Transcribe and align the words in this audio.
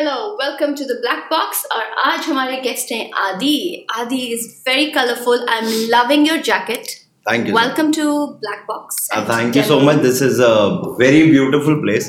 Hello 0.00 0.20
welcome 0.36 0.74
to 0.74 0.84
the 0.88 0.94
Black 1.00 1.24
Box 1.30 1.58
اور 1.70 1.82
آج 2.04 2.28
ہمارے 2.28 2.56
گیسٹ 2.64 2.92
ہیں 2.92 3.04
Adi. 3.22 3.56
Adi 3.98 4.22
is 4.34 4.46
very 4.66 4.86
colourful 4.90 5.42
I 5.48 5.60
am 5.60 5.90
loving 5.90 6.26
your 6.26 6.38
jacket 6.44 6.86
thank 7.26 7.48
you 7.48 7.54
welcome 7.54 7.90
to 7.96 8.26
Black 8.26 8.64
Box 8.68 9.08
thank 9.26 9.56
you 9.56 9.62
so 9.66 9.78
much 9.80 10.02
this 10.04 10.22
is 10.22 10.40
a 10.40 10.52
very 10.98 11.22
beautiful 11.30 11.80
place 11.82 12.08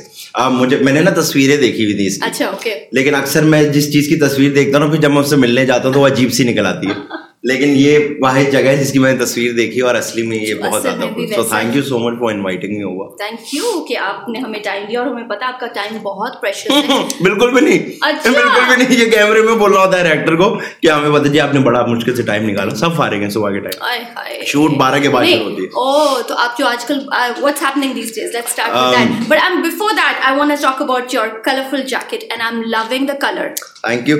مجھے 0.51 0.77
میں 0.77 0.93
نے 0.93 1.01
نا 1.01 1.11
تصویریں 1.21 1.57
دیکھی 1.57 1.83
ہوئی 1.83 1.95
تھی 1.97 2.05
اس 2.07 2.17
کی. 2.17 2.25
اچھا 2.29 2.47
اوکے 2.49 2.75
لیکن 2.91 3.15
اکثر 3.15 3.43
میں 3.53 3.63
جس 3.73 3.91
چیز 3.93 4.07
کی 4.09 4.19
تصویر 4.19 4.53
دیکھتا 4.55 4.83
ہوں 4.83 4.91
پھر 4.91 5.01
جب 5.01 5.11
میں 5.11 5.21
اس 5.21 5.29
سے 5.29 5.35
ملنے 5.35 5.65
جاتا 5.65 5.87
ہوں 5.87 5.93
تو 5.93 6.01
وہ 6.01 6.07
عجیب 6.07 6.33
سی 6.33 6.43
نکل 6.51 6.65
آتی 6.65 6.87
ہے. 6.87 6.93
لیکن 7.43 7.73
یہ 7.75 7.99
واحد 8.21 8.51
جگہ 8.51 8.59
ہے 8.59 8.77
جس 8.77 8.91
کی 8.91 8.99
میں 8.99 9.13
نے 9.13 9.25
تصویر 9.25 9.53
دیکھی 9.53 9.79
اور 9.81 9.95
اصلی 9.95 10.23
میں 10.23 10.37
یہ 10.37 10.53
بہت 10.55 10.81
زیادہ 10.81 11.05
so 11.35 11.43
thank 11.43 11.75
you 11.75 11.83
so 11.83 11.99
much 11.99 12.19
for 12.19 12.31
inviting 12.31 12.75
me 12.77 12.83
over 12.83 13.17
thank 13.17 13.53
you 13.53 13.83
کہ 13.85 13.97
آپ 13.97 14.29
نے 14.29 14.39
ہمیں 14.39 14.59
ٹائم 14.63 14.83
دیا 14.89 14.99
اور 14.99 15.07
ہمیں 15.07 15.23
پتا 15.23 15.47
آپ 15.47 15.59
کا 15.59 15.67
ٹائم 15.67 15.97
بہت 16.03 16.41
پریشیس 16.41 16.71
ہے۔ 16.71 16.97
بالکل 17.21 17.51
بھی 17.53 17.61
نہیں۔ 17.61 17.79
بالکل 18.25 18.61
بھی 18.67 18.83
نہیں۔ 18.83 19.01
یہ 19.01 19.11
کیمرے 19.11 19.41
میں 19.41 19.53
بولنا 19.53 19.79
ہوتا 19.79 19.97
ہے 19.99 20.03
ڈائریکٹر 20.03 20.35
کو 20.35 20.49
کہ 20.81 20.91
ہمیں 20.91 21.09
بتا 21.09 21.27
جی 21.27 21.39
آپ 21.39 21.53
نے 21.53 21.59
بڑا 21.59 21.85
مشکل 21.85 22.15
سے 22.15 22.23
ٹائم 22.23 22.49
نکالا۔ 22.49 22.75
سب 22.75 22.95
فارغ 22.95 23.13
ہیں 23.13 23.29
صبح 23.29 23.49
کے 23.49 23.59
ٹائم 23.59 24.43
شوٹ 24.45 24.71
بارہ 24.71 24.99
کے 24.99 25.09
بعد 25.09 25.25
شروع 25.25 25.49
ہوتی 25.49 25.63
ہے۔ 25.63 25.67
او 25.67 26.21
تو 26.21 26.37
آپ 26.37 26.57
جو 26.59 26.67
آج 26.67 26.85
کل 26.85 26.99
what's 27.41 27.61
happening 27.63 27.93
these 27.93 28.15
days 28.15 28.35
let's 28.35 28.49
start 28.49 28.71
with 28.75 28.99
that 28.99 29.27
but 29.27 29.37
I 29.41 29.53
am 29.53 29.61
before 29.61 29.91
that 29.91 30.25
I 30.25 30.37
want 30.37 30.51
to 30.51 30.61
talk 30.61 30.81
about 30.81 31.13
your 31.13 31.27
colourful 31.43 31.81
jacket 31.81 32.23
and 32.29 32.41
I 32.41 32.53
am 32.53 32.61
loving 32.61 33.05
the 33.05 33.13
colour 33.21 33.47
thank 33.83 34.09
you 34.09 34.17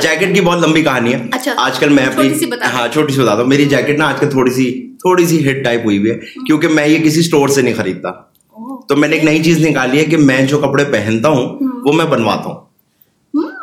jacket 0.00 0.34
کی 0.34 0.40
بہت 0.40 0.66
لمبی 0.66 0.82
کہانی 0.82 1.14
ہے۔ 1.14 1.22
آج 1.56 1.78
کل 1.78 1.88
میں 1.88 2.06
اپنی 2.06 2.34
ہاں 2.64 2.88
چھوٹی 2.88 3.12
سی 3.12 3.20
بتاتا 3.20 3.42
ہوں 3.42 3.48
میری 3.48 3.64
جیکٹ 3.64 3.98
نا 3.98 4.06
آج 4.06 4.20
کل 4.20 4.30
تھوڑی 4.30 4.50
سی 4.50 4.86
تھوڑی 5.00 5.26
سی 5.26 5.50
ہٹ 5.50 5.64
ٹائپ 5.64 5.80
ہوئی 5.84 5.98
ہوئی 5.98 6.10
ہے 6.10 6.16
کیونکہ 6.46 6.68
میں 6.68 6.86
یہ 6.86 6.98
کسی 7.04 7.20
اسٹور 7.20 7.48
سے 7.48 7.62
نہیں 7.62 7.74
خریدتا۔ 7.74 8.10
تو 8.88 8.96
میں 8.96 9.08
نے 9.08 9.16
ایک 9.16 9.24
نئی 9.24 9.44
چیز 9.44 9.66
نکالی 9.66 9.98
ہے 9.98 10.04
کہ 10.04 10.16
میں 10.16 10.46
جو 10.46 10.58
کپڑے 10.58 10.84
پہنتا 10.84 11.28
ہوں 11.28 11.58
وہ 11.84 11.92
میں 11.92 12.04
بنواتا 12.04 12.48
ہوں۔ 12.48 12.60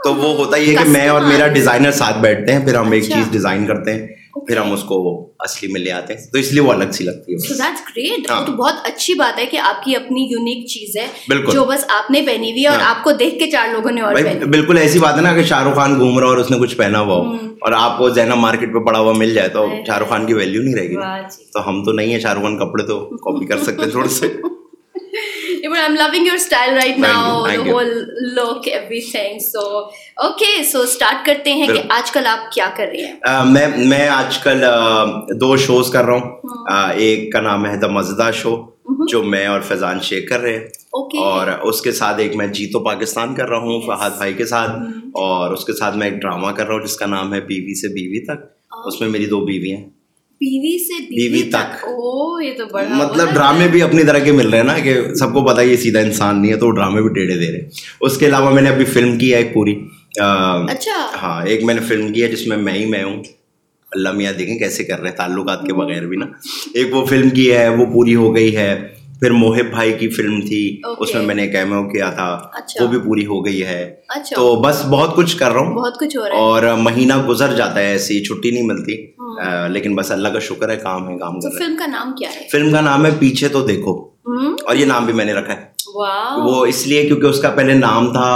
تو 0.04 0.16
وہ 0.16 0.38
ہوتا 0.38 0.58
یہ 0.58 0.78
کہ 0.78 0.90
میں 0.90 1.08
اور 1.08 1.22
میرا 1.22 1.48
ڈیزائنر 1.48 1.92
ساتھ 1.92 2.20
بیٹھتے 2.20 2.54
ہیں 2.54 2.66
پھر 2.66 2.76
ہم 2.76 2.92
ایک 2.92 3.04
چیز 3.04 3.32
ڈیزائن 3.32 3.66
کرتے 3.66 3.94
ہیں۔ 3.94 4.08
پھر 4.42 4.58
ہم 4.58 4.72
اس 4.72 4.84
کو 4.84 4.96
اصلی 5.40 5.72
میں 5.72 5.82
لے 5.82 5.92
آتے 5.92 6.14
ہیں۔ 6.14 6.22
تو 6.32 6.38
اس 6.38 6.52
لیے 6.52 6.62
وہ 6.62 6.72
الگ 6.72 6.92
سی 6.92 7.04
لگتی 7.04 7.34
ہے۔ 7.34 7.38
سو 7.38 7.54
دیٹس 7.54 7.82
گریٹ 7.90 8.28
تو 8.48 8.52
بہت 8.52 8.74
اچھی 8.84 9.14
بات 9.14 9.40
ہے 9.40 9.46
کہ 9.46 9.58
آپ 9.58 9.84
کی 9.84 9.96
اپنی 9.96 10.22
یونیک 10.22 10.68
چیز 10.68 10.98
ہے 10.98 11.08
جو 11.52 11.66
بس 11.66 11.86
آپ 11.90 12.12
نے 12.12 12.22
پہنی 12.22 12.52
ہوئی 12.52 12.64
ہے 12.64 12.68
اور 12.68 12.80
آپ 12.84 13.04
کو 13.04 13.12
دیکھ 13.12 13.40
کے 13.40 13.52
چار 13.52 13.68
لوگوں 13.74 13.92
نے 13.92 14.02
اور 14.02 14.16
بالکل 14.50 14.78
ایسی 14.78 15.00
بات 15.00 15.16
ہے 15.16 15.22
نا 15.22 15.34
کہ 15.34 15.44
شاہ 15.44 15.68
رخ 15.68 15.76
خان 15.76 16.00
گھوم 16.00 16.20
رہا 16.20 16.28
اور 16.28 16.38
اس 16.38 16.52
نے 16.52 16.58
کچھ 16.58 16.76
پہنا 16.76 17.00
ہوا 17.00 17.16
ہو۔ 17.16 17.32
اور 17.60 17.72
آپ 17.72 17.98
کو 17.98 18.10
زینا 18.10 18.36
مارکیٹ 18.36 18.74
پہ 18.74 18.80
پڑا 18.80 19.00
ہوا 19.00 19.14
مل 19.14 19.34
جائے 19.34 19.50
تو 19.50 19.68
شاہ 19.88 19.98
رخ 19.98 20.10
خان 20.10 20.26
کی 20.26 20.34
ویلیو 20.34 20.62
نہیں 20.62 20.76
رہے 20.76 20.90
گی۔ 20.90 20.96
تو 21.54 21.70
ہم 21.70 21.84
تو 21.84 21.92
نہیں 21.92 22.14
ہے 22.14 22.20
شاہ 22.20 22.34
رخ 22.34 22.42
خان 22.42 22.58
کپڑے 22.58 22.84
تو 22.84 23.00
کاپی 23.18 23.46
کر 23.46 23.58
سکتے 23.64 23.90
تھوڑے 23.90 24.10
سے۔ 24.10 24.28
but 25.64 25.80
I'm 25.80 25.96
loving 25.96 26.26
your 26.26 26.38
style 26.38 26.76
right 26.76 26.98
now, 26.98 27.46
the 27.46 27.64
whole 27.64 27.94
look, 28.34 28.68
everything. 28.68 29.40
So, 29.40 29.92
okay, 30.22 30.64
so 30.64 30.86
start 30.88 31.26
کرتے 31.26 31.54
ہیں 31.54 31.68
کہ 31.68 31.82
آج 31.90 32.12
کل 32.12 32.28
آپ 32.28 32.52
کیا 32.52 32.70
کر 32.78 32.88
رہے 32.88 33.06
ہیں 33.06 33.52
میں 33.52 33.68
میں 33.88 34.08
آج 34.10 34.38
کل 34.40 34.64
دو 35.42 35.56
شوز 35.58 35.92
کر 35.92 36.06
رہا 36.06 36.16
ہوں 36.16 36.92
ایک 36.98 37.32
کا 37.34 37.42
نام 37.42 37.66
ہے 37.66 37.76
دا 37.78 37.88
مزدہ 37.92 38.30
شو 38.34 38.56
جو 39.10 39.24
میں 39.24 39.46
اور 39.48 39.62
فیضان 39.62 40.00
شیخ 40.02 40.30
کر 40.30 40.40
رہے 40.40 40.58
ہیں 40.58 41.22
اور 41.24 41.48
اس 41.62 41.82
کے 41.82 41.92
ساتھ 41.92 42.20
ایک 42.20 42.36
میں 42.36 42.48
جیتو 42.54 42.84
پاکستان 42.84 43.36
کر 43.36 43.50
رہا 43.50 43.58
ہوں 43.60 43.82
فہد 43.82 44.18
بھائی 44.18 44.34
کے 44.34 44.46
ساتھ 44.46 44.72
اور 45.20 45.54
اس 45.54 45.66
کے 45.66 45.74
ساتھ 45.74 45.98
میں 45.98 46.08
ایک 46.08 46.22
ڈرامہ 46.22 46.52
کر 46.52 46.68
رہا 46.68 46.76
ہوں 46.76 46.84
جس 46.84 46.96
کا 46.96 47.06
نام 47.06 47.34
ہے 47.34 47.42
بیوی 47.42 47.80
سے 47.82 47.94
بیوی 47.94 48.24
تک 48.26 48.46
اس 48.88 49.02
میں 49.02 49.10
میری 49.10 49.26
دو 49.26 49.46
بیوی 49.46 49.72
ہیں 49.72 49.90
بیوی 50.44 50.78
سے 50.84 51.04
بیوی 51.04 51.50
تک۔ 51.50 51.86
یہ 52.44 52.58
تو 52.58 52.66
بڑا 52.66 52.94
مطلب 52.94 53.34
ڈرامے 53.34 53.68
بھی 53.68 53.82
اپنی 53.82 54.04
طرح 54.04 54.20
کے 54.20 54.32
مل 54.32 54.50
رہے 54.50 54.58
ہیں 54.58 54.66
نا 54.66 54.80
کہ 54.80 55.14
سب 55.16 55.34
کو 55.34 55.46
پتا 55.46 55.62
یہ 55.62 55.78
سیدھا 55.78 56.00
انسان 56.00 56.42
نہیں 56.42 56.52
ہے 56.52 56.58
تو 56.58 56.72
ڈرامے 56.72 57.02
بھی 57.02 57.10
ٹیڑھے 57.10 57.36
دے 57.36 57.52
رہے 57.52 57.70
اس 58.02 58.18
کے 58.18 58.26
علاوہ 58.26 58.50
میں 58.50 58.62
نے 58.62 58.70
ابھی 58.70 58.86
فلم 58.86 59.18
کی 59.18 59.34
ہے 59.34 59.38
ایک 59.38 59.54
پوری۔ 59.54 59.76
اچھا۔ 60.70 61.18
ہاں 61.22 61.46
ایک 61.46 61.64
میں 61.64 61.74
نے 61.74 61.82
فلم 61.82 62.14
کی 62.14 62.24
ہے 62.24 62.28
جس 62.28 62.48
میں 62.48 62.58
میں 62.58 62.74
ہی 62.74 62.86
میں 62.86 63.04
ہوں۔ 63.04 63.24
اللہ 63.92 64.12
میاں 64.12 64.34
دیکھیں 64.34 64.58
کیسے 64.58 64.84
کر 64.84 65.00
رہے 65.02 65.10
ہیں 65.10 65.16
تعلقات 65.16 65.62
کے 65.62 65.74
بغیر 65.74 66.06
بھی 66.06 66.18
نا۔ 66.18 66.26
ایک 66.74 66.96
وہ 66.96 67.06
فلم 67.06 67.30
کی 67.30 67.52
ہے 67.54 67.70
وہ 67.70 67.86
پوری 67.86 68.16
ہو 68.16 68.36
گئی 68.36 68.56
ہے۔ 68.56 68.88
پھر 69.24 69.32
موہب 69.32 69.70
بھائی 69.72 69.94
کی 69.94 70.10
فلم 70.10 70.42
تھی 70.42 70.82
اس 71.00 71.16
میں 71.16 71.24
میں 71.24 71.36
نے 71.36 71.48
کیمو 71.48 71.90
کیا 71.90 72.10
تھا 72.10 72.42
وہ 72.82 72.88
بھی 72.88 73.00
پوری 73.00 73.26
ہو 73.26 73.46
گئی 73.46 73.64
ہے۔ 73.64 73.96
تو 74.36 74.56
بس 74.56 74.86
بہت 74.86 75.16
کچھ 75.16 75.38
کر 75.38 75.52
رہا 75.52 75.60
ہوں۔ 75.60 75.76
بہت 75.76 76.00
کچھ 76.00 76.18
ہو 76.18 76.30
رہا 76.30 76.36
ہے۔ 76.36 76.42
اور 76.42 76.64
مہینہ 76.78 77.28
گزر 77.28 77.54
جاتا 77.54 77.80
ہے 77.80 77.86
ایسی 77.86 78.24
چھٹی 78.24 78.52
نہیں 78.52 78.64
ملتی۔ 78.64 79.06
لیکن 79.70 79.96
بس 79.96 80.12
اللہ 80.12 80.28
کا 80.28 80.40
شکر 80.40 80.70
ہے 80.70 80.76
کام 80.76 81.10
ہے 81.10 81.18
کام 81.18 81.40
کر 81.40 81.50
فلم 81.50 81.76
کا 81.80 81.86
نام 81.86 82.14
کیا 82.20 82.30
ہے؟ 82.36 82.42
فلم 82.52 82.72
کا 82.72 82.82
نام 82.82 83.06
ہے 83.06 83.12
پیچھے 83.20 83.48
تو 83.48 83.66
دیکھو۔ 83.68 83.92
اور 84.68 84.76
یہ 84.76 84.86
نام 84.86 85.06
بھی 85.06 85.14
میں 85.14 85.26
نے 85.26 85.34
رکھا 85.34 85.54
ہے۔ 85.54 85.62
وہ 86.38 86.66
اس 86.66 86.88
لیے 86.88 87.02
کیونکہ 87.06 87.26
اس 87.26 87.42
کا 87.42 87.50
پہلے 87.50 87.74
نام 87.74 88.14
تھا 88.14 88.30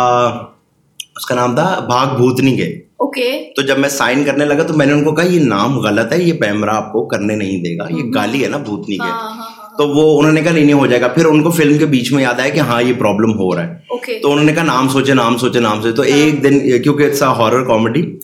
اس 1.16 1.26
کا 1.26 1.36
نام 1.36 1.56
تھا 1.56 1.80
بھاگ 1.80 2.16
بھوتنی 2.18 2.62
اوکے 2.74 3.54
تو 3.56 3.62
جب 3.62 3.80
میں 3.80 3.90
سائن 3.90 4.24
کرنے 4.24 4.46
لگا 4.46 4.64
تو 4.64 4.74
میں 4.74 4.86
نے 4.86 4.94
ان 4.94 5.04
کو 5.04 5.16
کہا 5.16 5.26
یہ 5.26 5.40
نام 5.40 5.80
غلط 5.80 6.14
ہے 6.14 6.24
یہ 6.24 6.34
پیمرا 6.34 6.78
آپ 6.78 6.92
کو 6.92 7.06
کرنے 7.06 7.36
نہیں 7.36 7.64
دے 7.64 7.78
گا۔ 7.78 7.88
یہ 7.90 8.12
گالی 8.16 8.44
ہے 8.44 8.50
نا 8.50 8.58
بھوتنی 8.58 8.98
کے۔ 8.98 9.47
تو 9.78 9.88
وہ 9.88 10.20
انہوں 10.20 10.34
نے 10.34 10.42
کہا 10.42 10.52
نہیں 10.52 10.74
ہو 10.74 10.86
جائے 10.88 11.02
گا۔ 11.02 11.08
پھر 11.08 11.26
ان 11.26 11.44
کو 11.44 11.52
فلم 11.52 11.78
کے 11.78 11.86
بیچ 11.86 12.12
میں 12.12 12.24
یاد 12.24 12.40
آیا 12.40 12.50
کہ 12.50 12.60
ہاں 12.60 12.82
یہ 12.82 12.94
پرابلم 13.00 13.32
ہو 13.32 13.56
رہا 13.56 13.68
ہے۔ 13.68 13.74
تو 14.20 14.32
انہوں 14.32 14.46
نے 14.46 14.54
کہا 14.54 14.64
نام 14.64 14.90
سوچے 14.90 15.14
نام 15.14 15.38
سوچے 15.38 15.60
نام 15.60 15.82
سوچے۔ 15.82 15.96
تو 15.96 16.02
ایک 16.02 16.44
دن 16.44 16.60
کیونکہ 16.82 17.04
اٹس 17.04 17.22
ہارر 17.24 17.64
کامیڈی 17.64 18.18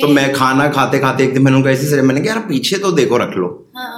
تو 0.00 0.08
میں 0.08 0.28
کھانا 0.32 0.68
کھاتے 0.68 0.98
کھاتے 0.98 1.24
ایک 1.24 1.36
دن 1.36 1.44
میں 1.44 1.52
نے 1.52 1.62
کو 1.62 1.68
ایسے 1.68 2.02
میں 2.02 2.14
نے 2.14 2.20
کہا 2.20 2.34
یار 2.34 2.48
پیچھے 2.48 2.78
تو 2.78 2.90
دیکھو 2.90 3.18
رکھ 3.18 3.38
لو۔ 3.38 3.48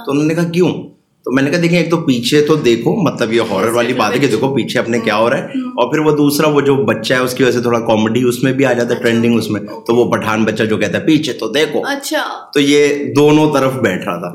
تو 0.05 0.11
انہوں 0.11 0.25
نے 0.25 0.35
کہا 0.35 0.43
کیوں؟ 0.43 0.94
تو 1.25 1.31
میں 1.31 1.43
نے 1.43 1.51
کہا 1.51 1.59
دیکھیں 1.61 1.79
ایک 1.79 1.89
تو 1.91 1.97
پیچھے 1.97 2.41
تو 2.41 2.55
دیکھو 2.55 2.95
مطلب 2.95 3.33
یہ 3.33 3.41
ہارر 3.51 3.69
والی 3.69 3.93
بات 3.93 4.13
ہے 4.13 4.19
کہ 4.19 4.27
دیکھو 4.27 4.55
پیچھے 4.55 4.79
اپنے 4.79 4.99
کیا 4.99 5.17
ہو 5.17 5.29
رہا 5.29 5.37
ہے۔ 5.37 5.43
اور 5.43 5.91
پھر 5.91 5.99
وہ 5.99 6.11
دوسرا 6.11 6.49
وہ 6.49 6.61
جو 6.61 6.75
بچہ 6.75 7.13
ہے 7.13 7.19
اس 7.19 7.33
کی 7.33 7.43
وجہ 7.43 7.51
سے 7.51 7.61
تھوڑا 7.61 7.79
کامیڈی 7.79 8.23
اس 8.23 8.43
میں 8.43 8.53
بھی 8.53 8.65
آ 8.65 8.73
جاتا 8.73 8.95
ہے 8.95 9.01
ٹرینڈنگ 9.01 9.37
اس 9.37 9.49
میں۔ 9.49 9.61
تو 9.61 9.95
وہ 9.95 10.11
پٹھان 10.11 10.43
بچہ 10.43 10.63
جو 10.63 10.77
کہتا 10.77 10.97
ہے 10.97 11.05
پیچھے 11.05 11.33
تو 11.33 11.47
دیکھو۔ 11.47 11.79
اچھا۔ 11.85 12.49
تو 12.53 12.59
یہ 12.59 12.87
دونوں 13.15 13.53
طرف 13.53 13.73
بیٹھ 13.73 14.05
رہا 14.05 14.19
تھا۔ 14.19 14.29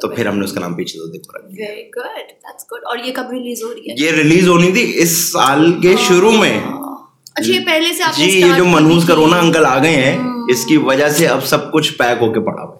تو 0.00 0.08
پھر 0.08 0.26
ہم 0.26 0.38
نے 0.38 0.44
اس 0.44 0.52
کا 0.52 0.60
نام 0.60 0.74
پیچھے 0.74 0.98
تو 0.98 1.06
دیکھو۔ 1.06 1.38
اور 2.88 2.96
یہ 3.04 3.12
کب 3.14 3.30
ریلیز 3.32 3.62
ہو 3.62 3.74
رہی 3.74 3.90
ہے؟ 3.90 4.04
یہ 4.04 4.10
ریلیز 4.10 4.48
ہونی 4.48 4.72
تھی 4.72 4.92
اس 4.96 5.32
سال 5.32 5.72
کے 5.82 5.94
شروع 6.08 6.32
میں۔ 6.32 6.60
اچھا 7.34 7.52
یہ 7.52 7.60
پہلے 7.66 7.94
سے 7.94 8.02
جی 8.16 8.40
یہ 8.40 8.46
جو 8.56 8.64
منہوس 8.64 9.06
کرونا 9.06 9.38
انکل 9.38 9.66
آ 9.66 9.82
گئے 9.82 9.90
ہیں 9.90 10.18
اس 10.48 10.64
کی 10.64 10.76
وجہ 10.76 11.08
سے 11.08 11.26
اب 11.26 11.46
سب 11.46 11.72
کچھ 11.72 11.92
پیک 11.92 12.22
ہو 12.22 12.32
کے 12.32 12.40
پڑا 12.40 12.62
ہوا 12.62 12.76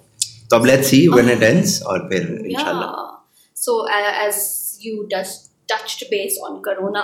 تو 0.50 0.56
اب 0.56 0.66
let's 0.66 0.86
see 0.86 1.08
when 1.08 1.30
it 1.30 1.42
ends 1.42 1.82
اور 1.82 1.98
پھر 1.98 2.20
انشاءاللہ۔ 2.30 3.13
So 3.64 3.80
as 3.92 4.42
you 4.82 5.02
touched 5.04 6.04
base 6.10 6.38
on 6.42 6.60
corona 6.62 7.02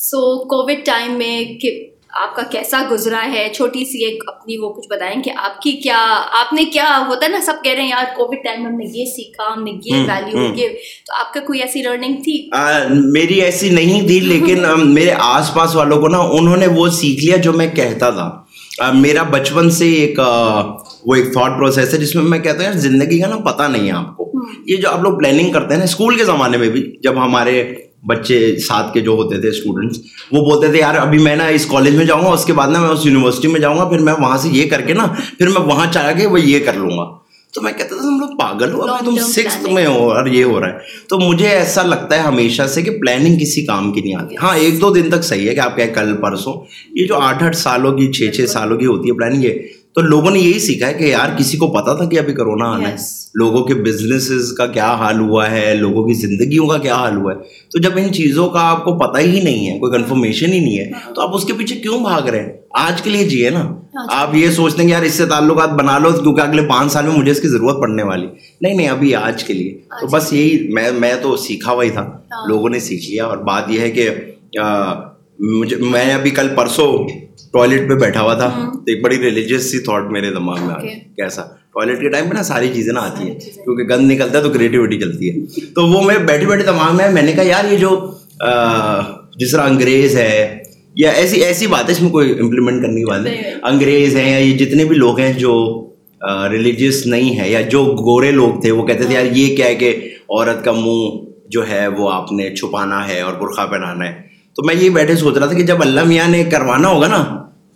so 0.00 0.22
covid 0.48 0.84
time 0.84 1.18
میں 1.18 1.36
آپ 2.20 2.34
کا 2.36 2.42
کیسا 2.50 2.82
گزرا 2.90 3.20
ہے 3.32 3.48
چھوٹی 3.54 3.84
سی 3.84 4.04
ایک 4.04 4.22
اپنی 4.26 4.56
وہ 4.58 4.68
کچھ 4.72 4.86
بتائیں 4.90 5.22
کہ 5.22 5.30
آپ 5.36 5.60
کی 5.62 5.72
کیا 5.82 5.96
آپ 6.40 6.52
نے 6.52 6.64
کیا 6.64 6.84
ہوتا 7.08 7.26
ہے 7.26 7.30
نا 7.30 7.40
سب 7.46 7.64
کہہ 7.64 7.72
رہے 7.72 7.82
ہیں 7.82 7.88
یار 7.88 8.04
کووڈ 8.16 8.36
ٹائم 8.44 8.62
میں 8.62 8.70
ہم 8.70 8.76
نے 8.76 8.84
یہ 8.98 9.04
سیکھا 9.06 9.52
ہم 9.52 9.64
نے 9.64 9.70
یہ 9.84 10.04
ویلیو 10.10 10.44
یہ 10.56 10.68
تو 11.06 11.14
آپ 11.20 11.32
کا 11.34 11.40
کوئی 11.40 11.60
ایسی 11.60 11.82
لرننگ 11.82 12.22
تھی 12.22 12.36
میری 13.10 13.40
ایسی 13.40 13.70
نہیں 13.70 14.06
تھی 14.06 14.20
لیکن 14.22 14.62
میرے 14.94 15.14
آس 15.22 15.52
پاس 15.54 15.74
والوں 15.76 16.00
کو 16.00 16.08
نا 16.08 16.18
انہوں 16.32 16.56
نے 16.56 16.66
وہ 16.76 16.88
سیکھ 16.94 17.24
لیا 17.24 17.36
جو 17.38 17.52
میں 17.52 17.68
کہتا 17.74 18.10
تھا 18.10 18.30
میرا 18.94 19.22
بچپن 19.30 19.70
سے 19.70 19.92
ایک 19.94 20.18
وہ 20.18 21.14
ایک 21.14 21.32
تھاٹ 21.32 21.58
پروسیس 21.58 21.92
ہے 21.94 21.98
جس 21.98 22.14
میں 22.14 22.24
میں 22.24 22.38
کہتا 22.38 22.56
ہوں 22.56 22.64
یار 22.64 22.78
زندگی 22.80 23.20
کا 23.20 23.28
نا 23.28 23.36
پتہ 23.44 23.68
نہیں 23.68 23.86
ہے 23.86 23.92
آپ 23.94 24.16
کو 24.16 24.23
یہ 24.66 24.76
جو 24.76 24.90
آپ 24.90 25.02
لوگ 25.02 25.18
پلاننگ 25.18 25.52
کرتے 25.52 25.68
ہیں 25.70 25.78
نا 25.78 25.84
اسکول 25.84 26.16
کے 26.16 26.24
زمانے 26.24 26.56
میں 26.56 26.68
بھی 26.68 26.96
جب 27.02 27.24
ہمارے 27.24 27.74
بچے 28.06 28.56
ساتھ 28.56 28.94
کے 28.94 29.00
جو 29.00 29.10
ہوتے 29.10 29.40
تھے 29.40 29.48
اسٹوڈنٹس 29.48 29.98
وہ 30.32 30.50
بولتے 30.50 30.72
تھے 30.72 30.78
یار 30.78 30.94
ابھی 30.94 31.18
میں 31.18 31.36
نا 31.36 31.46
اس 31.46 31.66
کالج 31.66 31.94
میں 31.94 32.04
جاؤں 32.04 32.22
گا 32.22 32.28
اس 32.28 32.44
کے 32.44 32.52
بعد 32.52 32.68
نا 32.68 32.80
میں 32.80 32.88
اس 32.88 33.06
یونیورسٹی 33.06 33.48
میں 33.48 33.60
جاؤں 33.60 33.78
گا 33.78 33.88
پھر 33.88 33.98
میں 33.98 34.12
وہاں 34.12 34.38
سے 34.38 34.48
یہ 34.52 34.70
کر 34.70 34.80
کے 34.80 34.94
نا 34.94 35.06
پھر 35.38 35.48
میں 35.48 35.60
وہاں 35.60 35.92
چاہ 35.92 36.12
کے 36.12 36.26
وہ 36.26 36.40
یہ 36.40 36.58
کر 36.58 36.74
لوں 36.74 36.90
گا. 36.90 37.24
تو 37.52 37.62
میں 37.62 37.72
کہتا 37.72 37.96
تھا 37.96 38.02
تم 38.02 38.20
لوگ 38.20 38.38
پاگل 38.38 38.72
ہو 38.72 38.82
ابھی 38.82 39.06
تم 39.06 39.26
سکس 39.32 39.68
میں 39.72 39.86
ہو 39.86 40.12
اور 40.12 40.26
یہ 40.26 40.44
ہو 40.44 40.60
رہا 40.60 40.68
ہے. 40.68 40.78
تو 41.08 41.18
مجھے 41.18 41.48
ایسا 41.48 41.82
لگتا 41.82 42.16
ہے 42.16 42.20
ہمیشہ 42.20 42.62
سے 42.62 42.82
کہ 42.82 42.90
پلاننگ 42.90 43.38
کسی 43.38 43.64
کام 43.66 43.92
کی 43.92 44.00
نہیں 44.00 44.14
آتی۔ 44.14 44.36
ہاں 44.42 44.56
ایک 44.56 44.80
دو 44.80 44.90
دن 44.94 45.10
تک 45.10 45.24
صحیح 45.24 45.48
ہے 45.48 45.54
کہ 45.54 45.60
آپ 45.60 45.76
کہ 45.76 45.86
کل 45.86 46.16
پرسوں 46.16 46.52
یہ 46.90 47.06
جو 47.06 47.18
آٹھ 47.18 47.44
آٹھ 47.44 47.56
سالوں 47.56 47.92
کی 47.92 48.12
چھ 48.12 48.36
چھ 48.36 48.50
سالوں 48.50 48.76
کی 48.76 48.86
ہوتی 48.86 49.08
ہے 49.08 49.14
پلاننگ 49.14 49.44
یہ 49.44 49.58
تو 49.94 50.00
لوگوں 50.00 50.30
نے 50.30 50.38
یہی 50.38 50.58
سیکھا 50.58 50.86
ہے 50.86 50.94
کہ 50.94 51.04
یار 51.04 51.38
کسی 51.38 51.56
کو 51.56 51.66
پتا 51.66 51.94
تھا 51.94 52.04
کہ 52.04 52.18
ابھی 52.18 52.32
کرونا 52.32 52.70
آنا 52.70 52.88
ہے۔ 52.88 52.94
لوگوں 53.34 53.64
کے 53.64 53.74
بزنس 53.74 54.52
کا 54.52 54.66
کیا 54.66 54.94
حال 54.94 55.20
ہوا 55.20 55.50
ہے 55.50 55.74
لوگوں 55.74 56.06
کی 56.06 56.14
زندگیوں 56.14 56.66
کا 56.66 56.78
کیا 56.78 56.94
حال 56.94 57.16
ہوا 57.16 57.32
ہے۔ 57.32 57.38
تو 57.42 57.78
جب 57.78 57.90
ان 57.96 58.12
چیزوں 58.12 58.48
کا 58.48 58.60
آپ 58.60 58.84
کو 58.84 58.98
پتہ 58.98 59.20
ہی 59.20 59.40
نہیں 59.40 59.70
ہے 59.70 59.78
کوئی 59.78 59.92
کنفرمیشن 59.92 60.52
ہی 60.52 60.60
نہیں 60.60 60.78
ہے 60.78 60.90
تو 61.14 61.20
آپ 61.20 61.34
اس 61.34 61.44
کے 61.44 61.52
پیچھے 61.52 61.76
کیوں 61.76 61.98
بھاگ 62.00 62.22
رہے 62.22 62.42
ہیں؟ 62.42 62.52
آج 62.70 63.02
کے 63.02 63.10
لیے 63.10 63.28
جیے 63.28 63.50
نا۔ 63.50 63.74
آپ 64.12 64.34
یہ 64.34 64.50
سوچتے 64.50 64.82
ہیں 64.82 64.88
کہ 64.88 64.94
یار 64.94 65.02
اس 65.02 65.14
سے 65.14 65.26
تعلقات 65.26 65.70
بنا 65.70 65.98
لو 65.98 66.12
کیونکہ 66.12 66.40
اگلے 66.40 66.62
پانچ 66.62 66.92
سال 66.92 67.06
میں 67.06 67.16
مجھے 67.16 67.32
اس 67.32 67.40
کی 67.40 67.48
ضرورت 67.48 67.78
پڑنے 67.78 68.02
والی۔ 68.02 68.26
نہیں 68.60 68.74
نہیں 68.74 68.88
ابھی 68.88 69.14
آج 69.14 69.44
کے 69.44 69.52
لیے۔ 69.52 69.78
تو 70.00 70.06
بس 70.06 70.32
یہی 70.32 70.68
میں 70.72 70.90
میں 70.92 71.14
تو 71.22 71.36
سیکھا 71.36 71.72
ہوا 71.72 71.84
ہی 71.84 71.90
تھا۔ 71.90 72.18
لوگوں 72.48 72.68
نے 72.68 72.80
سیکھ 72.80 73.10
لیا 73.10 73.24
اور 73.26 73.36
بات 73.36 73.62
یہ 73.68 73.80
ہے 73.80 73.90
کہ 73.90 74.10
مجھے 75.38 75.76
میں 75.76 76.14
ابھی 76.14 76.30
کل 76.30 76.48
پرسوں 76.56 76.92
ٹوائلٹ 77.52 77.88
پہ 77.88 77.94
بیٹھا 77.94 78.20
ہوا 78.20 78.34
تھا 78.34 78.48
تو 78.74 78.82
ایک 78.86 79.04
بڑی 79.04 79.18
ریلیجیس 79.18 79.70
سی 79.70 79.78
تھاٹ 79.78 80.10
میرے 80.10 80.30
دماغ 80.30 80.66
میں 80.66 80.74
آ 80.74 80.82
گئی 80.82 80.90
کیسا؟ 81.16 81.42
ٹوائلٹ 81.42 82.00
کے 82.00 82.08
ٹائم 82.08 82.28
پہ 82.28 82.34
نا 82.34 82.42
ساری 82.42 82.68
چیزیں 82.74 82.92
نا 82.92 83.00
آتی 83.00 83.28
ہیں 83.28 83.38
کیونکہ 83.38 83.94
گند 83.94 84.10
نکلتا 84.10 84.38
ہے 84.38 84.42
تو 84.42 84.50
کریٹیوٹی 84.50 84.98
چلتی 85.00 85.30
ہے۔ 85.30 85.44
تو 85.74 85.86
وہ 85.86 86.02
میں 86.02 86.18
بیٹھے 86.18 86.46
بیٹھے 86.46 86.64
دماغ 86.64 86.96
میں 86.96 87.10
میں 87.10 87.22
نے 87.22 87.32
کہا 87.32 87.42
یار 87.42 87.72
یہ 87.72 87.78
جو 87.78 87.90
جس 89.36 89.52
طرح 89.52 89.62
انگریز 89.62 90.16
ہے 90.16 90.58
یا 90.94 91.10
ایسی 91.10 91.40
ایسی 91.40 91.66
بات 91.66 91.84
ہے 91.86 91.92
اس 91.92 92.02
میں 92.02 92.10
کوئی 92.10 92.30
امپلیمنٹ 92.40 92.82
کرنے 92.82 93.00
کی 93.00 93.04
بات 93.04 93.18
ہے 93.18 93.22
نہیں۔ 93.22 93.54
انگریز 93.62 94.16
ہیں 94.16 94.30
یا 94.30 94.38
یہ 94.38 94.56
جتنے 94.56 94.84
بھی 94.84 94.96
لوگ 94.96 95.18
ہیں 95.20 95.32
جو 95.32 95.54
ریلیجیس 96.50 97.06
نہیں 97.06 97.38
ہے 97.40 97.50
یا 97.50 97.60
جو 97.60 97.84
گورے 97.84 98.30
لوگ 98.30 98.60
تھے 98.60 98.70
وہ 98.70 98.86
کہتے 98.86 99.04
تھے 99.04 99.14
یار 99.14 99.24
یہ 99.32 99.56
کیا 99.56 99.66
ہے 99.66 99.74
کہ 99.74 99.96
عورت 100.28 100.64
کا 100.64 100.72
منہ 100.72 101.24
جو 101.48 101.68
ہے 101.68 101.88
وہ 101.88 102.10
آپ 102.12 102.32
نے 102.32 102.54
چھپانا 102.54 103.08
ہے 103.08 103.20
اور 103.20 103.34
برقع 103.34 103.66
پہنانا 103.66 104.04
ہے؟ 104.04 104.23
تو 104.56 104.66
میں 104.66 104.74
یہ 104.74 104.90
بیٹھے 104.90 105.16
سوچ 105.16 105.36
رہا 105.36 105.46
تھا 105.46 105.54
کہ 105.54 105.62
جب 105.64 105.82
اللہ 105.82 106.04
میاں 106.04 106.28
نے 106.28 106.42
کروانا 106.50 106.88
ہوگا 106.88 107.08
نا 107.08 107.22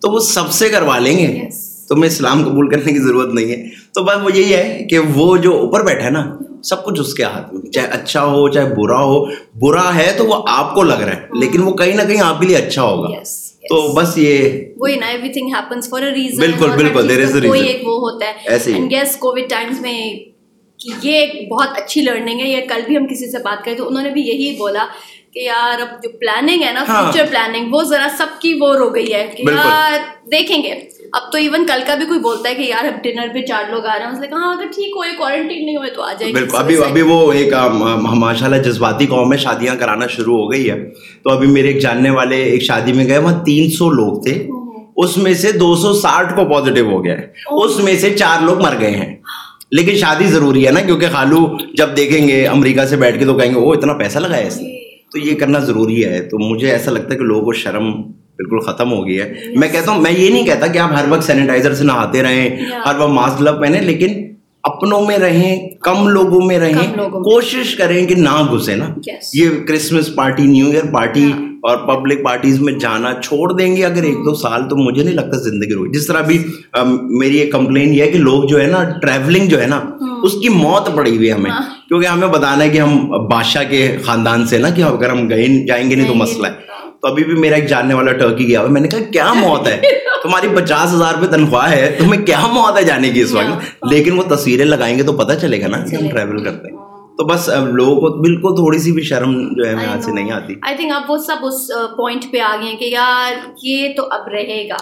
تو 0.03 0.11
وہ 0.11 0.19
سب 0.27 0.51
سے 0.53 0.69
کروا 0.69 0.99
لیں 0.99 1.17
گے 1.19 1.27
Yes. 1.35 1.65
تو 1.89 1.97
میں 1.97 2.09
اسلام 2.09 2.43
قبول 2.45 2.69
کرنے 2.71 2.93
کی 2.93 2.99
ضرورت 2.99 3.33
نہیں 3.35 3.51
ہے 3.51 3.57
تو 3.95 4.03
بس 4.05 4.17
وہ 4.23 4.31
یہی 4.35 4.55
ہے 4.55 4.87
کہ 4.91 4.99
وہ 5.15 5.37
جو 5.37 5.53
اوپر 5.59 5.85
بیٹھا 5.85 6.05
ہے 6.05 6.11
نا 6.11 6.25
سب 6.65 6.85
کچھ 6.85 7.01
اس 7.01 7.13
کے 7.15 7.25
ہاتھ 7.25 7.53
میں 7.55 7.71
چاہے 7.73 7.87
اچھا 7.93 8.25
ہو 8.27 8.49
چاہے 8.49 8.75
برا 8.75 9.03
ہو 9.03 9.25
برا 9.61 9.95
ہے 9.95 10.13
تو 10.19 10.25
وہ 10.27 10.43
آپ 10.49 10.75
کو 10.75 10.83
لگ 10.83 11.03
رہا 11.03 11.13
ہے 11.13 11.39
لیکن 11.41 11.63
وہ 11.63 11.73
کہیں 11.75 11.95
نہ 11.95 12.03
کہیں 12.03 12.21
آپ 12.23 12.41
کے 12.41 12.47
لیے 12.47 12.57
اچھا 12.57 12.83
ہوگا 12.83 13.09
Yes. 13.09 13.33
تو 13.65 13.77
بس 13.95 14.17
یہ 14.19 14.61
وہی 14.77 14.95
نا 14.97 15.07
everything 15.33 15.49
happens 15.55 15.89
for 15.91 16.03
a 16.03 16.11
reason 16.11 16.41
بالکل، 16.41 16.71
بالکل, 16.73 17.11
is 17.13 17.35
a 17.35 17.43
کوئی 17.43 17.61
reason. 17.61 17.67
ایک 17.67 17.87
وہ 17.89 17.99
ہوتا 18.01 18.27
ہے 18.27 18.53
ایسے۔ 18.53 18.73
اینڈ 18.75 18.93
یس 18.93 19.17
کووڈ 19.17 19.41
ٹائمس 19.51 19.81
میں 19.81 19.99
کہ 20.81 20.91
یہ 21.03 21.19
ایک 21.19 21.49
بہت 21.51 21.79
اچھی 21.79 22.01
لرننگ 22.03 22.41
ہے 22.41 22.49
یہ 22.49 22.67
کل 22.69 22.81
بھی 22.87 22.97
ہم 22.97 23.07
کسی 23.07 23.31
سے 23.31 23.39
بات 23.45 23.65
کریں 23.65 23.77
تو 23.77 23.89
انہوں 23.89 24.03
نے 24.03 24.11
بھی 24.11 24.23
یہی 24.23 24.55
بولا 24.59 24.87
کہ 25.35 25.39
یار 25.39 25.81
اب 25.81 26.03
جو 26.03 26.09
پلاننگ 26.21 26.63
ہے 26.63 26.73
نا 26.73 26.85
ہاں۔ 26.89 27.13
فیوچر 27.13 27.31
پلاننگ 27.31 27.75
وہ 27.75 27.83
ذرا 27.83 28.07
سب 28.19 28.41
کی 28.41 28.55
وہ 28.61 28.77
ہو 28.77 28.95
گئی 28.95 29.13
ہے 29.15 29.27
کہ۔ 29.37 29.43
یار 29.43 29.93
دیکھیں 30.33 30.63
گے. 30.63 30.75
اب 31.13 31.33
تو 31.33 31.39
ایون 31.39 31.67
کل 31.67 31.81
کا 31.87 31.95
بھی 31.95 32.07
کوئی 32.07 32.21
بولتا 32.21 32.49
ہے 32.49 32.55
کہ 32.55 32.63
یار 32.63 32.85
اب 32.85 33.05
ڈنر 33.05 33.29
پہ 33.35 33.43
چار 33.43 33.71
لوگ 33.71 33.87
آ 33.87 33.99
رہے 33.99 34.05
ہیں 34.05 34.13
اس 34.13 34.19
نے 34.19 34.27
کہا 34.27 34.37
ہاں 34.37 34.55
اگر 34.55 34.67
ٹھیک 34.67 34.97
ہوئے 34.97 35.11
کوارنٹین 35.19 35.67
نہیں 35.67 35.77
ہوئے 35.77 35.91
تو 35.91 36.03
آ 36.03 36.13
جائیں 36.13 36.35
گے 36.35 36.41
بالکل. 36.41 36.57
ابھی 36.57 36.77
ابھی 36.77 37.03
وہ 37.03 37.33
ایک 37.33 37.55
ماشاء 38.15 38.47
اللہ 38.47 38.57
جذباتی 38.57 39.07
قوم 39.07 39.29
میں 39.29 39.39
شادیاں 39.39 39.75
کرانا 39.75 40.07
شروع 40.07 40.37
ہو 40.37 40.53
گئی 40.53 40.71
ہے۔ 40.71 40.91
تو 41.23 41.31
ابھی 41.31 41.47
میرے 41.47 41.69
ایک 41.69 41.83
جاننے 41.83 42.11
والے 42.11 42.37
ایک 42.37 42.63
شادی 42.63 42.93
میں 42.93 43.09
گئے 43.09 43.19
وہاں 43.19 43.45
تین 43.45 43.71
سو 43.71 43.91
لوگ 43.91 44.23
تھے۔ 44.23 44.47
اس 44.97 45.17
میں 45.17 45.35
سے 45.35 45.53
دو 45.53 45.77
سو 45.77 45.93
ساٹھ 45.93 46.35
کو 46.37 46.45
پازیٹیو 46.45 46.91
ہو 46.91 47.05
گیا 47.05 47.19
ہے۔ 47.19 47.27
اس 47.51 47.79
میں 47.79 47.99
سے 47.99 48.11
چار 48.11 48.43
لوگ 48.43 48.63
مر 48.63 48.75
گئے 48.81 48.91
ہیں۔ 48.91 49.17
لیکن 49.71 49.97
شادی 49.97 50.27
ضروری 50.27 50.67
ہے 50.67 50.73
نا 50.73 50.81
کیونکہ 50.81 51.07
خالو 51.13 51.47
جب 51.75 51.97
دیکھیں 51.97 52.29
گے 52.29 52.47
امریکہ 52.47 52.85
سے 52.85 52.97
بیٹھ 52.97 53.19
کے 53.19 53.25
تو 53.25 53.35
کہیں 53.35 53.51
گے 53.51 53.59
وہ 53.59 53.75
اتنا 53.75 53.93
پیسہ 53.93 54.19
لگایا 54.19 54.47
اس 54.47 54.57
نے۔ 54.57 54.78
تو 55.13 55.19
یہ 55.19 55.35
کرنا 55.35 55.59
ضروری 55.59 56.05
ہے۔ 56.05 56.21
تو 56.21 56.39
مجھے 56.39 56.71
ایسا 56.71 56.91
لگتا 56.91 57.13
ہے 57.13 57.19
کہ 57.19 57.25
لوگوں 57.25 57.43
کو 57.43 57.53
شرم 57.53 57.93
بالکل 58.39 58.59
ختم 58.59 58.93
ہو 58.93 59.07
گئی 59.07 59.21
ہے۔ 59.21 59.35
میں 59.57 59.69
کہتا 59.69 59.93
ہوں 59.93 60.01
میں 60.01 60.13
یہ 60.19 60.31
نہیں 60.31 60.47
کہتا 60.47 60.67
کہ 60.67 60.79
آپ 60.79 60.91
ہر 60.93 61.05
وقت 61.09 61.25
سینیٹائزر 61.25 61.75
سے 61.75 61.85
نہاتے 61.85 62.23
رہیں. 62.23 62.49
ہر 62.87 62.99
وقت 62.99 63.11
ماسک 63.11 63.43
لب 63.43 63.61
پہنے 63.61 63.81
لیکن 63.81 64.09
اپنوں 64.63 65.01
میں 65.07 65.19
رہیں 65.19 65.69
کم 65.81 66.09
لوگوں 66.09 66.41
میں 66.47 66.59
رہیں۔ 66.59 66.93
کوشش 67.25 67.75
کریں 67.77 68.07
کہ 68.07 68.15
نہ 68.15 68.47
گھسے 68.53 68.75
نا. 68.75 68.89
یہ 69.35 69.49
Christmas 69.69 70.15
party 70.15 70.43
New 70.43 70.67
Year 70.67 70.85
party 70.93 71.33
اور 71.63 71.77
پبلک 71.77 72.25
پارٹیز 72.25 72.61
میں 72.61 72.73
جانا 72.73 73.13
چھوڑ 73.25 73.53
دیں 73.53 73.77
گے 73.77 73.85
اگر 73.85 74.03
ایک 74.03 74.15
دو 74.15 74.35
سال 74.35 74.69
تو 74.69 74.77
مجھے 74.77 75.03
نہیں 75.05 75.15
لگتا 75.15 75.37
زندگی 75.37 75.75
روئی۔ 75.75 75.91
جس 75.91 76.07
طرح 76.07 76.21
بھی 76.21 76.39
میری 77.19 77.37
ایک 77.37 77.53
کمپلین 77.53 77.95
یہ 77.95 78.03
ہے 78.03 78.11
کہ 78.11 78.19
لوگ 78.19 78.45
جو 78.45 78.61
ہے 78.61 78.67
نا 78.67 78.85
ٹریولنگ 79.03 79.49
جو 79.49 79.61
ہے 79.63 79.67
نا 79.67 79.81
اس 80.23 80.33
کی 80.33 80.49
موت 80.49 80.97
پڑی 80.97 81.17
ہوئی 81.17 81.29
ہے 81.29 81.33
ہمیں 81.33 81.51
کیونکہ 81.89 82.07
ہمیں 82.07 82.29
بتانا 82.29 82.65
ہے 82.65 82.69
کہ 82.69 82.79
ہم 82.79 82.99
بادشاہ 83.29 83.65
کے 83.65 83.97
خاندان 84.05 84.47
سے 84.47 84.59
نا 84.59 84.71
کہ 84.71 84.83
اگر 84.83 85.11
ہم 85.11 85.29
گئے 85.31 85.67
جائیں 85.67 85.91
گے 85.91 85.95
نہیں 85.95 86.09
تو 86.09 86.15
مسئلہ 86.15 86.47
ہے۔ 86.47 86.53
تو۔ 87.03 87.09
ابھی 87.09 87.25
بھی 87.25 87.35
میرا 87.35 87.55
ایک 87.55 87.69
جاننے 87.69 87.95
والا 87.95 88.13
ٹرکی 88.13 88.49
گیا 88.49 88.61
ہوا 88.61 88.69
میں 88.69 88.81
نے 88.81 88.89
کہا 88.89 88.99
کیا 89.13 89.33
موت 89.41 89.69
ہے؟ 89.69 89.81
تمہاری 90.23 90.49
پچاس 90.57 90.95
ہزار 90.95 91.15
روپے 91.15 91.27
تنخواہ 91.27 91.71
ہے 91.71 91.97
تمہیں 91.99 92.27
کیا 92.27 92.47
موت 92.47 92.79
ہے 92.79 92.85
جانے 92.85 93.11
کی 93.11 93.21
اس 93.21 93.33
وقت؟ 93.33 93.85
لیکن 93.91 94.19
وہ 94.19 94.23
تصویریں 94.23 94.65
لگائیں 94.65 94.99
گے 94.99 95.03
تو 95.03 95.13
پتہ 95.13 95.33
چلے 95.41 95.61
گا 95.61 95.67
نا 95.67 95.77
کہ 95.91 95.97
ہم 95.97 96.09
ٹریول 96.09 96.45
کرتے 96.45 96.71
ہیں۔ 96.71 96.77
تو 97.19 97.25
بس 97.25 97.49
لوگوں 97.73 97.97
کو 97.97 98.23
بالکل 98.23 98.57
تھوڑی 98.57 98.79
سی 98.79 98.93
بھی 98.93 99.03
شرم 99.03 99.55
جو 99.55 99.67
ہے 99.67 99.73
یہاں 99.73 100.01
سے 100.01 100.13
نہیں 100.13 100.31
آتی۔ 100.31 100.55
آئی 100.63 100.77
تھنک 100.77 100.93
اب 100.95 101.03
وہ 101.09 101.19
سب 101.19 101.37
اس 101.43 101.69
پوائنٹ 101.97 102.25
پہ 102.33 102.41
آ 102.41 102.57
گئے 102.61 102.69
ہیں 102.71 102.77
کہ 102.77 102.85
یار 102.85 103.33
یہ 103.63 103.89
تو 103.97 104.03
اب 104.11 104.29
رہے 104.29 104.69
گا۔ 104.69 104.77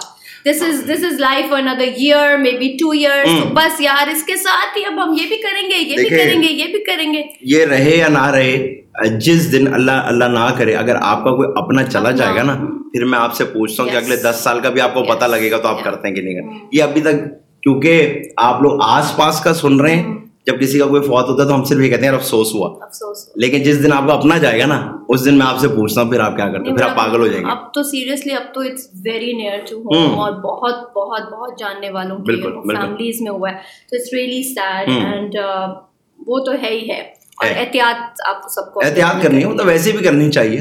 This 0.47 0.63
is 0.63 0.87
this 0.87 1.05
is 1.05 1.21
life 1.21 1.53
another 1.53 1.85
year 1.97 2.37
may 2.37 2.51
be 2.51 2.77
two 2.81 2.91
years 2.91 3.29
بس 3.53 3.81
یار 3.81 4.09
اس 4.09 4.23
کے 4.23 4.37
ساتھ 4.37 4.79
ہی 4.79 4.85
اب 4.85 5.03
ہم 5.03 5.13
یہ 5.13 5.27
بھی 5.29 5.37
کریں 5.37 5.63
گے 5.71 5.77
یہ 5.77 5.97
بھی 5.97 6.09
کریں 6.09 6.43
گے 6.43 6.49
یہ 6.49 6.67
بھی 6.67 6.85
کریں 6.85 7.13
گے 7.15 7.23
یہ 7.41 7.65
رہے 7.65 7.97
یا 7.97 8.09
نہ 8.09 8.27
رہے 8.31 9.17
جس 9.19 9.53
دن 9.53 9.75
اللہ 9.75 10.07
اللہ 10.07 10.25
نہ 10.25 10.55
کرے 10.59 10.75
اگر 10.75 10.97
آپ 11.03 11.25
کا 11.25 11.31
کوئی 11.31 11.49
اپنا 11.57 11.83
چلا 11.85 12.11
جائے 12.11 12.37
گا 12.37 12.43
نا 12.43 12.55
پھر 12.93 13.05
میں 13.05 13.19
آپ 13.19 13.35
سے 13.35 13.45
پوچھتا 13.45 13.83
ہوں 13.83 13.91
کہ. 13.91 13.97
اگلے 13.97 14.17
دس 14.17 14.41
سال 14.45 14.61
کا 14.61 14.69
بھی 14.69 14.81
آپ 14.81 14.95
کو. 14.95 15.03
پتا 15.05 15.27
لگے 15.27 15.51
گا 15.51 15.57
تو 15.57 15.69
آپ. 15.69 15.85
کرتے 15.85 16.09
ہیں 16.09 16.15
کہ 16.15 16.23
نہیں 16.23 16.35
کرتے 16.35 16.67
یہ 16.73 16.83
ابھی 16.83 17.01
تک 17.01 17.25
کیونکہ 17.63 18.23
آپ 18.37 18.63
لوگ 18.63 18.81
آس 18.83 19.17
پاس 19.17 19.41
کا 19.41 19.55
سن 19.55 19.81
رہے 19.81 19.97
ہیں 19.97 20.15
جب 20.47 20.61
کسی 20.61 20.79
کا 20.79 20.87
کوئی 20.87 21.03
فوت 21.03 21.29
ہوتا 21.29 21.43
ہے 21.43 21.49
تو 21.49 21.55
ہم 21.55 21.65
صرف 21.65 21.79
یہ 21.79 21.89
کہتے 21.89 22.01
ہیں 22.01 22.07
یار 22.07 22.15
افسوس 22.15 22.55
ہوا 22.55 22.69
افسوس 22.81 23.29
لیکن 23.37 23.63
جس 23.63 23.85
دن 23.85 23.93
آپ 23.93 24.03
کو 24.07 24.13
اپنا 24.13 24.39
جائے 24.39 24.61
گا 24.61 24.67
نا 24.67 24.97
اس 25.09 25.25
دن 25.25 25.39
میں 25.39 25.47
آپ 25.47 25.59
سے 25.59 25.69
پوچھتا 25.69 26.03
ہوں 26.03 26.11
پھر 26.11 26.21
آپ 26.21 26.37
کیا 26.37 26.49
کرتے 26.49 26.71
ہیں 26.71 26.77
پھر 26.77 26.85
آپ 26.85 26.97
پاگل 26.97 27.21
ہو 27.21 27.27
جائیں 27.27 27.45
گے 27.45 27.51
اب 27.51 27.75
تو 27.75 27.83
سیریسلی 27.83 28.33
اب 28.35 28.55
تو 28.55 28.61
it's 28.61 28.89
very 29.05 29.33
near 29.33 29.59
to 29.71 29.79
home 29.79 30.19
اور 30.21 30.33
بہت 30.33 30.75
بہت 30.97 31.33
بہت 31.33 31.59
جاننے 31.59 31.91
والوں 31.91 32.19
کی۔ 32.19 32.41
فیملیز 32.43 33.21
میں 33.21 33.31
ہوا 33.31 33.51
ہے 33.51 33.55
تو 33.91 33.97
اٹس 33.97 34.13
ریئلی 34.13 34.43
سیڈ۔ 34.43 34.89
اینڈ 34.89 35.35
وہ 36.27 36.39
تو 36.39 36.53
ہے 36.63 36.71
ہی 36.71 36.91
ہے۔ 36.91 37.16
احتیاط 37.45 38.21
آپ 38.29 38.37
سب 38.51 38.75
کو 38.75 38.81
احتیاط 38.85 39.23
کرنی 39.23 39.45
ہے 39.45 39.57
تو 39.57 39.65
ویسے 39.65 39.93
بھی 39.93 40.05
کرنی 40.05 40.31
چاہیے۔ 40.31 40.61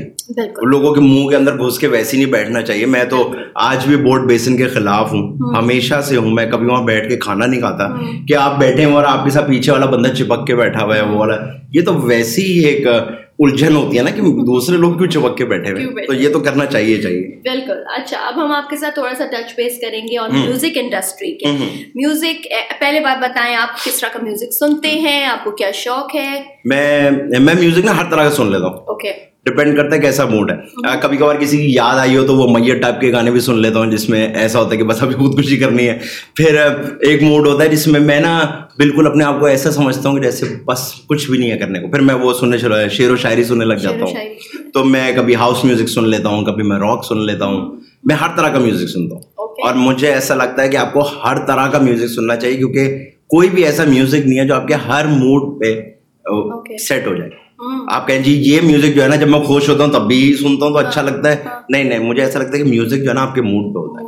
لوگوں 0.65 0.93
کے 0.93 1.01
منہ 1.01 1.27
کے 1.27 1.35
اندر 1.35 1.57
گھس 1.57 1.79
کے 1.79 1.87
ویسے 1.87 2.17
نہیں 2.17 2.25
بیٹھنا 2.25 2.61
چاہیے۔ 2.61 2.85
میں 2.85 3.03
تو 3.03 3.33
آج 3.55 3.87
بھی 3.87 3.95
بورڈ 3.95 4.21
بیسن 4.21 4.57
کے 4.57 4.67
خلاف 4.67 5.13
ہوں۔ 5.13 5.55
ہمیشہ 5.57 6.01
سے 6.01 6.17
ہوں۔ 6.17 6.29
میں 6.29 6.51
کبھی 6.51 6.67
وہاں 6.67 6.83
بیٹھ 6.83 7.09
کے 7.09 7.17
کھانا 7.17 7.45
نہیں 7.45 7.61
کھاتا 7.61 7.87
کہ 8.27 8.35
آپ 8.35 8.59
بیٹھے 8.59 8.85
ہیں 8.85 8.93
اور 8.93 9.03
آپ 9.03 9.23
کے 9.23 9.29
ساتھ 9.29 9.47
پیچھے 9.47 9.71
والا 9.71 9.85
بندہ 9.85 10.07
چپک 10.07 10.47
کے 10.47 10.55
بیٹھا 10.55 10.83
ہوا 10.83 10.95
ہے 10.95 11.01
وہ 11.01 11.17
والا۔ 11.17 11.35
یہ 11.73 11.81
تو 11.81 11.93
ویسی 11.93 12.41
ہی 12.41 12.59
ایک 12.59 12.87
الجھن 13.39 13.75
ہوتی 13.75 13.97
ہے 13.97 14.03
نا 14.03 14.09
کہ 14.09 14.21
دوسرے 14.45 14.77
لوگ 14.77 14.97
کیوں 14.97 15.07
چپک 15.07 15.37
کے 15.37 15.45
بیٹھے 15.45 15.71
ہوئے؟ 15.71 16.05
تو 16.05 16.13
یہ 16.13 16.29
تو 16.33 16.39
کرنا 16.39 16.65
چاہیے 16.65 17.01
چاہیے۔ 17.01 17.27
بالکل 17.27 17.83
اچھا 17.95 18.17
اب 18.19 18.45
ہم 18.45 18.51
آپ 18.51 18.69
کے 18.69 18.77
ساتھ 18.77 18.93
تھوڑا 18.93 19.13
سا 19.17 19.25
ٹچ 19.25 19.53
بیس 19.57 19.79
کریں 19.81 20.01
گے 20.01 20.17
اور 20.17 20.29
میوزک 20.29 20.77
انڈسٹری 20.77 21.37
کے۔ 21.37 21.45
میوزک 21.95 22.47
پہلے 22.79 22.99
بات 22.99 23.23
بتائیں 23.23 23.55
آپ 23.55 23.85
کس 23.85 23.99
طرح 23.99 24.09
کا 24.09 24.19
میوزک 24.23 24.53
سنتے 24.53 24.87
ہیں؟ 24.87 25.25
آپ 25.25 25.43
کو 25.43 25.51
کیا 25.51 25.71
شوق 25.71 26.15
ہے؟ 26.15 26.41
میں 26.65 27.11
میں 27.39 27.55
میوزک 27.61 27.85
نا 27.85 27.97
ہر 27.97 28.11
طرح 28.11 28.23
کا 28.23 28.31
سن 28.31 28.51
لیتا 28.51 28.65
ہوں۔ 28.65 28.73
اوکے 28.73 29.13
ڈپینڈ 29.45 29.77
کرتا 29.77 29.95
ہے 29.95 30.01
کیسا 30.01 30.25
موڈ 30.25 30.51
ہے۔ 30.51 30.55
کبھی 31.01 31.17
کبھار 31.17 31.35
کسی 31.35 31.57
کی 31.57 31.73
یاد 31.73 31.97
آئی 31.97 32.17
ہو 32.17 32.27
تو 32.27 32.35
وہ 32.35 32.57
میت 32.57 32.81
ٹائپ 32.81 33.01
کے 33.01 33.11
گانے 33.11 33.31
بھی 33.31 33.39
سن 33.39 33.59
لیتا 33.59 33.79
ہوں 33.79 33.85
جس 33.85 34.09
میں 34.09 34.33
ایسا 34.33 34.59
ہوتا 34.59 34.71
ہے 34.71 34.77
کہ 34.77 34.83
بس 34.83 35.03
ابھی 35.03 35.15
خودکشی 35.15 35.57
کرنی 35.57 35.89
ہے۔ 35.89 35.97
پھر 36.35 36.55
ایک 36.99 37.23
موڈ 37.23 37.47
ہوتا 37.47 37.63
ہے 37.63 37.69
جس 37.69 37.87
میں 37.87 37.99
میں 37.99 38.19
نا 38.19 38.39
بالکل 38.77 39.07
اپنے 39.07 39.23
آپ 39.23 39.39
کو 39.39 39.45
ایسا 39.45 39.71
سمجھتا 39.71 40.09
ہوں 40.09 40.15
کہ 40.15 40.21
جیسے 40.21 40.45
بس 40.65 40.93
کچھ 41.07 41.31
بھی 41.31 41.39
نہیں 41.39 41.51
ہے 41.51 41.57
کرنے 41.57 41.79
کو۔ 41.79 41.87
پھر 41.87 41.99
میں 41.99 42.15
وہ 42.15 42.33
سننے 42.33 42.57
چلو 42.57 42.75
شعر 42.91 43.11
و 43.11 43.15
شاعری 43.15 43.43
سننے 43.43 43.65
لگ 43.65 43.73
جاتا 43.73 44.05
ہوں۔ 44.05 44.13
تو 44.73 44.85
میں 44.85 45.11
کبھی 45.15 45.35
ہاؤس 45.35 45.65
میوزک 45.65 45.89
سن 45.89 46.09
لیتا 46.09 46.29
ہوں 46.29 46.45
کبھی 46.45 46.63
میں 46.63 46.77
راک 46.77 47.05
سن 47.05 47.25
لیتا 47.25 47.45
ہوں۔ 47.45 47.77
میں 48.03 48.15
ہر 48.15 48.27
طرح 48.37 48.49
کا 48.49 48.59
میوزک 48.59 48.89
سنتا 48.89 49.15
ہوں۔ 49.15 49.21
اور 49.39 49.73
مجھے 49.73 50.07
ایسا 50.07 50.35
لگتا 50.35 50.63
ہے 50.63 50.69
کہ 50.69 50.77
آپ 50.77 50.93
کو 50.93 50.99
ہر 50.99 51.37
طرح 51.45 51.67
کا 51.67 51.79
میوزک 51.79 52.07
سننا 52.07 52.35
چاہیے 52.35 52.57
کیونکہ 52.57 52.97
کوئی 53.27 53.49
بھی 53.49 53.63
ایسا 53.63 53.83
میوزک 53.83 54.27
نہیں 54.27 54.39
ہے 54.39 54.47
جو 54.47 54.55
آپ 54.55 54.67
کے 54.67 54.73
ہر 54.73 55.05
موڈ 55.05 55.61
پہ 55.61 55.81
سیٹ 56.77 57.07
ہو 57.07 57.15
جائے۔ 57.15 57.44
آپ 57.87 58.07
کہیں 58.07 58.19
جی 58.19 58.33
یہ 58.33 58.61
میوزک 58.61 58.95
جو 58.95 59.03
ہے 59.03 59.07
نا 59.07 59.15
جب 59.15 59.27
میں 59.27 59.39
خوش 59.39 59.69
ہوتا 59.69 59.83
ہوں 59.83 59.91
تب 59.91 60.07
بھی 60.07 60.33
سنتا 60.33 60.65
ہوں 60.65 60.71
تو 60.71 60.77
اچھا 60.77 61.01
لگتا 61.01 61.31
ہے۔ 61.31 61.43
نہیں 61.69 61.83
نہیں 61.83 61.99
مجھے 61.99 62.23
ایسا 62.23 62.39
لگتا 62.39 62.51
ہے 62.53 62.57
کہ 62.57 62.69
میوزک 62.69 62.97
جو 63.03 63.09
ہے 63.09 63.13
نا 63.13 63.21
آپ 63.21 63.35
کے 63.35 63.41
موڈ 63.41 63.73
پہ 63.73 63.79
ہوتا 63.79 64.01
ہے۔ 64.01 64.05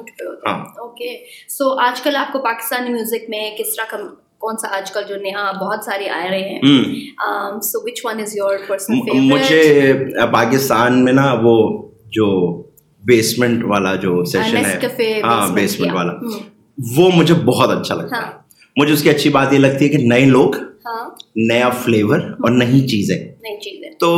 ہاں۔ 0.47 0.65
اوکے 0.79 1.17
سو 1.49 1.79
آج 1.79 2.01
کل 2.01 2.15
آپ 2.15 2.33
کو 2.33 2.39
پاکستانی 2.39 2.89
میوزک 2.89 3.29
میں 3.29 3.57
کس 3.59 3.75
طرح 3.75 3.97
کا 3.97 3.97
کون 4.37 4.57
سا 4.57 4.77
آج 4.77 4.91
کل 4.91 5.01
جو 5.09 5.15
نیا 5.15 5.51
بہت 5.51 5.83
سارے 5.83 6.09
آ 6.09 6.27
رہے 6.31 6.39
ہیں؟ 6.39 6.59
So 7.61 7.79
which 7.83 7.99
one 8.03 8.19
is 8.19 8.37
your 8.37 8.55
personal 8.67 8.99
مجھے 9.13 9.93
پاکستان 10.31 11.03
میں 11.05 11.13
نا 11.13 11.35
وہ 11.43 11.87
جو 12.05 12.61
بیسمنٹ 13.03 13.63
والا 13.63 13.95
جو 13.95 14.23
سیشن 14.25 14.57
ہے۔ 14.57 14.79
ہاں 15.21 15.47
بیسمنٹ 15.53 15.93
والا۔ 15.93 16.13
وہ 16.97 17.11
مجھے 17.15 17.33
بہت 17.33 17.69
اچھا 17.69 17.95
لگتا 17.95 18.17
ہے۔ 18.17 18.31
مجھے 18.75 18.93
اس 18.93 19.03
کی 19.03 19.09
اچھی 19.09 19.29
بات 19.29 19.53
یہ 19.53 19.57
لگتی 19.57 19.85
ہے 19.85 19.89
کہ 19.89 19.97
نئے 19.97 20.25
لوگ 20.25 20.51
نیا 21.35 21.69
فلیور 21.69 22.19
اور 22.19 22.49
نئی 22.51 22.87
چیزیں۔ 22.87 23.36
تو 23.99 24.15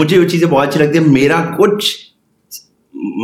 مجھے 0.00 0.18
وہ 0.18 0.24
چیزیں 0.24 0.48
بہت 0.48 0.68
اچھی 0.68 0.80
لگتی 0.80 0.98
ہیں۔ 0.98 1.06
میرا 1.06 1.44
کچھ 1.58 1.96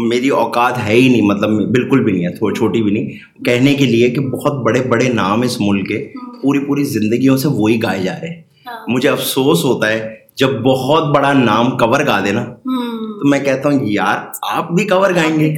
میری 0.09 0.29
اوقات 0.29 0.79
ہے 0.87 0.95
ہی 0.95 1.09
نہیں 1.09 1.23
مطلب 1.23 1.51
بالکل 1.51 2.05
بھی 2.05 2.13
نہیں 2.13 2.25
ہے 2.27 2.53
چھوٹی 2.57 2.83
بھی 2.83 2.91
نہیں۔ 2.91 3.09
کہنے 3.45 3.75
کے 3.75 3.85
لیے 3.85 4.11
کہ 4.11 4.21
بہت 4.21 4.65
بڑے 4.65 4.83
بڑے 4.83 5.09
نام 5.09 5.43
اس 5.43 5.61
ملک 5.61 5.89
کے 5.89 6.13
پوری 6.43 6.59
پوری 6.59 6.85
زندگیوں 6.85 7.37
سے 7.37 7.49
وہی 7.49 7.83
گائے 7.83 8.03
جا 8.03 8.13
رہے 8.23 8.29
ہیں۔ 8.29 8.43
مجھے 8.89 9.09
افسوس 9.09 9.65
ہوتا 9.65 9.89
ہے 9.89 10.15
جب 10.37 10.61
بہت 10.61 11.17
بڑا 11.17 11.33
نام 11.33 11.71
کور 11.71 12.01
گا 12.07 12.25
دے 12.25 12.33
نا 12.33 12.45
تو 12.45 13.29
میں 13.29 13.41
کہتا 13.41 13.69
ہوں 13.69 13.79
یار 13.83 14.17
آپ 14.43 14.71
بھی 14.71 14.85
کور 14.85 15.11
گائیں 15.11 15.41
گے۔ 15.41 15.57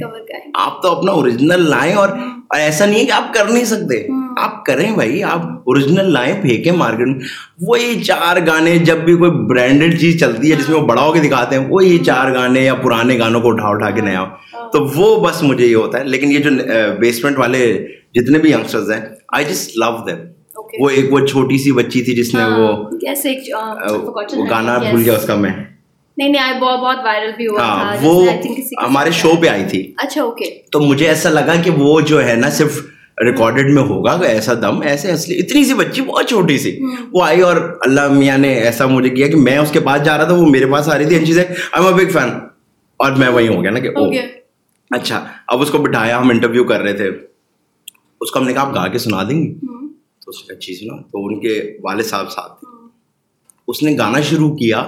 آپ 0.53 0.81
تو 0.81 0.91
اپنا 0.91 1.11
اوریجنل 1.11 1.69
لائیں 1.69 1.93
اور 1.93 2.09
ایسا 2.55 2.85
نہیں 2.85 2.99
ہے 2.99 3.05
کہ 3.05 3.11
آپ 3.11 3.33
کر 3.33 3.45
نہیں 3.45 3.65
سکتے۔ 3.65 4.22
آپ 4.37 4.65
کریں 4.65 4.91
بھائی 4.91 5.23
آپ 5.23 5.39
اوریجنل 5.45 6.11
لائیں 6.13 6.41
پھینکیں 6.41 6.71
مارکیٹ 6.71 7.07
میں۔ 7.07 7.19
وہی 7.61 8.03
چار 8.03 8.37
گانے 8.47 8.77
جب 8.77 8.97
بھی 8.97 9.15
کوئی 9.15 9.31
برانڈیڈ 9.31 9.99
چیز 9.99 10.19
چلتی 10.19 10.51
ہے 10.51 10.55
جس 10.55 10.69
میں 10.69 10.79
وہ 10.79 10.87
بڑا 10.87 11.01
ہو 11.01 11.13
کے 11.13 11.19
دکھاتے 11.19 11.57
ہیں 11.57 11.67
وہی 11.69 11.97
چار 11.97 12.33
گانے 12.33 12.61
یا 12.61 12.73
پرانے 12.75 13.19
گانوں 13.19 13.41
کو 13.41 13.47
اٹھا 13.49 13.67
اٹھا 13.67 13.89
کے 13.89 14.01
نیا۔ 14.01 14.25
تو 14.73 14.85
وہ 14.95 15.27
بس 15.27 15.43
مجھے 15.43 15.65
یہ 15.65 15.75
ہوتا 15.75 15.99
ہے۔ 15.99 16.03
لیکن 16.03 16.31
یہ 16.31 16.39
جو 16.39 16.49
بیسمنٹ 16.99 17.39
والے 17.39 17.87
جتنے 18.13 18.39
بھی 18.39 18.51
یگسٹرز 18.51 18.91
ہیں 18.91 19.01
آئی 19.33 19.45
جسٹ 19.45 19.71
لو 19.75 20.05
دیم 20.07 20.17
وہ 20.79 20.89
ایک 20.89 21.13
وہ 21.13 21.19
چھوٹی 21.19 21.57
سی 21.57 21.71
بچی 21.71 22.01
تھی 22.01 22.15
جس 22.15 22.35
نے 22.35 22.43
وہ 22.45 22.89
گانا 24.49 24.77
بھول 24.77 25.01
گیا 25.05 25.13
اس 25.13 25.25
کا 25.25 25.35
میں۔ 25.35 25.51
نہیں 26.17 26.29
نہیں 26.29 26.59
بہت 26.59 26.97
وائرل 27.03 27.31
بھی 27.37 27.47
ہوا 27.47 27.61
ہاں 27.61 27.95
وہ 28.01 28.25
ہمارے 28.85 29.11
شو۔ 29.11 29.31
پہ 29.41 29.47
آئی 29.47 29.63
تھی۔ 29.69 29.93
اچھا 29.97 30.21
اوکے 30.21 30.45
تو 30.71 30.79
مجھے 30.79 31.07
ایسا 31.07 31.29
لگا 31.29 31.55
کہ 31.63 31.71
وہ 31.71 32.01
جو 32.01 32.27
ہے 32.27 32.35
نا 32.35 32.49
صرف 32.49 32.92
ریکارڈڈ 33.21 33.69
میں 33.69 33.83
ہوگا 33.83 34.19
ایسا 34.25 34.53
دم 34.53 34.81
ایسے 34.81 35.11
اصلی 35.11 35.39
اتنی 35.39 35.65
سی 35.65 35.73
بچی 35.73 36.01
بہت 36.01 36.29
چھوٹی 36.29 36.57
سی۔ 36.57 36.79
وہ 37.11 37.23
آئی 37.23 37.41
اور 37.41 37.77
اللہ 37.81 38.07
میاں 38.07 38.37
نے 38.37 38.53
ایسا 38.53 38.85
مجھے 38.85 39.09
کیا 39.09 39.27
کہ 39.27 39.35
میں 39.35 39.57
اس 39.57 39.71
کے 39.71 39.79
پاس 39.79 40.05
جا 40.05 40.17
رہا 40.17 40.23
تھا 40.23 40.33
وہ 40.33 40.45
میرے 40.45 40.65
پاس 40.65 40.89
آ 40.89 40.97
رہی 40.97 41.05
تھی۔ 41.05 41.25
چیزیں 41.25 41.43
آئی 41.71 41.85
ایم 41.85 41.97
بگ 41.97 42.09
فین 42.11 42.29
اور 42.97 43.11
میں 43.11 43.29
وہی 43.29 43.47
ہو 43.47 43.63
گیا 43.63 43.71
نا 43.71 43.79
کہ 43.79 43.87
او۔ 43.87 44.09
اچھا 44.89 45.25
اب 45.47 45.61
اس 45.61 45.69
کو 45.69 45.77
بٹھایا 45.77 46.19
ہم 46.19 46.29
انٹرویو 46.29 46.63
کر 46.63 46.81
رہے 46.81 46.93
تھے۔ 46.93 47.09
اس 48.21 48.31
کو 48.31 48.39
ہم 48.39 48.45
نے 48.45 48.53
کہا 48.53 48.61
آپ 48.61 48.75
گا 48.75 48.87
کے 48.87 48.97
سنا 48.97 49.23
دیں 49.23 49.43
گے۔ 49.43 49.53
تو 50.25 50.29
اس 50.29 50.35
نے 50.49 50.53
اچھی 50.53 50.75
سنا۔ 50.75 51.01
تو 51.01 51.25
ان 51.25 51.39
کے 51.39 51.77
والد 51.83 52.03
صاحب 52.03 52.31
ساتھ 52.31 52.59
تھے۔ 52.59 52.87
اس 53.67 53.83
نے 53.83 53.97
گانا 53.97 54.21
شروع 54.21 54.55
کیا 54.55 54.79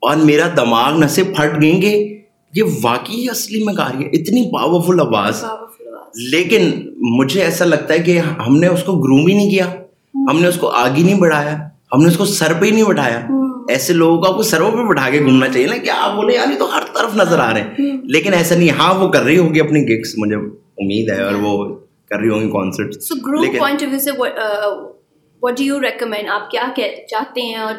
اور 0.00 0.16
میرا 0.16 0.48
دماغ 0.56 0.98
نہ 0.98 1.06
سے 1.06 1.22
پھٹ 1.22 1.62
گئیں 1.62 1.80
کہ 1.80 2.20
یہ 2.54 2.62
واقعی 2.82 3.28
اصلی 3.30 3.64
میں 3.64 3.74
گا 3.76 3.92
رہی 3.92 4.04
ہے۔ 4.04 4.08
اتنی 4.08 4.50
پاورفل 4.52 5.00
آواز۔ 5.00 5.44
لیکن 6.14 6.70
مجھے 6.98 7.42
ایسا 7.42 7.64
لگتا 7.64 7.94
ہے 7.94 7.98
کہ 7.98 8.18
ہم 8.18 8.56
نے 8.56 8.66
اس 8.66 8.82
کو 8.82 8.92
گروم 8.92 9.26
ہی 9.26 9.34
نہیں 9.34 9.50
کیا۔ 9.50 9.72
ہم 10.14 10.40
نے 10.40 10.48
اس 10.48 10.56
کو 10.56 10.68
آگے 10.68 11.02
نہیں 11.02 11.20
بڑھایا۔ 11.20 11.56
ہم 11.92 12.02
نے 12.02 12.08
اس 12.08 12.16
کو 12.16 12.24
سر 12.24 12.52
پہ 12.60 12.66
ہی 12.66 12.70
نہیں 12.70 12.84
بٹھایا۔ 12.84 13.26
ایسے 13.68 13.92
لوگوں 13.92 14.22
کو 14.22 14.28
آپ 14.30 14.36
کو 14.36 14.42
سروں 14.42 14.70
پہ 14.70 14.76
بٹھا 14.76 15.10
کے 15.10 15.18
گھومنا 15.18 15.48
چاہیے 15.48 15.66
نا 15.66 15.76
کہ 15.76 15.90
آپ 15.90 16.16
بولے 16.16 16.34
یار 16.34 16.52
یہ 16.52 16.58
تو 16.58 16.74
ہر 16.74 16.80
طرف 16.94 17.16
نظر 17.16 17.38
آ 17.38 17.54
رہے 17.54 17.60
ہیں۔ 17.60 17.96
لیکن 18.04 18.34
ایسا 18.34 18.54
نہیں 18.54 18.70
ہاں 18.70 18.94
وہ 18.94 19.08
کر 19.08 19.22
رہی 19.22 19.38
ہوگی 19.38 19.60
اپنی 19.60 19.80
گگس 19.80 20.14
مجھے 20.18 20.36
امید 20.56 21.10
ہے 21.10 21.22
اور 21.22 21.34
وہ 21.34 21.74
کر 22.10 22.18
رہی 22.18 22.28
ہوں 22.28 22.40
گی 22.40 22.50
concert 22.50 22.94
so 22.94 23.14
group 23.26 23.58
point 23.58 23.82
of 23.82 23.88
view 23.90 23.98
سے 23.98 24.10
وٹ 25.42 25.56
ڈو 25.58 25.64
یو 25.64 25.80
ریکمینڈ 25.80 26.28
آپ 26.28 26.50
کیا 26.50 26.62
چاہتے 27.10 27.40
ہیں 27.40 27.54
اور 27.54 27.74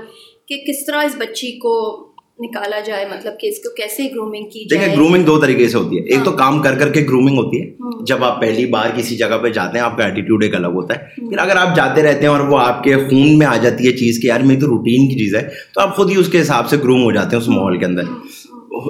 کہ 0.47 0.55
کس 0.67 0.85
طرح 0.85 1.03
اس 1.03 1.15
بچی 1.15 1.51
کو 1.59 1.99
نکالا 2.39 2.79
جائے 2.79 3.05
مطلب 3.05 3.33
کہ 3.39 3.47
اس 3.47 3.57
کو 3.57 3.75
کیسے 3.75 4.03
گرومنگ 4.03 4.49
کی 4.49 4.65
جائے؟ 4.65 4.85
دیکھیں 4.85 4.97
گرومنگ 4.97 5.23
دو 5.23 5.39
طریقے 5.39 5.67
سے 5.67 5.77
ہوتی 5.77 5.97
ہے۔ 5.97 6.01
ایک 6.03 6.19
تو 6.23 6.31
کام 6.31 6.61
کر 6.61 6.75
کر 6.75 6.91
کے 6.91 7.01
گرومنگ 7.01 7.37
ہوتی 7.37 7.61
ہے۔ 7.61 7.71
جب 8.05 8.23
آپ 8.23 8.41
پہلی 8.41 8.65
بار 8.65 8.89
کسی 8.95 9.17
جگہ 9.17 9.37
پہ 9.41 9.49
جاتے 9.49 9.77
ہیں 9.77 9.85
آپ 9.85 9.97
کا 9.97 10.03
ایٹیٹیوڈ 10.03 10.43
ایک 10.43 10.55
الگ 10.55 10.67
ہوتا 10.67 10.95
ہے۔ 10.95 11.29
پھر 11.29 11.37
اگر 11.37 11.55
آپ 11.55 11.75
جاتے 11.75 12.03
رہتے 12.03 12.19
ہیں 12.19 12.27
اور 12.27 12.39
وہ 12.39 12.57
آپ 12.59 12.83
کے 12.83 12.95
خون 12.95 13.37
میں 13.37 13.47
آ 13.47 13.57
جاتی 13.57 13.87
ہے 13.87 13.91
چیز 13.91 14.19
کہ 14.21 14.27
یار 14.27 14.39
میری 14.39 14.59
تو 14.59 14.67
روٹین 14.67 15.09
کی 15.09 15.15
چیز 15.15 15.35
ہے 15.35 15.49
تو 15.73 15.81
آپ 15.81 15.95
خود 15.95 16.11
ہی 16.11 16.15
اس 16.15 16.27
کے 16.27 16.41
حساب 16.41 16.69
سے 16.69 16.77
گروم 16.77 17.03
ہو 17.03 17.11
جاتے 17.11 17.35
ہیں 17.35 17.43
اس 17.43 17.49
ماحول 17.49 17.79
کے 17.79 17.85
اندر۔ 17.85 18.03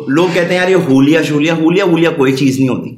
لوگ 0.07 0.27
کہتے 0.33 0.47
ہیں 0.47 0.61
یار 0.61 0.67
یہ 0.67 0.75
ہولیا 0.75 1.21
شولیا 1.21 1.53
ہولیا 1.53 1.85
وولیا 1.85 2.09
کوئی 2.09 2.33
چیز 2.33 2.59
نہیں 2.59 2.69
ہوتی۔ 2.69 2.89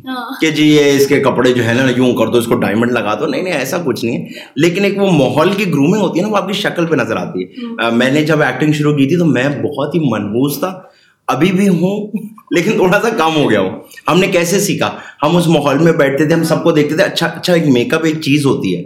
کہ 0.42 0.51
جی 0.56 0.75
یہ 0.75 0.92
اس 0.96 1.08
کے 1.08 1.20
کپڑے 1.20 1.54
جو 1.54 1.65
ہے 1.65 1.74
نا 1.74 1.92
یوں 1.98 2.13
کر 2.13 2.27
دو 2.27 2.38
اس 2.38 2.46
کو 2.46 2.56
ڈائمنڈ 2.56 2.92
لگا 2.92 3.13
دو۔ 3.20 3.25
نہیں 3.27 3.42
نہیں 3.42 3.54
ایسا 3.54 3.77
کچھ 3.86 4.06
نہیں 4.06 4.18
ہے۔ 4.18 4.27
لیکن 4.56 4.84
ایک 4.84 4.98
وہ 4.98 5.12
ماحول 5.12 5.50
کی 5.58 5.68
گرومنگ 5.68 6.01
ہوتی 6.01 6.20
ہے 6.20 6.25
نا 6.25 6.32
وہ 6.32 6.38
آپ 6.38 6.48
کی 6.48 6.54
شکل 6.54 6.86
پہ 6.86 6.96
نظر 6.96 7.15
آتی 7.15 7.44
ہے۔ 7.44 7.48
میں 7.92 8.12
نے 8.12 8.25
جب 8.25 8.42
ایکٹنگ 8.42 8.74
شروع 8.74 8.98
کی 8.98 9.06
تھی 9.06 9.18
تو 9.18 9.25
میں 9.25 9.50
بہت 9.63 9.96
ہی 9.96 10.00
منحوس 10.00 10.60
تھا۔ 10.60 10.80
ابھی 11.27 11.51
بھی 11.51 11.68
ہوں 11.68 12.12
لیکن 12.51 12.72
تھوڑا 12.72 13.00
سا 13.01 13.10
کم 13.10 13.36
ہو 13.36 13.50
گیا 13.50 13.60
ہوں۔ 13.60 13.70
ہم 14.08 14.20
نے 14.20 14.27
کیسے 14.27 14.60
سیکھا؟ 14.60 14.92
ہم 15.24 15.38
اس 15.38 15.48
ماحول 15.48 15.77
میں 15.77 15.92
بیٹھتے 15.92 16.25
تھے 16.25 16.34
ہم 16.34 16.44
سب 16.44 16.63
کو 16.63 16.72
دیکھتے 16.72 16.96
تھے 16.96 17.04
اچھا 17.04 17.25
اچھا 17.25 17.54
ایک 17.54 17.68
میک 17.68 17.94
اپ 17.94 18.06
ایک 18.06 18.22
چیز 18.22 18.46
ہوتی 18.46 18.77
ہے۔ 18.77 18.84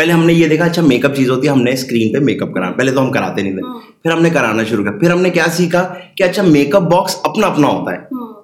پہلے 0.00 0.12
ہم 0.12 0.26
نے 0.26 0.32
یہ 0.32 0.48
دیکھا 0.48 0.64
اچھا 0.64 0.82
میک 0.82 1.04
اپ 1.04 1.14
چیز 1.14 1.30
ہوتی 1.30 1.46
ہے 1.46 1.52
ہم 1.52 1.62
نے 1.62 1.72
اسکرین 1.72 2.12
پہ 2.12 2.18
میک 2.18 2.42
اپ 2.42 2.54
کرانا 2.54 2.72
پہلے 2.72 2.92
تو 2.92 3.02
ہم 3.02 3.12
کراتے 3.12 3.42
نہیں 3.42 3.52
تھے۔ 3.52 3.62
پھر 4.02 4.10
ہم 4.10 4.22
نے 4.22 4.30
کرانا 4.30 4.64
شروع 4.64 4.84
کیا۔ 4.84 4.92
پھر 4.92 5.10
ہم 5.10 5.20
نے 5.20 5.30
کیا 5.30 5.44
سیکھا 5.52 5.94
کہ 6.16 6.22
اچھا 6.22 6.42
میک 6.42 6.74
اپ 6.76 6.82
باکس 6.82 7.16
اپنا 7.24 7.46
اپنا 7.46 7.68
ہوتا 7.68 7.92
ہے 7.92 7.98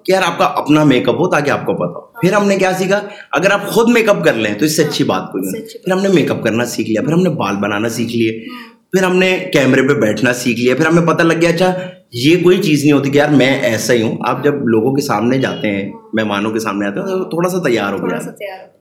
کہ 0.04 0.12
یار 0.12 0.22
آپ 0.26 0.38
کا 0.38 0.44
اپنا 0.44 0.84
میک 0.84 1.08
اپ 1.08 1.14
ہو 1.14 1.30
تاکہ 1.30 1.50
آپ 1.50 1.66
کو 1.66 1.74
پتا 1.74 1.84
ہو۔ 1.84 2.00
پھر 2.00 2.32
ہم 2.32 2.48
نے 2.48 2.56
کیا 2.56 2.72
سیکھا؟ 2.78 3.00
اگر 3.32 3.50
آپ 3.50 3.66
خود 3.66 3.88
میک 3.88 4.08
اپ 4.08 4.24
کر 4.24 4.34
لیں 4.34 4.54
تو 4.54 4.64
اس 4.64 4.76
سے 4.76 4.84
اچھی 4.84 5.04
بات 5.04 5.32
کوئی 5.32 5.44
نہیں 5.44 5.62
پھر 5.84 5.92
ہم 5.92 6.00
نے 6.00 6.08
میک 6.08 6.30
اپ 6.30 6.42
کرنا 6.42 6.64
سیکھ 6.64 6.90
لیا 6.90 7.02
پھر 7.02 7.12
ہم 7.12 7.22
نے 7.22 7.30
بال 7.30 7.56
بنانا 7.56 7.88
سیکھ 7.88 8.16
لیے۔ 8.16 8.40
پھر 8.92 9.02
ہم 9.02 9.16
نے 9.16 9.50
کیمرے 9.52 9.82
پہ 9.82 9.94
بیٹھنا 9.94 10.32
سیکھ 10.32 10.60
لیا۔ 10.60 10.74
پھر 10.74 10.86
ہمیں 10.86 11.06
پتہ 11.06 11.22
لگ 11.22 11.34
گیا 11.40 11.50
اچھا 11.50 11.74
یہ 12.12 12.42
کوئی 12.42 12.62
چیز 12.62 12.82
نہیں 12.82 12.92
ہوتی 12.92 13.10
کہ 13.10 13.18
یار 13.18 13.28
میں 13.28 13.60
ایسا 13.62 13.94
ہی 13.94 14.02
ہوں۔ 14.02 14.16
آپ 14.20 14.44
جب 14.44 14.54
لوگوں 14.54 14.94
کے 14.94 15.02
سامنے 15.02 15.38
جاتے 15.38 15.70
ہیں 15.70 15.92
مہمانوں 16.12 16.50
کے 16.50 16.58
سامنے 16.58 16.86
آتے 16.86 17.00
ہیں 17.00 17.06
تو 17.06 17.24
تھوڑا 17.24 17.48
سا 17.48 17.58
تیار 17.58 17.92
ہو 17.92 18.10
گیا 18.10 18.18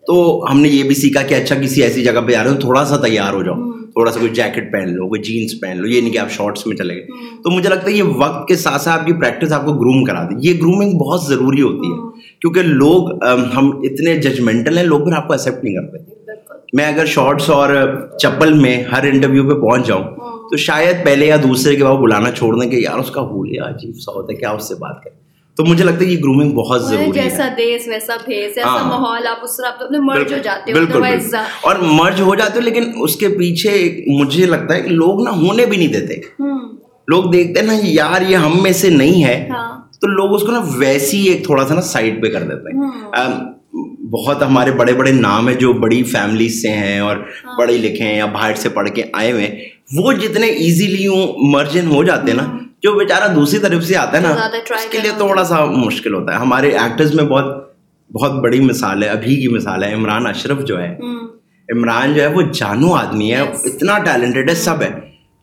تو 0.08 0.46
ہم 0.52 0.62
نے 0.62 0.70
یہ 0.70 0.84
بھی 0.84 0.96
سیکھا 0.96 1.22
کہ 1.22 1.36
اچھا 1.36 1.56
کسی 1.56 1.84
ایسی 1.84 2.04
جگہ 2.04 2.22
پہ 2.28 2.36
آ 2.36 2.44
رہے 2.44 2.52
ہو 2.52 2.56
تھوڑا 2.56 2.86
سا 2.86 2.98
تیار 2.98 3.34
ہو 3.34 3.44
جاؤ 3.44 3.72
تھوڑا 3.72 4.12
سا 4.12 4.20
کوئی 4.20 4.32
جیکٹ 4.32 4.72
پہن 4.72 4.96
لو 4.96 5.08
کوئی 5.08 5.22
جینس 5.22 5.62
پہن 5.62 5.78
لو 5.78 5.88
یہ 5.88 6.02
نہیں 6.02 6.14
کہ 6.14 6.18
آپ 6.18 6.32
شارٹس 6.32 6.68
میں 6.68 6.76
چلے 6.78 6.96
گئے۔ 6.96 7.06
تو 7.44 7.52
مجھے 7.52 7.70
لگتا 7.70 7.88
ہے 7.88 7.92
یہ 7.92 8.04
وقت 8.04 8.48
کے 8.48 8.56
ساتھ 8.56 8.82
ساتھ 8.82 9.00
آپ 9.00 9.06
کی 9.06 9.14
پریکٹس 9.14 9.52
آپ 9.52 9.66
کو 9.66 9.74
گروم 9.74 10.04
کرا 10.04 10.24
دی۔ 10.24 10.50
یہ 10.50 10.54
گرومنگ 10.54 10.98
بہت 10.98 11.22
ضروری 11.24 11.62
ہوتی 11.62 11.92
ہے 11.92 12.22
کیونکہ 12.42 12.62
لوگ 12.62 13.24
ہم 13.58 13.70
اتنے 13.84 14.16
ججمنٹل 14.16 14.78
ہیں 14.78 14.86
لوگ 14.86 15.00
پھر 15.00 15.14
آپ 15.14 15.28
کو 15.28 15.34
ایکسیپٹ 15.34 15.64
نہیں 15.64 15.76
کرتے 15.76 16.14
میں 16.74 16.86
اگر 16.86 17.06
شارٹس 17.06 17.50
اور 17.50 17.70
چپل 18.20 18.54
میں 18.54 18.84
ہر 18.84 19.04
انٹرویو 19.04 19.44
پہ 19.44 19.62
پہنچ 19.62 19.88
جاؤں 19.88 20.04
تو 20.50 20.58
شاید 20.58 21.06
پہلے 21.06 21.26
یا 21.26 21.36
دوسرے 21.44 21.76
کے 21.76 21.84
بعد 21.84 21.96
بلانا 21.96 22.32
چھوڑ 22.32 22.62
دیں 22.62 22.70
کہ 22.70 22.76
یار 22.76 23.00
اس 23.00 23.12
کا 23.12 23.22
ہولیا 23.22 23.64
عجیب 23.64 23.96
سا 24.00 24.12
ہوتا 24.12 24.34
ہے 24.34 24.38
کیا 24.38 24.50
اس 24.50 24.68
سے 24.68 24.76
بات 24.76 25.04
کریں؟ 25.04 25.25
تو 25.58 25.66
مجھے 25.66 25.84
لگتا 25.84 26.06
ہے 26.06 26.06
یہ 26.06 26.18
گرومنگ 26.18 26.52
بہت 26.52 26.82
ضروری 26.86 27.12
جیسا 27.12 27.46
ہے۔ 27.46 27.56
دیس 27.58 27.88
ویسا 27.88 28.14
بھیس 28.26 28.58
ایسا 28.58 28.84
ماحول 28.84 29.28
آپ 29.28 29.38
اس 29.44 29.58
طرح 29.58 29.68
اپنے 29.68 30.00
مرج 30.00 30.34
ہو 30.34 30.38
جاتے 30.38 30.72
ہو 30.72 30.78
بالکل 30.78 31.02
بالکل۔ 31.02 31.36
اور 31.62 31.76
مرج 31.82 32.22
ہو 32.22 32.36
جاتے 32.36 32.52
ہو 32.56 32.62
لیکن 32.62 32.92
اس 32.96 33.16
کے 33.16 33.28
پیچھے 33.28 34.04
مجھے 34.08 34.46
لگتا 34.46 34.76
ہے 34.76 34.82
کہ 34.82 34.90
لوگ 34.90 35.24
نا 35.24 35.32
ہونے 35.32 35.66
بھی 35.66 35.78
نہیں 35.78 35.88
دیتے۔ 35.88 36.16
لوگ 37.08 37.24
دیکھتے 37.32 37.60
ہیں 37.60 37.68
نا 37.68 37.74
یار 37.82 38.22
یہ 38.22 38.36
ہم 38.36 38.64
میں 38.64 38.72
سے 38.72 38.90
نہیں 38.90 39.24
ہے۔ 39.24 39.50
تو 40.02 40.08
لوگ 40.08 40.36
اس 40.36 40.42
کو 40.42 40.52
نا 40.52 40.62
ویسی 40.78 41.24
ایک 41.24 41.46
تھوڑا 41.46 41.68
سا 41.68 41.74
نا 41.74 41.82
سائڈ 41.82 42.22
پہ 42.22 42.28
کر 42.28 42.44
دیتے 42.44 42.78
ہیں۔ 42.78 43.30
بہت 44.12 44.42
ہمارے 44.44 44.72
بڑے 44.72 44.94
بڑے 44.94 45.12
نام 45.12 45.48
ہیں 45.48 45.56
جو 45.56 45.74
بڑی 45.74 46.04
فیملیز 46.04 46.62
سے 46.62 46.70
ہیں 46.70 47.00
اور 47.00 47.18
پڑھے 47.58 47.78
لکھے 47.78 48.06
ہیں 48.06 48.18
یا 48.18 48.26
باہر 48.26 48.54
سے 48.56 48.70
پڑھ 48.70 48.90
کے 48.90 49.04
آئے 49.14 49.32
ہوئے 49.32 49.48
ہیں۔ 49.48 49.56
وہ 49.98 50.14
جتنے 50.14 50.48
ایزیلی 50.48 51.08
مرجن 51.38 51.88
ہو 51.88 52.04
جاتے 52.04 52.32
ہیں 52.32 52.38
نا 52.38 52.58
جو 52.86 52.94
بیچارہ 52.94 53.34
دوسری 53.34 53.60
طرف 53.60 53.84
سے 53.84 53.98
آتا 53.98 54.18
ہے 54.18 54.22
نا 54.24 54.30
اس 54.76 54.92
کے 54.92 54.98
لیے 55.00 55.12
تھوڑا 55.18 55.44
سا 55.44 55.66
مشکل 55.66 56.14
ہوتا 56.14 56.34
ہے۔ 56.34 56.38
ہمارے 56.38 56.70
ایکٹرز 56.70 57.14
میں 57.16 57.24
بہت 57.24 57.46
بہت 58.12 58.32
بڑی 58.32 58.60
مثال 58.60 59.04
ہے 59.04 59.08
ابھی 59.08 59.36
کی 59.36 59.48
مثال 59.48 59.84
ہے 59.84 59.94
عمران 59.94 60.28
اشرف 60.28 60.64
جو 60.66 60.82
ہے۔ 60.82 60.96
عمران 61.74 62.14
جو 62.14 62.22
ہے 62.22 62.28
وہ 62.28 62.42
جانو 62.42 62.94
آدمی 62.94 63.34
ہے 63.34 63.42
اتنا 63.42 63.98
ٹیلنٹڈ 63.98 64.50
ہے 64.50 64.56
سب 64.56 64.82
ہے۔ 64.82 64.90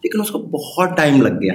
لیکن 0.04 0.20
اس 0.20 0.30
کو 0.30 0.38
بہت 0.38 0.96
ٹائم 0.96 1.22
لگ 1.22 1.28
گیا۔ 1.28 1.52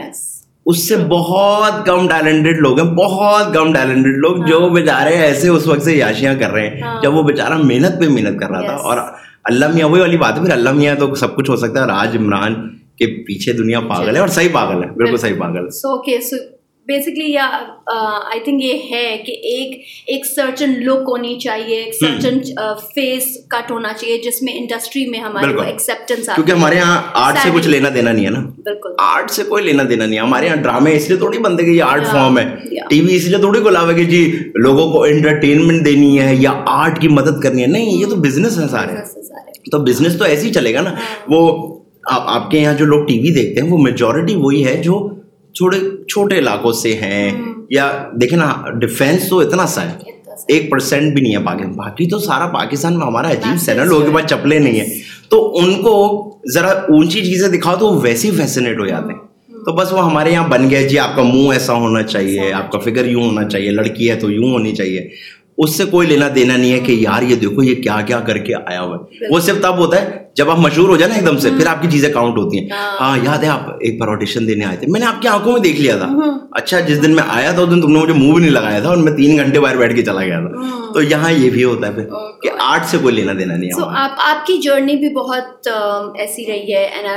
اس 0.65 0.88
سے 0.88 0.96
بہت 0.96 1.86
کم 1.86 2.08
ٹیلنٹڈ 2.08 2.58
لوگ 2.58 2.79
ہیں 2.79 2.94
بہت 2.94 3.53
کم 3.53 3.74
ٹیلنٹڈ 3.74 4.17
لوگ 4.17 4.38
جو 4.46 4.70
بیچارے 4.70 5.13
ایسے 5.13 5.50
اس 5.50 5.67
وقت 5.67 5.82
سے 5.82 5.96
یاشیاں 5.96 6.36
کر 6.39 6.51
رہے 6.51 6.67
ہیں 6.67 6.82
جب 7.01 7.15
وہ 7.15 7.24
بیچارہ 7.24 7.58
محنت 7.58 8.00
پہ 8.00 8.08
محنت 8.08 8.39
کر 8.39 8.50
رہا 8.50 8.62
تھا۔ 8.62 8.74
اور 8.74 8.98
اللہ 9.44 9.65
میاں 9.67 9.88
وہی 9.88 10.01
والی 10.01 10.17
بات 10.17 10.38
ہے 10.38 10.44
پھر 10.44 10.51
اللہ 10.51 10.72
میاں 10.72 10.96
تو 10.96 11.15
سب 11.15 11.36
کچھ 11.36 11.50
ہو 11.50 11.56
سکتا 11.56 11.86
ہے۔ 11.86 11.91
آج 11.91 12.17
عمران 12.17 12.53
کے 12.98 13.06
پیچھے 13.24 13.54
دنیا 13.54 13.80
پاگل 13.80 14.16
ہے 14.16 14.20
اور 14.22 14.27
صحیح 14.27 14.50
پاگل 14.51 14.84
ہے 14.84 14.89
بالکل 14.89 15.18
صحیح 15.18 15.39
پاگل 15.39 15.66
ہے۔ 15.66 15.70
سو 15.70 15.89
اوکے 15.89 16.22
سو 16.22 16.36
بیسکلی 16.88 17.32
یا 17.34 17.46
آئی 18.25 18.39
تھنک 18.39 18.63
یہ 18.63 18.74
ہے 18.74 19.18
کہ 19.25 19.32
ایک 19.32 19.82
ایک 20.08 20.25
سرچن 20.25 20.72
لک 20.72 21.04
ہونی 21.08 21.39
چاہیے 21.39 21.75
ایک 21.75 21.94
سرچن 21.96 22.39
فیس 22.96 23.38
کٹ 23.48 23.72
ہونا 23.72 23.94
چاہیے 23.94 24.18
جس 24.18 24.42
میں 24.42 24.54
انڈسٹری 24.54 25.06
میں 25.06 25.20
ہمارے 25.20 25.54
کو 25.54 25.62
ایکسیپٹنس 25.62 26.30
کیونکہ 26.36 26.51
ہمارے 26.51 26.75
یہاں 26.75 27.01
آرٹ 27.13 27.38
سے 27.44 27.50
کچھ 27.54 27.68
لینا 27.68 27.89
دینا 27.94 28.12
نہیں 28.12 28.25
ہے 28.25 28.30
نا۔ 28.30 28.39
بالکل۔ 28.39 28.89
آرٹ 28.98 29.32
سے 29.32 29.44
کوئی 29.44 29.63
لینا 29.63 29.84
دینا 29.89 30.06
نہیں 30.06 30.20
ہے۔ 30.20 30.24
ہمارے 30.24 30.46
یہاں 30.46 30.56
ڈرامے 30.56 30.96
اس 30.96 31.10
لیے 31.10 31.18
تھوڑی 31.18 31.38
بنتے 31.38 31.63
کہ 31.63 31.70
یہ 31.70 31.84
آرٹ 31.84 32.08
فارم 32.08 32.38
ہے۔ 32.38 32.46
ٹی 32.89 33.01
وی 33.01 33.16
اس 33.16 33.27
لیے 33.27 33.38
تھوڑی 33.38 33.60
کو 33.60 33.70
لاوے 33.70 33.94
کہ 33.94 34.04
جی 34.04 34.39
لوگوں 34.56 34.92
کو 34.92 35.04
انٹرٹینمنٹ 35.04 35.86
دینی 35.86 36.20
ہے 36.20 36.36
یا 36.36 36.63
آرٹ 36.68 37.01
کی 37.01 37.08
مدد 37.08 37.42
کرنی 37.44 37.62
ہے۔ 37.62 37.68
نہیں 37.68 37.86
یہ 37.86 38.06
تو 38.06 38.16
بزنس 38.16 38.60
ہے 38.60 38.68
سارے۔ 38.72 38.96
تو 39.72 39.77
بزنس 39.80 40.18
تو 40.18 40.24
ایسے 40.24 40.48
ہی 40.48 40.54
چلے 40.54 40.74
گا 40.74 40.82
نا۔ 40.82 40.96
وہ 41.27 41.76
آپ 42.11 42.51
کے 42.51 42.59
یہاں 42.59 42.73
جو 42.73 42.85
لوگ 42.85 43.05
ٹی 43.07 43.19
وی 43.19 43.31
دیکھتے 43.31 43.61
ہیں 43.61 43.71
وہ 43.71 43.77
میجورٹی 43.77 44.35
وہی 44.35 44.65
ہے 44.65 44.77
جو 44.77 45.09
تھوڑے 45.57 45.77
چھوٹے 45.79 46.39
علاقوں 46.39 46.71
سے 46.71 46.93
ہیں۔ 46.93 47.31
یا 47.69 47.91
دیکھیں 48.21 48.39
نا 48.39 48.53
ڈیفینس 48.79 49.29
تو 49.29 49.39
اتنا 49.39 49.67
سا 49.67 49.81
ہے۔ 49.83 49.95
ایک 50.47 50.71
پرسینٹ 50.71 51.13
بھی 51.13 51.21
نہیں 51.21 51.35
ہے 51.35 51.43
پاکستان۔ 51.43 51.71
باقی 51.71 52.07
تو 52.07 52.19
سارا 52.19 52.47
پاکستان 52.47 52.97
میں 52.97 53.07
ہمارا 53.07 53.31
عجیب 53.31 53.59
سے 53.59 53.73
نا 53.73 53.83
لوگوں 53.83 54.07
کے 54.07 54.13
پاس 54.15 54.29
چپلے 54.29 54.59
نہیں 54.59 54.79
ہیں۔ 54.79 54.85
تو 55.29 55.57
ان 55.57 55.73
کو 55.73 56.23
ذرا 56.53 56.67
اونچی 56.67 57.21
چیزیں 57.21 57.47
دکھاؤ 57.49 57.75
تو 57.75 57.87
وہ 57.87 57.99
ویسے 58.03 58.27
ہی 58.27 58.35
فیسنیٹ 58.35 58.79
ہو 58.79 58.85
جاتے 58.85 59.13
ہیں۔ 59.13 59.19
تو 59.65 59.73
بس 59.75 59.93
وہ 59.93 60.05
ہمارے 60.11 60.31
یہاں 60.31 60.47
بن 60.47 60.69
گیا 60.69 60.81
جی 60.81 60.99
آپ 60.99 61.15
کا 61.15 61.23
منہ 61.23 61.51
ایسا 61.51 61.73
ہونا 61.73 62.03
چاہیے 62.03 62.53
آپ 62.53 62.71
کا 62.71 62.79
فگر 62.79 63.05
یوں 63.05 63.23
ہونا 63.23 63.49
چاہیے 63.49 63.71
لڑکی 63.71 64.09
ہے 64.09 64.15
تو 64.15 64.31
یوں 64.31 64.51
ہونی 64.51 64.75
چاہیے۔ 64.75 65.09
اس 65.57 65.75
سے 65.75 65.85
کوئی 65.85 66.07
لینا 66.07 66.27
دینا 66.35 66.57
نہیں 66.57 66.73
ہے 66.73 66.79
کہ 66.79 66.91
یار 66.91 67.21
یہ 67.21 67.35
دیکھو 67.35 67.63
یہ 67.63 67.75
کیا 67.75 68.01
کیا 68.01 68.19
کر 68.19 68.37
کے 68.37 68.53
آیا 68.55 68.81
ہوا 68.81 68.95
ہے۔ 68.95 69.27
وہ 69.29 69.39
صرف 69.39 69.61
تب 69.61 69.77
ہوتا 69.77 70.01
ہے 70.01 70.23
جب 70.35 70.49
آپ 70.49 70.59
مشہور 70.59 70.89
ہو 70.89 70.97
جائے 70.97 71.09
نا 71.09 71.17
ایک 71.17 71.27
دم 71.27 71.37
سے 71.37 71.49
پھر 71.49 71.67
آپ 71.67 71.81
کی 71.81 71.87
چیزیں 71.91 72.13
کاؤنٹ 72.13 72.37
ہوتی 72.37 72.59
ہیں۔ 72.59 72.69
ہاں۔ 72.99 73.17
یاد 73.23 73.37
ہے 73.37 73.47
آپ 73.47 73.69
ایک 73.79 73.99
بار 73.99 74.07
آڈیشن 74.07 74.47
دینے 74.47 74.65
آئے 74.65 74.77
تھے۔ 74.77 74.87
میں 74.87 74.99
نے 74.99 75.05
آپ 75.05 75.21
کی 75.21 75.27
آنکھوں 75.27 75.51
میں 75.51 75.61
دیکھ 75.61 75.81
لیا 75.81 75.97
تھا۔ 75.97 76.07
اچھا 76.51 76.79
جس 76.79 77.03
دن 77.03 77.15
میں 77.15 77.23
آیا 77.27 77.51
تھا 77.51 77.61
اس 77.61 77.69
دن 77.71 77.81
تم 77.81 77.91
نے 77.91 77.99
مجھے 77.99 78.13
منہ 78.13 78.31
بھی 78.31 78.41
نہیں 78.41 78.51
لگایا 78.51 78.79
تھا 78.79 78.89
اور 78.89 78.97
میں 78.97 79.17
تین 79.17 79.37
گھنٹے 79.37 79.59
باہر 79.59 79.77
بیٹھ 79.77 79.95
کے 79.95 80.01
چلا 80.01 80.21
گیا 80.21 80.39
تھا۔ 80.39 80.91
تو 80.93 81.01
یہاں 81.01 81.31
یہ 81.31 81.49
بھی 81.49 81.63
ہوتا 81.63 81.87
ہے 81.87 81.91
پھر 81.91 82.03
کہ 82.41 82.49
آرٹ 82.59 82.85
سے 82.85 82.97
کوئی 83.01 83.15
لینا 83.15 83.33
دینا 83.39 83.55
نہیں 83.55 83.69
ہے۔ 83.69 83.83
آپ 83.97 84.11
آپ 84.17 84.45
کی 84.45 84.57
جرنی 84.57 84.95
بھی 84.95 85.09
بہت 85.09 85.67
ایسی 86.15 86.45
رہی 86.47 86.73
ہے 86.73 86.85
and 86.85 87.07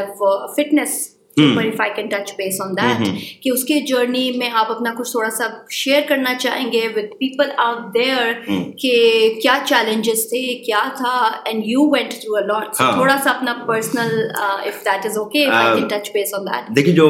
fitness 0.56 1.19
if 1.36 1.80
I 1.80 1.90
can 1.96 2.08
touch 2.08 2.32
base 2.38 2.60
on 2.60 2.76
that 2.76 3.06
کہ 3.42 3.50
اس 3.50 3.64
کے 3.64 3.80
جرنی 3.80 4.30
میں 4.38 4.48
آپ 4.52 4.70
اپنا 4.70 4.92
کچھ 4.98 5.10
تھوڑا 5.10 5.30
سا 5.30 5.46
شیئر 5.70 6.02
کرنا 6.08 6.34
چاہیں 6.40 6.70
گے 6.72 6.86
وتھ 6.96 7.16
پیپل 7.18 7.50
آؤٹ 7.56 7.94
دیئر 7.94 8.32
کہ 8.78 8.94
کیا 9.42 9.58
چیلنجز 9.66 10.28
تھے 10.28 10.42
کیا 10.64 10.82
تھا 10.96 11.12
and 11.44 11.62
you 11.66 11.88
went 11.90 12.12
through 12.12 12.36
a 12.36 12.46
lot 12.46 12.74
تھوڑا 12.76 13.16
سا 13.24 13.30
اپنا 13.30 13.54
personal 13.66 14.18
if 14.38 14.84
that 14.84 15.06
is 15.06 15.18
okay 15.18 15.46
I 15.46 15.78
can 15.78 15.88
touch 15.88 16.10
base 16.14 16.34
on 16.34 16.46
that 16.46 16.76
دیکھیے 16.76 16.94
جو 16.94 17.08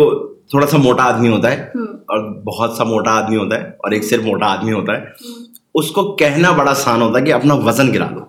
تھوڑا 0.50 0.67
سا 0.67 0.77
موٹا 0.77 1.05
آدمی 1.05 1.29
ہوتا 1.29 1.50
ہے 1.50 1.62
اور 2.07 2.29
بہت 2.45 2.77
سا 2.77 2.85
موٹا 2.85 3.11
آدمی 3.11 3.37
ہوتا 3.37 3.61
ہے 3.61 3.69
اور 3.69 3.93
ایک 3.93 4.05
صرف 4.05 4.25
موٹا 4.25 4.47
آدمی 4.47 4.73
ہوتا 4.73 4.97
ہے 4.99 5.29
اس 5.75 5.91
کو 5.91 6.17
کہنا 6.17 6.50
بڑا 6.50 6.71
آسان 6.71 7.03
ہوتا 7.03 7.19
ہے 7.19 7.25
کہ 7.25 7.33
اپنا 7.33 7.55
وزن 7.55 7.95
گرا 7.95 8.09
دو 8.15 8.25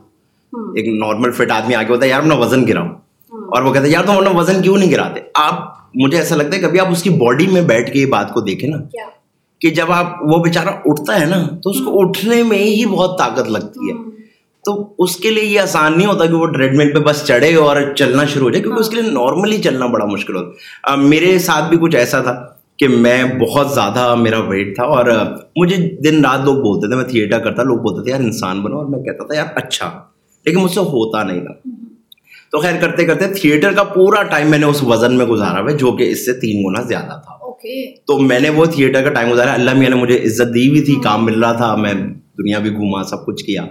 ایک 0.75 0.87
نارمل 0.87 1.31
فٹ 1.31 1.51
آدمی 1.51 1.75
آگے 1.75 1.91
ہوتا 1.91 2.05
ہے 2.05 2.09
یار 2.09 2.19
اپنا 2.19 2.35
وزن 2.35 2.67
گراؤ 2.67 2.87
اور 3.31 3.61
وہ 3.61 3.73
کہتے 3.73 3.85
ہیں 3.85 3.93
یار 3.93 4.03
تم 4.03 4.11
اپنا 4.11 4.29
وزن 4.29 4.61
کیوں 4.61 4.77
نہیں 4.77 4.91
گراتے 4.91 5.21
آپ 5.33 5.80
مجھے 5.93 6.17
ایسا 6.17 6.35
لگتا 6.35 6.55
ہے 6.55 6.61
کبھی 6.61 6.79
آپ 6.79 6.87
اس 6.91 7.03
کی 7.03 7.09
باڈی 7.09 7.47
میں 7.47 7.61
بیٹھ 7.61 7.93
کے 7.93 7.99
یہ 7.99 8.05
بات 8.05 8.33
کو 8.33 8.41
دیکھیں 8.41 8.69
نا 8.69 8.77
کہ 9.61 9.69
جب 9.69 9.91
آپ 9.91 10.05
وہ 10.21 10.43
بےچارا 10.43 10.71
اٹھتا 10.85 11.21
ہے 11.21 11.25
نا 11.25 11.47
تو 11.63 11.69
اس 11.69 11.79
کو 11.79 12.01
اٹھنے 12.01 12.43
میں 12.43 12.57
ہی 12.57 12.85
بہت 12.85 13.19
طاقت 13.19 13.49
لگتی 13.49 13.89
ہے۔ 13.89 14.11
تو 14.65 14.93
اس 14.97 15.15
کے 15.15 15.29
لیے 15.31 15.43
یہ 15.43 15.59
آسان 15.59 15.97
نہیں 15.97 16.07
ہوتا 16.07 16.25
کہ 16.25 16.33
وہ 16.33 16.45
ٹریڈ 16.45 16.75
مل 16.75 16.93
پہ 16.93 16.99
بس 16.99 17.25
چڑھے 17.25 17.55
اور 17.55 17.77
چلنا 17.95 18.25
شروع 18.25 18.43
ہو 18.43 18.49
جائے 18.49 18.63
کیونکہ 18.63 18.79
اس 18.79 18.89
کے 18.89 19.01
لیے 19.01 19.11
نارملی 19.11 19.57
چلنا 19.57 19.85
بڑا 19.85 20.05
مشکل 20.05 20.35
ہوتا 20.35 20.95
میرے 20.95 21.39
ساتھ 21.39 21.69
بھی 21.69 21.77
کچھ 21.81 21.95
ایسا 21.95 22.21
تھا 22.21 22.47
کہ 22.77 22.87
میں 22.87 23.23
بہت 23.23 23.73
زیادہ 23.73 24.15
میرا 24.15 24.39
ویٹ 24.39 24.75
تھا 24.75 24.83
اور 24.83 25.05
مجھے 25.55 25.75
دن 25.77 26.25
رات 26.25 26.39
لوگ 26.45 26.55
بولتے 26.55 26.87
تھے 26.87 26.95
میں 26.95 27.05
تھیٹر 27.05 27.39
کرتا 27.39 27.63
لوگ 27.63 27.77
بولتے 27.77 28.03
تھے 28.03 28.11
یار 28.11 28.19
انسان 28.19 28.61
بنو 28.61 28.77
اور 28.77 28.85
میں 28.85 29.03
کہتا 29.03 29.25
تھا 29.25 29.35
یار 29.35 29.45
اچھا 29.55 29.91
لیکن 30.45 30.59
مجھ 30.59 30.71
سے 30.71 30.79
ہوتا 30.79 31.23
نہیں 31.23 31.41
تھا۔ 31.41 31.80
تو 32.51 32.59
خیر 32.59 32.81
کرتے 32.81 33.05
کرتے 33.05 33.27
تھیٹر 33.27 33.71
کا 33.71 33.83
پورا 33.83 34.23
ٹائم 34.23 34.49
میں 34.49 34.57
نے 34.57 34.65
اس 34.65 34.83
وزن 34.83 35.17
میں 35.17 35.25
گزارا 35.25 35.61
ہوا 35.61 35.71
جو 35.71 35.91
کہ 35.91 36.03
اس 36.03 36.25
سے 36.25 36.33
تین 36.33 36.63
گنا 36.65 36.81
زیادہ 36.81 37.19
تھا۔ 37.25 37.41
تو 38.07 38.19
میں 38.19 38.39
نے 38.39 38.49
وہ 38.49 38.65
تھیٹر 38.65 39.03
کا 39.03 39.09
ٹائم 39.09 39.31
گزارا۔ 39.33 39.53
اللہ 39.53 39.73
میاں 39.73 39.89
نے 39.89 39.95
مجھے 39.95 40.17
عزت 40.23 40.55
دی 40.55 40.69
ہوئی 40.69 40.81
تھی 40.81 40.95
کام 41.03 41.25
مل 41.25 41.39
رہا 41.43 41.53
تھا 41.53 41.75
میں 41.75 41.93
دنیا 42.37 42.59
بھی 42.59 42.73
گھوما 42.73 43.03
سب 43.03 43.25
کچھ 43.25 43.43
کیا۔ 43.45 43.65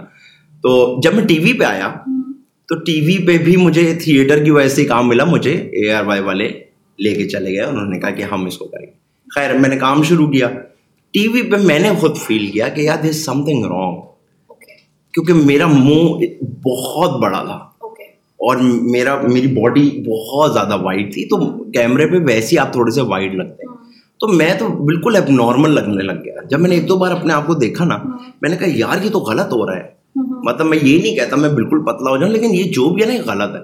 تو 0.63 0.99
جب 1.03 1.13
میں 1.15 1.25
ٹی 1.27 1.39
وی 1.39 1.53
پہ 1.53 1.63
آیا 1.63 1.89
تو 2.67 2.79
ٹی 2.79 3.01
وی 3.01 3.27
پہ 3.27 3.37
بھی 3.37 3.57
مجھے 3.57 3.97
تھیٹر 4.03 4.43
کی 4.43 4.51
وجہ 4.51 4.67
سے 4.67 4.85
کام 4.85 5.07
ملا۔ 5.07 5.25
مجھے 5.25 5.51
اے 5.51 5.91
آر 5.93 6.03
وائی 6.05 6.21
والے 6.21 6.49
لے 6.99 7.15
کے 7.15 7.29
چلے 7.29 7.51
گئے 7.51 7.61
انہوں 7.61 7.85
نے 7.85 7.99
کہا 7.99 8.09
کہ 8.09 8.23
ہم 8.23 8.45
اس 8.45 8.57
کو 8.57 8.65
کریں۔ 8.65 8.85
گے 8.85 8.91
خیر 9.35 9.57
میں 9.57 9.69
نے 9.69 9.77
کام 9.77 10.03
شروع 10.03 10.27
کیا۔ 10.27 10.49
ٹی 11.11 11.27
وی 11.27 11.41
پہ 11.41 11.57
میں 11.57 11.79
نے 11.79 11.89
خود 11.99 12.17
فیل 12.17 12.47
کیا 12.47 12.67
کہ 12.67 12.81
یار 12.81 12.97
دس 13.09 13.25
سم 13.25 13.45
تھنگ 13.45 13.65
رانگ 13.65 14.01
کیونکہ 15.13 15.33
میرا 15.33 15.67
منہ 15.67 16.25
بہت 16.63 17.21
بڑا 17.21 17.43
تھا۔ 17.43 17.70
اور 18.41 18.57
میرا، 18.81 19.21
میری 19.21 19.47
باڈی 19.47 20.03
بہت 20.07 20.53
زیادہ 20.53 20.81
وائٹ 20.81 21.13
تھی، 21.13 21.25
تو 21.25 21.63
کیمرے 21.71 22.07
پہ 22.07 22.15
ویسے 22.27 22.55
ہی 22.55 22.57
آپ 22.57 22.71
تھوڑے 22.71 22.91
سے 22.91 23.01
وائٹ 23.01 23.35
لگتے 23.35 23.65
ہیں۔ 23.65 23.75
تو 24.19 24.27
میں 24.27 24.53
تو 24.59 24.67
بالکل 24.67 25.15
اب 25.15 25.29
نارمل 25.29 25.69
لگنے 25.69 26.03
لگ 26.03 26.11
گیا۔ 26.11 26.33
جب 26.49 26.59
میں 26.59 26.69
نے 26.69 26.75
ایک 26.75 26.89
دو 26.89 26.97
بار 26.97 27.11
اپنے 27.11 27.33
آپ 27.33 27.47
کو 27.47 27.53
دیکھا 27.53 27.85
نا، 27.85 27.97
میں 28.41 28.49
نے 28.49 28.57
کہا، 28.57 28.67
یار، 28.69 29.05
یہ 29.05 29.09
تو 29.09 29.19
غلط 29.19 29.53
ہو 29.53 29.65
رہا 29.65 29.75
ہے۔ 29.75 30.01
مطلب 30.43 30.67
میں 30.67 30.77
یہ 30.81 31.01
نہیں 31.01 31.15
کہتا، 31.15 31.35
میں 31.35 31.49
بالکل 31.49 31.79
پتلا 31.85 32.11
ہو 32.11 32.17
جاؤں، 32.17 32.31
لیکن 32.31 32.55
یہ 32.55 32.63
جو 32.63 32.89
بھی 32.89 33.01
ہے 33.01 33.07
نا، 33.07 33.13
یہ 33.13 33.21
غلط 33.25 33.55
ہے۔ 33.55 33.61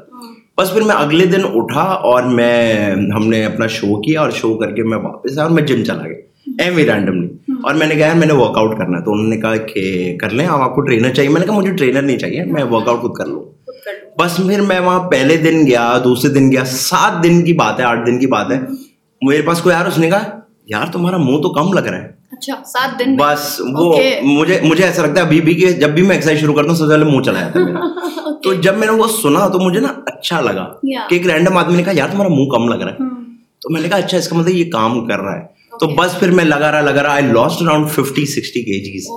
بس 0.57 0.74
پھر 0.74 0.81
میں 0.81 0.96
اگلے 0.96 1.25
دن 1.25 1.41
اٹھا 1.53 1.81
اور 1.81 2.24
میں، 2.24 2.86
ہم 2.91 3.27
نے 3.27 3.46
اپنا 3.46 3.67
شو 3.67 4.01
کیا 4.01 4.22
اور 4.22 4.29
شو 4.29 4.57
کر 4.57 4.72
کے 4.72 4.84
میں 4.84 4.98
واپس 4.98 5.38
آیا 5.38 5.48
اور 5.48 5.55
میں 5.55 5.63
جم 5.63 5.84
چلا 5.84 6.07
گیا۔ 6.07 6.63
ایم 6.63 6.77
رینڈملی 6.77 7.53
اور 7.63 7.74
میں 7.74 7.88
نے 7.88 7.96
کہا 7.96 8.13
میں 8.15 8.27
نے 8.27 8.34
ورک 8.34 8.57
آؤٹ 8.57 8.77
کرنا 8.77 9.00
ہے۔ 9.00 9.03
تو 9.03 9.12
انہوں 9.12 9.27
نے 9.27 9.38
کہا 9.38 9.55
کہ، 9.55 10.15
کر 10.17 10.29
لیں 10.29 10.46
آپ 10.46 10.62
آپ 10.62 10.75
کو 10.75 10.81
ٹرینر 10.81 11.10
چاہیے۔ 11.10 11.29
میں 11.29 11.41
نے 11.41 11.48
کہا، 11.48 11.57
مجھے 11.57 11.72
ٹرینر 11.72 12.01
نہیں 12.01 12.17
چاہیے، 12.17 12.43
میں 12.43 12.63
ورک 12.63 12.88
آؤٹ 12.88 13.00
خود 13.00 13.13
کر 13.13 13.25
لوں۔ 13.25 13.57
بس 14.20 14.36
پھر 14.36 14.62
میں 14.62 14.79
وہاں 14.79 15.10
پہلے 15.10 15.38
دن 15.38 15.67
گیا 15.67 16.00
دوسرے 16.03 16.32
دن 16.32 16.51
گیا 16.51 16.65
سات 16.65 17.24
دن 17.24 17.46
کی 17.46 17.53
بات 17.53 17.79
ہے 17.79 17.86
آٹھ 17.86 18.06
دن 18.06 18.20
کی 18.20 18.27
بات 18.27 18.51
ہے۔ 18.51 18.60
میرے 19.22 19.41
پاس 19.41 19.62
کوئی 19.62 19.75
یار 19.75 19.86
اس 19.86 19.98
نے 19.98 20.10
کہا 20.10 20.39
یار 20.65 20.86
تمہارا 20.91 21.17
منہ 21.17 21.38
تو 21.38 21.50
کم 21.53 21.74
لگ 21.74 21.79
رہا 21.79 21.98
ہے۔ 21.98 22.17
اچھا 22.32 22.53
بس 23.20 23.62
وہ 23.74 23.98
مجھے 24.22 24.60
مجھے 24.63 24.84
ایسا 24.84 25.01
لگتا 25.01 25.22
ہے 25.22 25.25
ابھی 25.25 25.41
بھی 25.41 25.53
کہ 25.53 25.72
جب 25.72 25.89
بھی 25.89 26.01
میں 26.01 26.12
ایکسرسائز 26.12 26.39
شروع 26.39 26.53
کرتا 26.56 26.70
ہوں 26.70 26.75
سب 26.75 26.86
سے 26.86 26.91
پہلے 26.91 27.06
منہ 27.06 27.22
چلا 27.22 27.39
جاتا 27.39 27.60
ہے 27.60 27.63
میرا۔ 27.63 27.79
تو 28.44 28.53
جب 28.53 28.77
میں 28.77 28.88
نے 28.88 28.94
وہ 28.94 29.08
سنا 29.22 29.48
تو 29.48 29.60
مجھے 29.60 29.79
نا 29.79 29.88
اچھا 30.06 30.41
لگا 30.41 30.65
کہ 31.10 31.15
ایک 31.15 31.27
رینڈم 31.27 31.58
آدمی 31.58 31.75
نے 31.77 31.84
کہا 31.84 31.94
یار 31.96 32.10
تمہارا 32.10 32.29
منہ 32.29 32.50
کم 32.50 32.70
لگ 32.70 32.84
رہا 32.84 32.91
ہے۔ 32.91 32.98
تو 33.62 33.70
میں 33.70 33.82
نے 33.82 33.89
کہا 33.89 33.98
اچھا 33.98 34.17
اس 34.17 34.27
کا 34.27 34.36
مطلب 34.36 34.56
یہ 34.56 34.72
کام 34.72 35.06
کر 35.08 35.20
رہا 35.20 35.36
ہے۔ 35.36 35.41
تو 35.79 35.88
بس 35.88 36.20
پھر 36.20 36.32
میں 36.32 36.46
لگا 36.46 36.72
رہا 36.72 36.82
لگا 36.82 37.03
رہا۔ 37.03 37.13
I 37.13 37.24
lost 37.24 37.62
around 37.62 37.89
fifty 37.89 38.26
sixty 38.26 38.62
K 38.62 38.91
Gs 38.91 39.08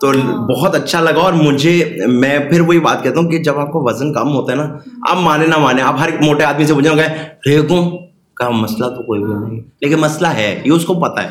تو 0.00 0.12
بہت 0.46 0.74
اچھا 0.74 1.00
لگا 1.00 1.20
اور 1.20 1.32
مجھے 1.32 1.96
میں 2.06 2.38
پھر 2.38 2.60
وہی 2.60 2.80
بات 2.80 3.02
کہتا 3.02 3.20
ہوں 3.20 3.30
کہ 3.30 3.38
جب 3.38 3.58
آپ 3.58 3.72
کو 3.72 3.80
وزن 3.82 4.12
کم 4.12 4.32
ہوتا 4.34 4.52
ہے 4.52 4.56
نا 4.56 4.78
آپ 5.10 5.16
مانے 5.16 5.46
نہ 5.46 5.58
مانے 5.58 5.82
آپ 5.82 5.96
ہر 6.00 6.06
ایک 6.06 6.22
موٹے 6.22 6.44
آدمی 6.44 6.64
سے 6.64 6.74
پوچھیں 6.74 6.96
گے 6.96 7.56
ہوں 7.70 7.98
کا 8.34 8.50
مسئلہ 8.50 8.86
تو 8.86 9.02
کوئی 9.02 9.22
بھی 9.22 9.34
نہیں۔ 9.34 9.60
لیکن 9.80 9.96
مسئلہ 9.96 10.26
ہے 10.26 10.62
یہ 10.64 10.72
اس 10.72 10.84
کو 10.84 10.94
پتا 10.94 11.22
ہے۔ 11.22 11.28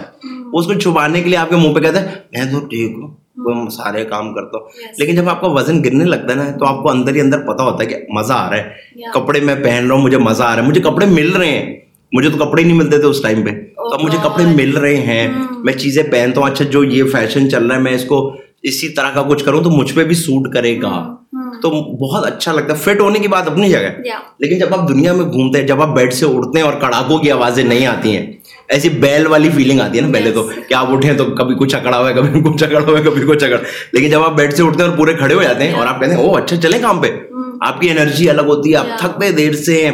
اس 0.53 0.65
کو 0.65 0.73
چھپانے 0.73 1.21
کے 1.21 1.29
لیے 1.29 1.37
آپ 1.37 1.49
کے 1.49 1.55
منہ 1.55 1.73
پہ 1.73 1.79
کہتے 1.79 1.99
ہیں 1.99 2.05
میں 2.05 2.53
تو 2.53 2.65
ٹھیک 2.65 2.97
ہوں 2.97 3.69
سارے 3.69 4.05
کام 4.05 4.33
کرتا 4.33 4.57
ہوں۔ 4.57 4.65
لیکن 4.97 5.15
جب 5.15 5.29
آپ 5.29 5.41
کا 5.41 5.47
وزن 5.47 5.83
گرنے 5.83 6.03
لگتا 6.05 6.29
ہے 6.29 6.35
نا 6.35 6.51
تو 6.51 6.65
آپ 6.65 6.83
کو 6.83 6.89
اندر 6.89 7.15
ہی 7.15 7.21
اندر 7.21 7.39
پتا 7.39 7.63
ہوتا 7.63 7.83
ہے 7.83 7.85
کہ 7.85 7.95
مزہ 8.09 8.33
آ 8.33 8.49
رہا 8.49 8.57
ہے۔ 8.57 8.69
کپڑے 9.13 9.39
میں 9.39 9.55
پہن 9.55 9.87
رہا 9.87 9.95
ہوں 9.95 10.01
مجھے 10.01 10.17
مزہ 10.17 10.43
آ 10.43 10.55
رہا 10.55 10.63
ہے۔ 10.63 10.67
مجھے 10.67 10.81
کپڑے 10.81 11.05
مل 11.05 11.31
رہے 11.31 11.47
ہیں۔ 11.47 11.75
مجھے 12.11 12.29
تو 12.29 12.45
کپڑے 12.45 12.63
نہیں 12.63 12.77
ملتے 12.77 12.97
تھے 12.97 13.07
اس 13.07 13.21
ٹائم 13.21 13.41
پہ۔ 13.45 13.49
تو 13.75 14.05
مجھے 14.05 14.17
کپڑے 14.23 14.45
مل 14.45 14.77
رہے 14.77 14.95
ہیں۔ 14.95 15.27
میں 15.63 15.73
چیزیں 15.73 16.03
پہنتا 16.03 16.41
ہوں 16.41 16.47
اچھا 16.47 16.65
جو 16.65 16.83
یہ 16.83 17.03
فیشن 17.03 17.49
چل 17.49 17.67
رہا 17.67 17.75
ہے 17.75 17.81
میں 17.81 17.93
اس 17.93 18.05
کو 18.05 18.35
اسی 18.63 18.89
طرح 18.89 19.09
کا 19.09 19.21
کچھ 19.21 19.43
کروں 19.45 19.63
تو 19.63 19.69
مجھ 19.69 19.93
پہ 19.93 20.03
بھی 20.03 20.15
سوٹ 20.15 20.53
کرے 20.53 20.81
گا۔ 20.81 21.15
تو 21.61 21.69
بہت 21.97 22.25
اچھا 22.25 22.51
لگتا 22.51 22.73
ہے۔ 22.73 22.77
فٹ 22.77 23.01
ہونے 23.01 23.19
کی 23.19 23.27
بات 23.27 23.47
اپنی 23.47 23.69
جگہ۔ 23.69 23.79
لیکن 24.39 24.59
جب 24.59 24.73
آپ 24.73 24.89
دنیا 24.89 25.13
میں 25.13 25.25
گھومتے 25.25 25.59
ہیں 25.59 25.67
جب 25.67 25.81
آپ 25.81 25.95
بیڈ 25.95 26.13
سے 26.13 26.25
اڑتے 26.25 26.59
ہیں 26.59 26.65
اور 26.65 26.73
کڑاکوں 26.73 27.17
کی 27.19 27.31
آوازیں 27.31 27.63
نہیں 27.63 27.85
آتی 27.85 28.17
ہیں 28.17 28.33
ایسی 28.67 28.89
بیل 28.89 29.27
والی 29.27 29.49
فیلنگ 29.49 29.79
آتی 29.79 29.97
ہے 29.97 30.03
نا 30.03 30.13
پہلے 30.13 30.31
تو 30.31 30.49
کہ 30.69 30.73
آپ 30.73 30.87
اٹھیں 30.89 31.13
تو 31.13 31.25
کبھی 31.25 31.55
کچھ 31.55 31.75
اکڑا 31.75 31.99
ہوا 31.99 32.09
ہے 32.09 32.13
کبھی 32.13 32.53
کچھ 32.53 32.63
اکڑا 32.63 32.79
ہوا 32.87 32.99
ہے 32.99 33.03
کبھی 33.03 33.27
کچھ 33.27 33.43
اکڑ 33.43 33.57
لیکن 33.91 34.09
جب 34.09 34.23
آپ 34.23 34.33
بیڈ 34.33 34.53
سے 34.53 34.63
اٹھتے 34.63 34.83
ہیں 34.83 34.89
اور 34.89 34.97
پورے 34.97 35.13
کھڑے 35.13 35.33
ہو 35.33 35.43
جاتے 35.43 35.67
ہیں 35.67 35.73
اور 35.73 35.87
آپ 35.87 35.99
کہتے 35.99 36.11
ہیں 36.11 36.21
او 36.21 36.35
اچھا 36.35 36.55
چلیں 36.55 36.79
کام 36.81 37.01
پہ۔ 37.01 37.07
آپ 37.61 37.81
کی 37.81 37.89
انرجی 37.89 38.29
الگ 38.29 38.41
ہوتی 38.41 38.71
ہے 38.71 38.75
آپ 38.75 38.85
تھکتے 38.97 39.31
دیر 39.31 39.53
سے 39.53 39.89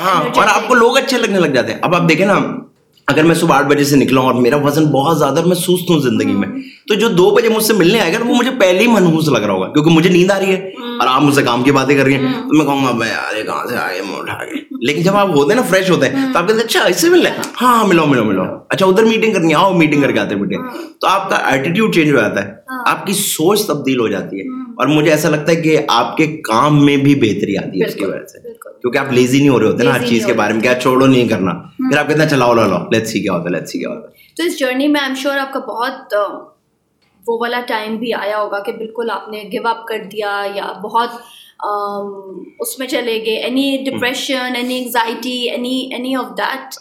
ہاں 0.00 0.22
اور 0.36 0.44
آپ 0.48 0.68
کو 0.68 0.74
لوگ 0.74 0.96
اچھے 0.98 1.18
لگنے 1.18 1.38
لگ 1.38 1.46
جاتے 1.46 1.72
ہیں۔ 1.72 1.78
اب 1.82 1.94
آپ 1.94 2.08
دیکھیں 2.08 2.26
نا 2.26 2.40
اگر 3.08 3.24
میں 3.24 3.34
صبح 3.34 3.54
آٹھ 3.54 3.66
بجے 3.66 3.84
سے 3.84 3.96
نکلا 3.96 4.20
ہوں 4.20 4.26
اور 4.26 4.40
میرا 4.42 4.56
وزن 4.56 4.84
بہت 4.92 5.18
زیادہ 5.18 5.46
میں 5.46 5.56
سست 5.56 5.90
ہوں 5.90 6.00
زندگی 6.00 6.32
میں، 6.34 6.48
تو 6.88 6.94
جو 6.94 7.08
دو 7.08 7.30
بجے 7.30 7.48
مجھ 7.48 7.64
سے 7.64 7.72
ملنے 7.72 8.00
آئے 8.00 8.12
گا 8.12 8.18
وہ 8.26 8.34
مجھے 8.34 8.50
پہلے 8.60 8.80
ہی 8.80 8.86
منحوس 8.86 9.28
لگ 9.28 9.38
رہا 9.38 9.52
ہوگا، 9.52 9.68
کیونکہ 9.72 9.90
مجھے 9.90 10.10
نیند 10.10 10.30
آ 10.30 10.38
رہی 10.40 10.52
ہے 10.52 10.70
اور 10.98 11.06
آپ 11.06 11.22
مجھ 11.22 11.34
سے 11.34 11.42
کام 11.42 11.62
کی 11.62 11.72
باتیں 11.72 11.96
کر 11.96 12.04
رہی 12.04 12.14
ہیں، 12.14 12.32
تو 12.40 12.56
میں 12.56 12.64
کہوں 12.64 12.84
گا 12.86 12.92
میں 12.92 13.08
یار 13.08 13.42
کہاں 13.46 13.66
سے 13.68 13.76
آگے 13.76 14.00
میں 14.08 14.18
اٹھا 14.18 14.44
کے 14.44 14.62
لیکن 14.86 15.02
جب 15.02 15.16
آپ 15.16 15.28
ہوتے 15.28 15.52
ہیں 15.52 15.60
نا 15.60 15.66
فریش 15.70 15.90
ہوتے 15.90 16.08
ہیں، 16.08 16.32
تو 16.32 16.38
آپ 16.38 16.48
کہتے 16.48 16.58
ہیں 16.58 16.66
اچھا 16.66 16.84
اس 16.88 17.00
سے 17.00 17.08
ملنا 17.08 17.30
ہے 17.30 17.40
ہاں 17.62 17.76
ہاں 17.76 17.86
ملو 17.86 18.06
ملو 18.06 18.24
ملو۔ 18.24 18.44
اچھا 18.68 18.86
ادھر 18.86 19.04
میٹنگ 19.04 19.34
کرنی 19.34 19.50
ہے، 19.50 19.58
آؤ 19.58 19.72
میٹنگ 19.78 20.02
کر 20.02 20.12
کے 20.12 20.20
آتے 20.20 20.34
میٹنگ 20.34 20.62
تو 21.00 21.08
آپ 21.08 21.28
کا 21.30 21.36
ایٹیٹیوڈ 21.50 21.94
چینج 21.94 22.10
ہو 22.10 22.16
جاتا 22.16 22.44
ہے۔ 22.44 22.53
آپ 22.68 23.06
کی 23.06 23.12
سوچ 23.12 23.66
تبدیل 23.66 24.00
ہو 24.00 24.08
جاتی 24.08 24.40
ہے۔ 24.40 24.44
اور 24.78 24.86
مجھے 24.86 25.10
ایسا 25.10 25.28
لگتا 25.28 25.50
ہے 25.52 25.56
کہ 25.56 25.78
آپ 25.88 26.16
کے 26.16 26.26
کام 26.26 26.86
میں 26.86 26.96
بھی 26.96 27.14
بہتری 27.14 27.56
آتی 27.56 27.82
ہے 27.82 27.86
اس 27.86 27.94
کی 27.94 28.04
وجہ 28.04 28.26
سے۔ 28.26 28.38
کیونکہ 28.80 28.98
آپ 28.98 29.12
لیزی 29.12 29.38
نہیں 29.38 29.48
ہو 29.48 29.60
رہے 29.60 29.66
ہوتے 29.66 29.84
نا 29.84 30.00
ہر 30.00 30.06
چیز 30.06 30.26
کے 30.26 30.32
بارے 30.32 30.52
میں 30.52 30.60
کیا 30.60 30.74
چھوڑو 30.74 31.06
نہیں 31.06 31.28
کرنا۔ 31.28 31.52
پھر 31.78 31.96
آپ 31.96 32.08
کہتے 32.08 32.22
ہیں 32.22 32.28
چلاؤ 32.28 32.54
لو 32.54 32.62
لو 32.62 32.76
لیٹ 32.92 33.06
سی 33.06 33.20
کیا 33.20 33.32
ہوتا 33.32 33.44
ہے 33.44 33.50
لیٹ 33.50 33.68
سی 33.68 33.78
کیا 33.78 33.88
ہوتا 33.88 34.08
ہے۔ 34.08 34.12
تو 34.36 34.42
اس 34.42 34.58
جرنی 34.58 34.88
میں 34.88 35.00
ایم 35.00 35.14
شیور 35.14 35.36
آپ 35.36 35.52
کا 35.52 35.60
بہت 35.60 36.14
وہ 37.28 37.38
والا 37.40 37.60
ٹائم 37.66 37.96
بھی 37.96 38.14
آیا 38.14 38.38
ہوگا 38.38 38.62
کہ 38.62 38.72
بالکل 38.72 39.10
آپ 39.10 39.28
نے 39.28 39.42
گو 39.52 39.68
اپ 39.68 39.86
کر 39.86 39.98
دیا 40.12 40.46
یا 40.54 40.72
بہت 40.72 41.08
اس 42.60 42.78
میں 42.78 42.86
چلے 42.86 43.24
گئے۔ 43.26 43.36
Any 43.36 43.84
depression 43.84 44.56
any 44.56 44.78
anxiety 44.78 45.50
any 45.50 45.88
any 45.92 46.14
of 46.14 46.26
that 46.38 46.74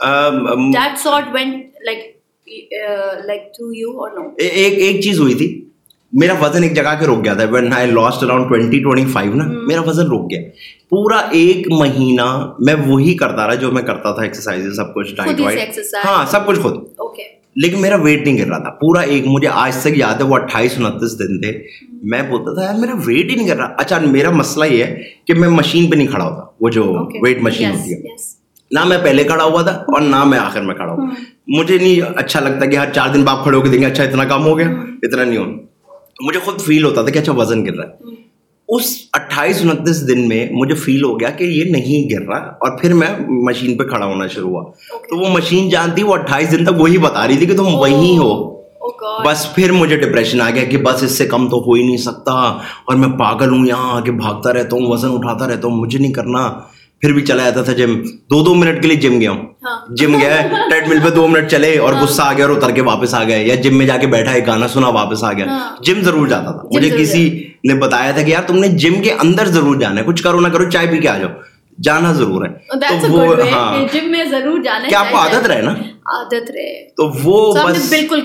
that 0.74 1.00
sort 1.00 1.24
went 1.34 1.66
like 1.86 2.18
like 3.26 3.42
through 3.54 3.74
you 3.74 3.90
اور 3.90 4.12
نو 4.12 4.30
ایک 4.38 4.74
ایک 4.78 5.02
چیز 5.02 5.20
ہوئی 5.20 5.34
تھی۔ 5.34 5.66
میرا 6.14 6.34
وزن 6.42 6.64
ایک 6.64 6.76
جگہ 6.76 6.94
کے 7.00 7.06
رک 7.08 7.24
گیا 7.24 7.34
تھا. 7.34 7.44
When 7.52 7.74
I 7.74 7.92
lost 7.92 8.24
around 8.24 8.50
twenty 8.50 8.82
twenty 8.84 9.12
five 9.12 9.34
نا 9.36 9.44
میرا 9.68 9.82
وزن 9.88 10.12
رک 10.12 10.30
گیا. 10.32 10.42
پورا 10.90 11.18
ایک 11.38 11.68
مہینہ 11.72 12.26
میں 12.66 12.76
وہی 12.86 13.16
کرتا 13.18 13.48
رہا 13.48 13.56
جو 13.56 13.72
میں 13.72 13.84
کرتا 13.84 14.12
تھا 14.16 14.22
ایکسرسائز 14.24 14.76
سب 14.76 14.94
کچھ 14.96 15.14
ڈائٹ 15.16 15.40
وائٹ 15.40 15.80
ہاں 16.06 16.26
سب 16.32 16.46
کچھ 16.48 16.60
خود. 16.60 16.78
لیکن 17.56 17.82
میرا 17.82 17.96
ویٹ 18.02 18.26
نہیں 18.26 18.38
گر 18.38 18.48
رہا 18.48 18.58
تھا. 18.58 18.70
پورا 18.80 19.00
ایک 19.00 19.24
مجھے 19.28 19.48
آج 19.48 19.76
تک 19.82 19.98
یاد 19.98 20.22
ہے 20.22 20.26
وہ 20.28 20.36
اٹھائیس 20.36 20.78
انتیس 20.78 21.18
دن 21.20 21.40
تھے. 21.42 21.52
میں 22.12 22.22
بولتا 22.30 22.54
تھا 22.54 22.64
یار 22.64 22.80
میرا 22.80 22.94
ویٹ 23.06 23.30
ہی 23.30 23.36
نہیں 23.36 23.48
کر 23.48 23.58
رہا. 23.58 23.74
اچھا 23.78 24.00
میرا 24.06 24.30
مسئلہ 24.32 24.66
یہ 24.66 24.84
ہے 24.84 25.04
کہ 25.28 25.34
میں 25.34 25.50
مشین 25.50 25.90
پہ 25.90 25.96
نہیں 25.96 26.08
کھڑا 26.08 26.24
ہوتا. 26.24 26.46
وہ 26.62 26.70
جو 26.70 26.86
ویٹ 27.24 27.42
مشین 27.44 27.72
ہوتی 27.72 27.94
ہے. 27.94 28.16
نہ 28.72 28.84
میں 28.88 28.98
پہلے 29.04 29.24
کھڑا 29.24 29.44
ہوا 29.44 29.62
تھا 29.62 29.72
اور 29.72 30.02
نہ 30.02 30.24
میں 30.24 30.40
آخر 30.40 30.62
میں 30.62 30.76
کھڑا 30.76 30.92
ہوں 30.92 31.10
مجھے 31.58 31.78
نہیں 31.78 32.18
اچھا 32.18 32.40
لگتا 32.40 32.66
کہ 32.66 32.76
ہر 32.76 32.92
چار 32.94 33.10
دن 33.14 33.24
بعد 33.24 33.44
کھڑے 33.44 33.58
ہو 33.58 33.62
کے 33.62 33.70
دیں 33.70 33.80
گے 33.80 33.86
اچھا 33.86 34.04
اتنا 34.04 34.26
کام 34.26 34.46
ہو 34.46 34.58
گیا 34.58 34.68
اتنا 35.04 35.24
نہیں 35.24 35.38
ہو 35.38 35.46
مجھے 36.22 36.40
خود 36.40 36.62
فیل 36.62 36.84
ہوتا 36.84 37.02
تھا 37.02 37.12
کہ 37.12 37.20
اچھا 37.20 37.32
وزن 37.32 37.66
گر 37.66 37.74
رہا 37.74 37.90
ہے۔ 37.90 38.24
اس 38.70 38.98
اٹھائیس 39.14 39.62
انتیس 39.62 40.08
دن 40.08 40.28
میں 40.28 40.48
مجھے 40.52 40.76
فیل 40.76 41.04
ہو 41.04 41.20
گیا 41.20 41.30
کہ 41.30 41.44
یہ 41.44 41.64
نہیں 41.64 42.14
گر 42.14 42.28
رہا 42.28 42.38
اور 42.38 42.78
پھر 42.78 42.94
میں 42.94 43.08
مشین 43.30 43.78
پہ 43.78 43.84
کھڑا 43.84 44.06
ہونا 44.06 44.28
شروع 44.28 44.50
ہوا۔ 44.50 44.64
تو 45.10 45.20
وہ 45.20 45.28
مشین 45.30 45.70
جانتی 45.70 46.04
وہ 46.04 46.14
اٹھائیس 46.14 46.52
دن 46.52 46.66
تک 46.66 46.82
وہی 46.82 46.98
بتا 46.98 47.28
رہی 47.28 47.38
تھی 47.38 47.46
کہ 47.46 47.58
تم 47.58 47.76
وہی 47.76 48.18
ہو۔ 48.18 48.54
بس 49.26 49.56
پھر 49.56 49.72
مجھے 49.72 49.98
ڈپریشن 49.98 50.42
آ 50.42 50.50
گیا 50.50 50.64
کہ 50.64 50.78
بس 50.78 51.04
اس 51.04 51.18
سے 51.18 51.26
کم 51.26 51.50
تو 51.50 51.58
ہو 51.58 51.74
ہی 51.74 51.84
نہیں 51.84 51.98
سکتا 51.98 52.32
اور 52.32 52.96
میں 52.96 53.08
پاگل 53.08 53.50
ہوں 53.50 53.66
یہاں 53.66 53.98
آگے 53.98 54.12
بھاگتا 54.12 54.54
رہتا 54.54 54.76
ہوں 54.76 54.86
وزن 54.88 55.08
اٹھاتا 55.12 55.48
رہتا 55.48 55.68
ہوں 55.68 55.76
مجھے 55.76 56.00
نہیں 56.00 56.14
کرنا۔ 56.14 56.54
پھر 57.04 57.14
بھی 57.14 57.22
چلا 57.22 57.44
جاتا 57.44 57.62
تھا 57.62 57.74
جم۔ 57.74 58.02
دو 58.04 58.44
دو 58.44 58.56
منٹ 58.56 58.82
کے 58.82 58.88
لیے 58.88 58.98
جم 58.98 59.20
گیا 59.20 59.32
ہوں۔ 59.32 59.42
ہاں۔ 59.42 59.96
جم 59.96 60.18
گیا 60.20 60.42
ٹریڈ 60.70 60.88
مل 60.88 61.00
پہ 61.04 61.10
دو 61.10 61.28
منٹ 61.28 61.52
چلے 61.52 61.78
اور 61.78 61.94
غصہ 61.94 62.22
آ 62.22 62.34
گیا 62.34 62.46
اور 62.46 62.56
اتر 62.56 62.72
کے 62.72 62.82
واپس 62.82 63.14
آ 63.14 63.24
گئے 63.24 63.44
یا 63.44 63.56
جم 63.56 63.78
میں 63.78 63.86
جا 63.86 63.98
کے 63.98 64.08
بیٹھا 64.08 64.32
ایک 64.32 64.48
گانا 64.48 64.68
سنا 64.68 64.88
واپس 64.88 65.24
آ 65.24 65.34
گیا۔ 65.34 65.46
ہاں۔ 65.46 65.84
جم 65.84 66.02
ضرور 66.02 66.28
جاتا 66.28 66.52
تھا۔ 66.52 66.70
مجھے 66.72 66.90
کسی 66.98 67.44
نے 67.64 67.74
بتایا 67.74 68.12
تھا 68.12 68.22
کہ 68.22 68.30
یار 68.32 68.44
تم 68.48 68.60
نے 68.60 68.68
جم 68.68 69.02
کے 69.02 69.12
اندر 69.12 69.46
ضرور 69.46 69.76
جانا 69.76 70.02
ہے۔ 70.02 70.06
کچھ 70.06 70.24
کرو 70.24 70.40
نہ 70.40 70.48
کرو 70.48 70.70
چائے 70.70 70.88
پی 70.88 70.98
کے 70.98 71.10
آ 71.10 71.18
جاؤ۔ 71.18 71.30
جانا 71.84 72.14
ضرور 72.14 72.46
ہے۔ 72.46 72.80
دیٹس 72.80 73.06
تو 73.06 73.12
وہ 73.14 73.36
ہاں۔ 73.52 73.84
جم 73.94 74.12
میں 74.12 74.24
ضرور 74.24 74.64
جانا 74.64 74.88
کیا 74.90 75.00
آپ 75.00 75.12
کو 75.12 75.18
عادت 75.18 75.48
رہے 75.48 75.62
نا؟ 75.62 75.72
عادت 76.06 76.52
رہے۔ 76.52 76.90
تو 76.90 77.12
وہ 77.24 77.54
بالکل 77.90 78.22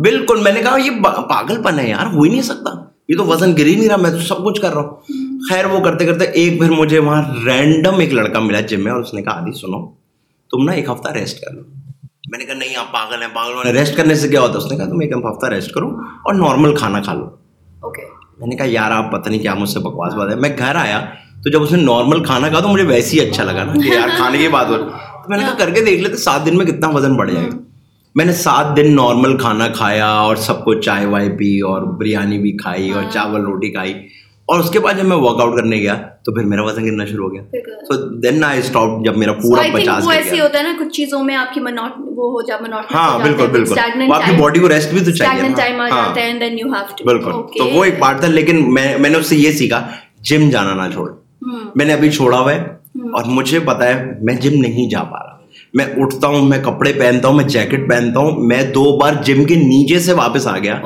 بالکل 0.00 0.40
میں 0.40 0.52
نے 0.52 0.62
کہا 0.62 0.76
یہ 0.84 0.90
پاگل 1.02 1.62
پن 1.62 1.78
ہے 1.78 1.88
یار 1.88 2.06
ہو 2.06 2.22
ہی 2.22 2.30
نہیں 2.30 2.42
سکتا۔ 2.42 2.83
یہ 3.08 3.16
تو 3.16 3.24
وزن 3.24 3.52
گر 3.58 3.66
ہی 3.66 3.74
نہیں 3.74 3.88
رہا 3.88 3.96
میں 3.96 4.10
تو 4.10 4.18
سب 4.18 4.44
کچھ 4.44 4.60
کر 4.60 4.72
رہا 4.72 4.80
ہوں۔ 4.80 4.96
خیر 5.50 5.64
وہ 5.64 5.80
کرتے 5.80 6.06
کرتے 6.06 6.24
ایک 6.24 6.58
پھر 6.58 6.70
مجھے 6.70 6.98
وہاں 6.98 7.22
رینڈم 7.44 7.98
ایک 7.98 8.12
لڑکا 8.14 8.40
ملا 8.40 8.60
جم 8.60 8.84
میں 8.84 8.92
اور 8.92 9.00
اس 9.00 9.14
نے 9.14 9.22
کہا 9.22 9.32
آدھی 9.32 9.52
سنو 9.52 9.86
تم 10.50 10.64
نا 10.64 10.72
ایک 10.72 10.88
ہفتہ 10.88 11.08
ریسٹ 11.12 11.40
کر 11.40 11.54
لو۔ 11.54 11.62
میں 12.30 12.38
نے 12.38 12.44
کہا 12.44 12.54
نہیں 12.54 12.76
آپ 12.76 12.92
پاگل 12.92 13.22
ہیں 13.22 13.28
پاگل 13.34 13.68
ریسٹ 13.68 13.96
کرنے 13.96 14.14
سے 14.14 14.28
کیا 14.28 14.40
ہوتا 14.40 14.52
ہے؟ 14.52 14.58
اس 14.58 14.72
نے 14.72 14.76
کہا 14.76 14.84
تم 14.84 15.00
ایک 15.00 15.12
ہفتہ 15.12 15.46
ریسٹ 15.46 15.72
کرو 15.72 15.88
اور 16.24 16.34
نارمل 16.34 16.76
کھانا 16.76 17.00
کھا 17.00 17.14
لو۔ 17.14 17.24
اوکے 17.80 18.02
میں 18.38 18.46
نے 18.46 18.56
کہا 18.56 18.64
یار 18.68 18.90
آپ 18.90 19.12
پتہ 19.12 19.28
نہیں 19.28 19.40
کیا 19.40 19.54
مجھ 19.54 19.68
سے 19.68 19.78
بکواس 19.78 20.14
بات 20.14 20.30
ہے۔ 20.30 20.36
میں 20.36 20.50
گھر 20.58 20.76
آیا 20.76 21.00
تو 21.44 21.50
جب 21.50 21.62
اس 21.62 21.72
نے 21.72 21.82
نارمل 21.82 22.24
کھانا 22.24 22.48
کھا 22.48 22.60
تو 22.60 22.68
مجھے 22.68 22.84
ویسے 22.84 23.20
ہی 23.20 23.30
اچھا 23.30 23.44
لگا 23.44 23.64
نا 23.64 23.72
کہ 23.72 23.88
یار 23.88 24.08
کھانے 24.16 24.38
کی 24.38 24.48
بات 24.48 24.66
ہو 24.68 24.76
تو 24.76 25.28
میں 25.28 25.38
نے 25.38 25.44
کہا 25.44 25.54
کر 25.58 25.70
کے 25.70 25.80
دیکھ 25.84 26.02
لیتے 26.02 26.16
سات 26.16 26.46
دن 26.46 26.56
میں 26.56 26.66
کتنا 26.66 26.88
وزن 26.88 27.14
بڑھ 27.14 27.30
جائے 27.32 27.46
گا۔ 27.46 27.56
میں 28.14 28.24
نے 28.24 28.32
سات 28.32 28.76
دن 28.76 28.94
نارمل 28.96 29.36
کھانا 29.38 29.68
کھایا 29.68 30.06
اور 30.16 30.36
سب 30.36 30.64
کو 30.64 30.74
چائے 30.74 31.06
وائے 31.06 31.28
پی 31.30 31.60
اور 31.60 31.82
بریانی 31.96 32.38
بھی 32.38 32.56
کھائی 32.56 32.90
اور 32.90 33.02
چاول 33.10 33.40
روٹی 33.40 33.70
کھائی 33.72 33.92
اور 34.48 34.60
اس 34.60 34.70
کے 34.70 34.78
بعد 34.78 34.94
جب 34.94 35.04
میں 35.04 35.16
ورک 35.16 35.40
آؤٹ 35.40 35.56
کرنے 35.56 35.76
گیا 35.76 35.94
تو 36.24 36.32
پھر 36.34 36.44
میرا 36.44 36.62
وزن 36.62 36.84
گرنا 36.86 37.04
شروع 37.04 37.26
ہو 37.26 37.32
گیا۔ 37.34 37.42
دین 38.22 38.44
آئی 38.44 38.58
اسٹاپ 38.58 39.04
جب 39.04 39.16
میرا 39.16 39.32
پورا 39.32 39.62
پچاس 39.74 40.06
وہ 40.06 40.12
ایسے 40.12 40.40
ہوتا 40.40 40.58
ہے 40.58 40.62
نا 40.62 40.74
کچھ 40.78 40.92
چیزوں 40.92 41.22
میں 41.24 41.36
آپ 41.36 41.54
کی 41.54 41.60
منوٹ 41.60 41.92
وہ 41.98 42.30
ہو 42.30 42.42
جا 42.46 42.56
منوٹ 42.60 42.94
ہاں 42.94 43.18
بالکل 43.18 43.46
بالکل۔ 43.46 43.78
آپ 44.12 44.26
کی 44.26 44.36
باڈی 44.38 44.60
کو 44.60 44.68
ریسٹ 44.68 44.92
بھی 44.92 45.04
تو 45.04 45.10
چاہیے 45.10 45.48
ٹائم 45.56 45.80
آ 45.80 45.88
ہاں۔ 45.88 46.02
جاتا 46.06 46.20
ہے 46.20 46.32
دین 46.40 46.58
یو 46.58 46.66
ہیو 46.66 46.96
ٹو 46.96 47.04
بالکل۔ 47.04 47.30
تو 47.58 47.66
وہ 47.66 47.84
ایک 47.84 47.98
پارٹ 47.98 48.20
تھا 48.20 48.28
لیکن 48.28 48.74
میں 48.74 48.98
میں 48.98 49.10
نے 49.10 49.18
اس 49.18 49.26
سے 49.26 49.36
یہ 49.36 49.52
سیکھا 49.52 49.82
جم 50.22 50.48
جانا 50.50 50.74
نہ 50.74 50.90
چھوڑ۔ 50.92 51.10
میں 51.74 51.86
نے 51.86 51.92
ابھی 51.92 52.10
چھوڑا 52.10 52.38
ہوا 52.38 52.52
ہے 52.54 52.60
اور 53.12 53.24
مجھے 53.28 53.58
پتا 53.60 53.88
ہے 53.88 54.12
میں 54.22 54.34
جم 54.34 54.60
نہیں 54.60 54.90
جا 54.90 55.02
پا 55.02 55.18
رہا۔ 55.18 55.33
میں 55.74 55.84
اٹھتا 55.96 56.28
ہوں 56.28 56.44
میں 56.44 56.58
کپڑے 56.64 56.92
پہنتا 56.92 57.28
ہوں 57.28 57.34
میں 57.34 57.44
جیکٹ 57.44 57.90
پہنتا 57.90 58.20
ہوں 58.20 58.30
میں 58.30 58.62
دو 58.62 58.98
بار 58.98 59.12
جم 59.24 59.44
کے 59.44 59.54
نیچے 59.54 59.98
سے 59.98 60.12
واپس 60.12 60.46
آ 60.46 60.58
گیا 60.58 60.80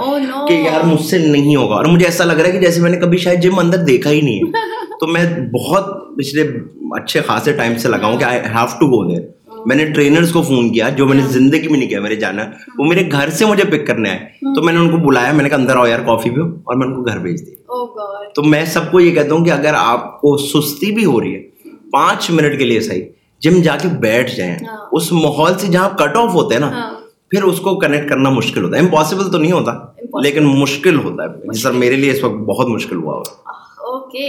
کہ 0.49 0.53
یار 0.53 0.87
مجھ 0.87 1.01
سے 1.01 1.19
نہیں 1.19 1.57
ہوگا۔ 1.57 1.75
اور 1.75 1.85
مجھے 1.85 2.07
ایسا 2.07 2.25
لگ 2.25 2.33
رہا 2.33 2.47
ہے 2.47 2.53
کہ 2.53 2.61
جیسے 2.61 2.81
میں 2.81 2.91
نے 2.91 2.97
کبھی 2.97 3.19
شاید 3.19 3.43
جم 3.43 3.59
اندر 3.59 3.79
دیکھا 3.79 4.11
ہی 4.11 4.21
نہیں 4.21 4.39
ہے۔ 4.39 4.51
تو 5.01 5.07
میں 5.07 5.51
بہت 5.51 6.17
پچھلے 6.17 6.43
اچھے 6.91 7.21
خاصے 7.21 7.53
ٹائم 7.53 7.77
سے 7.77 7.89
لگاؤں 7.89 8.19
کہ 8.19 8.25
آئی 8.25 8.41
ہیو 8.41 8.67
ٹو 8.81 8.87
گو 8.87 9.11
دیر 9.11 9.21
میں 9.67 9.77
نے 9.77 9.85
ٹرینرس 9.85 10.33
کو 10.33 10.43
فون 10.43 10.73
کیا 10.73 10.89
جو 10.89 11.07
میں 11.07 11.17
نے 11.17 11.23
زندگی 11.29 11.69
میں 11.69 11.79
نہیں 11.79 11.89
کیا 11.89 12.01
میرے 12.01 12.17
جانا۔ 12.17 12.43
وہ 12.79 12.85
میرے 12.85 13.03
گھر 13.13 13.31
سے 13.31 13.45
مجھے 13.45 13.65
پک 13.65 13.87
کرنے 13.87 14.11
آئے۔ 14.11 14.19
تو 14.55 14.63
میں 14.63 14.73
نے 14.73 14.79
ان 14.79 14.91
کو 14.91 14.97
بلایا 14.97 15.33
میں 15.33 15.43
نے 15.43 15.49
کہا 15.49 15.57
اندر 15.57 15.77
آؤ 15.77 15.87
یار 15.87 16.01
کافی 16.01 16.31
پیو۔ 16.31 16.45
اور 16.45 16.77
میں 16.77 16.87
ان 16.87 16.95
کو 16.95 17.03
گھر 17.03 17.19
بھیج 17.19 17.47
دیا۔ 17.47 17.55
تو 18.35 18.43
میں 18.43 18.65
سب 18.65 18.91
کو 18.91 19.01
یہ 19.01 19.11
کہتا 19.11 19.35
ہوں 19.35 19.45
کہ 19.45 19.51
اگر 19.51 19.73
آپ 19.77 20.21
کو 20.21 20.37
سستی 20.37 20.93
بھی 20.93 21.05
ہو 21.05 21.21
رہی 21.21 21.35
ہے 21.35 21.43
پانچ 21.93 22.31
منٹ 22.31 22.59
کے 22.59 22.65
لیے 22.65 22.81
صحیح۔ 22.81 23.03
جم 23.41 23.63
جا 23.63 23.77
کے 23.77 23.89
بیٹھ 23.89 24.35
جائیں۔ 24.37 24.57
اس 24.93 25.13
ماحول 25.13 25.59
سے 25.59 25.67
جہاں 25.67 25.89
کٹ 25.91 26.17
آف 26.17 26.35
ہوتے 26.35 26.55
ہیں 26.55 26.61
نا 26.61 26.93
پھر 27.31 27.43
اس 27.43 27.61
کو 27.61 27.79
کنیکٹ 27.79 28.09
کرنا 28.09 28.31
مشکل 28.31 28.65
ہوتا 28.65 28.77
ہے۔ 28.77 28.83
امپاسبل 28.83 29.33
تو 29.33 29.39
نہیں 29.39 29.53
ہوتا 29.53 29.73
لیکن 30.23 30.45
مشکل 30.45 30.99
ہوتا 30.99 31.25
ہے۔ 31.25 31.53
سر 31.53 31.73
میرے 31.73 31.97
لیے 31.97 32.11
اس 32.13 32.25
وقت 32.25 32.35
بہت 32.35 32.67
مشکل 32.69 32.97
ہوا۔ 32.97 33.15
ہوا 33.15 33.53
اوکے 33.87 34.29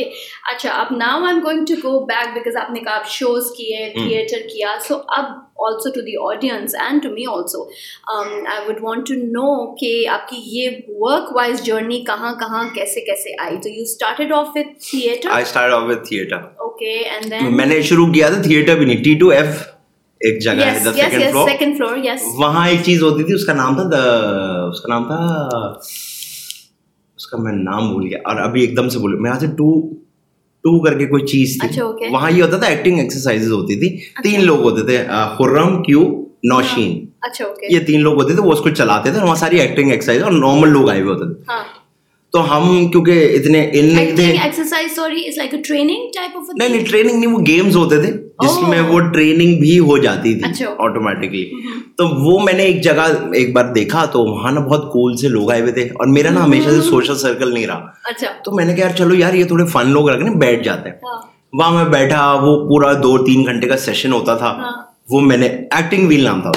اچھا 0.53 0.69
اب 0.71 0.87
now 0.91 1.23
I 1.23 1.33
am 1.33 1.43
going 1.43 1.65
to 1.65 1.75
go 1.83 2.05
back 2.05 2.33
because 2.33 2.55
آپ 2.55 2.71
نے 2.71 2.79
کہا 2.79 2.95
آپ 2.95 3.07
شوز 3.07 3.43
کیے 3.57 3.89
تھیٹر 3.93 4.47
کیا۔ 4.47 4.67
سو 4.87 4.97
اب 5.07 5.25
also 5.59 5.89
to 5.89 6.01
the 6.01 6.15
audience 6.25 6.75
and 6.79 7.03
to 7.03 7.09
me 7.11 7.25
also 7.31 7.63
I 8.13 8.67
would 8.67 8.77
want 8.81 9.07
to 9.07 9.15
know 9.31 9.49
کہ 9.75 9.91
آپ 10.09 10.27
کی 10.29 10.41
یہ 10.53 10.77
ورک 10.99 11.35
وائز 11.35 11.63
جرنی 11.63 12.03
کہاں 12.05 12.33
کہاں 12.39 12.63
کیسے 12.75 13.01
کیسے 13.01 13.35
آئی 13.41 13.57
تو 13.57 13.69
you 13.69 13.83
started 13.83 14.33
off 14.33 14.47
with 14.55 14.77
theatre 14.81 15.29
I 15.31 15.43
start 15.43 15.73
off 15.73 15.89
with 15.89 16.07
theatre 16.07 16.47
okay 16.59 16.95
and 16.99 17.31
then 17.31 17.57
میں 17.57 17.65
نے 17.65 17.81
شروع 17.83 18.11
کیا 18.13 18.29
تھا 18.29 18.41
تھیٹر 18.41 18.77
بھی 18.77 18.85
نہیں 18.85 19.03
ٹی 19.03 19.17
ٹو 19.19 19.29
ایف 19.31 19.67
ایک 20.21 20.41
جگہ 20.43 20.65
ہے 20.65 20.79
the 20.85 20.93
second 20.93 21.23
floor 21.23 21.49
second 21.49 21.77
floor 21.77 21.97
yes 22.03 22.23
وہاں 22.37 22.67
ایک 22.69 22.79
چیز 22.83 23.03
ہوتی 23.03 23.23
تھی 23.23 23.33
اس 23.33 23.45
کا 23.45 23.53
نام 23.53 23.75
تھا 23.75 24.03
اس 24.63 24.81
کا 24.81 24.89
نام 24.89 25.07
تھا 25.07 25.17
اس 27.17 27.27
کا 27.27 27.37
میں 27.37 27.53
نام 27.53 27.87
بھول 27.89 28.05
گیا 28.05 28.19
اور 28.23 28.41
ابھی 28.41 28.61
ایک 28.61 28.75
دم 28.77 28.89
سے 28.89 28.99
بھول 28.99 29.15
میں 29.15 29.29
یہاں 29.29 29.39
سے 29.39 29.47
ٹو 29.57 29.69
ٹو 30.63 30.79
کر 30.83 30.97
کے 30.99 31.05
کوئی 31.05 31.25
چیز 31.25 31.57
تھی 31.61 31.81
وہاں 32.11 32.31
یہ 32.31 32.41
ہوتا 32.43 32.57
تھا 32.57 32.67
ایکٹنگ 32.67 32.99
ایکسرسائز 32.99 33.51
ہوتی 33.51 33.79
تھی 33.79 33.97
تین 34.23 34.45
لوگ 34.45 34.61
ہوتے 34.61 34.85
تھے 34.85 35.03
خرم 35.37 35.81
کیو 35.83 36.01
نوشین 36.43 37.05
یہ 37.69 37.79
تین 37.79 38.01
لوگ 38.01 38.21
ہوتے 38.21 38.33
تھے 38.33 38.43
وہ 38.43 38.51
اس 38.51 38.59
کو 38.59 38.69
چلاتے 38.71 39.11
تھے 39.11 39.21
وہاں 39.21 39.35
ساری 39.35 39.59
ایکٹنگ 39.59 39.91
ایکسرسائز 39.91 40.23
اور 40.23 40.31
نارمل 40.31 40.69
لوگ 40.69 40.89
آئے 40.89 41.01
ہوئے 41.01 41.13
ہوتے 41.13 41.33
تھے 41.33 41.78
تو 42.31 42.57
ہم 42.57 42.87
کیونکہ 42.87 43.37
اتنے 43.39 43.69
ان 43.73 43.85
نہیں 43.85 44.15
تھے۔ 44.15 44.33
نہیں 46.53 46.69
نہیں 46.69 46.85
ٹریننگ 46.85 47.19
نہیں 47.19 47.31
وہ 47.31 47.39
گیمز 47.47 47.75
ہوتے 47.75 48.01
تھے 48.01 48.11
جس 48.43 48.57
میں 48.67 48.81
وہ 48.81 48.99
ٹریننگ 48.99 49.59
بھی 49.59 49.79
ہو 49.79 49.97
جاتی 49.97 50.33
تھی 50.33 50.41
آٹومیٹکلی 50.79 51.45
تو 51.97 52.07
وہ 52.07 52.39
میں 52.43 52.53
نے 52.53 52.63
ایک 52.63 52.83
جگہ 52.83 53.07
ایک 53.33 53.53
بار 53.55 53.65
دیکھا 53.65 54.05
تو 54.05 54.23
وہاں 54.23 54.51
نا 54.51 54.59
بہت 54.59 54.91
کول 54.93 55.17
سے 55.17 55.27
لوگ 55.27 55.51
آئے 55.51 55.61
ہوئے 55.61 55.71
تھے 55.71 55.83
اور 55.83 56.07
میرا 56.07 56.29
نا 56.29 56.43
ہمیشہ 56.43 56.69
سے 56.69 56.81
سوشل 56.81 57.15
سرکل 57.15 57.53
نہیں 57.53 57.67
رہا۔ 57.67 57.85
تو 58.43 58.51
میں 58.51 58.65
نے 58.65 58.73
کہا 58.73 58.85
یار 58.87 58.95
چلو 58.95 59.15
یار 59.15 59.33
یہ 59.33 59.45
تھوڑے 59.45 59.65
فن 59.65 59.89
لوگ 59.89 60.09
رکھنے 60.09 60.29
بیٹھ 60.29 60.63
جاتے 60.63 60.89
ہیں۔ 60.89 60.95
وہاں 61.53 61.71
میں 61.71 61.91
بیٹھا 61.91 62.33
وہ 62.33 62.69
پورا 62.69 62.93
دو 62.93 63.17
تین 63.25 63.45
گھنٹے 63.45 63.67
کا 63.67 63.77
سیشن 63.77 64.13
ہوتا 64.13 64.35
تھا۔ 64.37 64.57
وہ 65.09 65.21
میں 65.21 65.37
نے 65.37 65.45
ایکٹنگ 65.45 66.07
ویل 66.07 66.23
نام 66.23 66.41
تھا۔ 66.41 66.51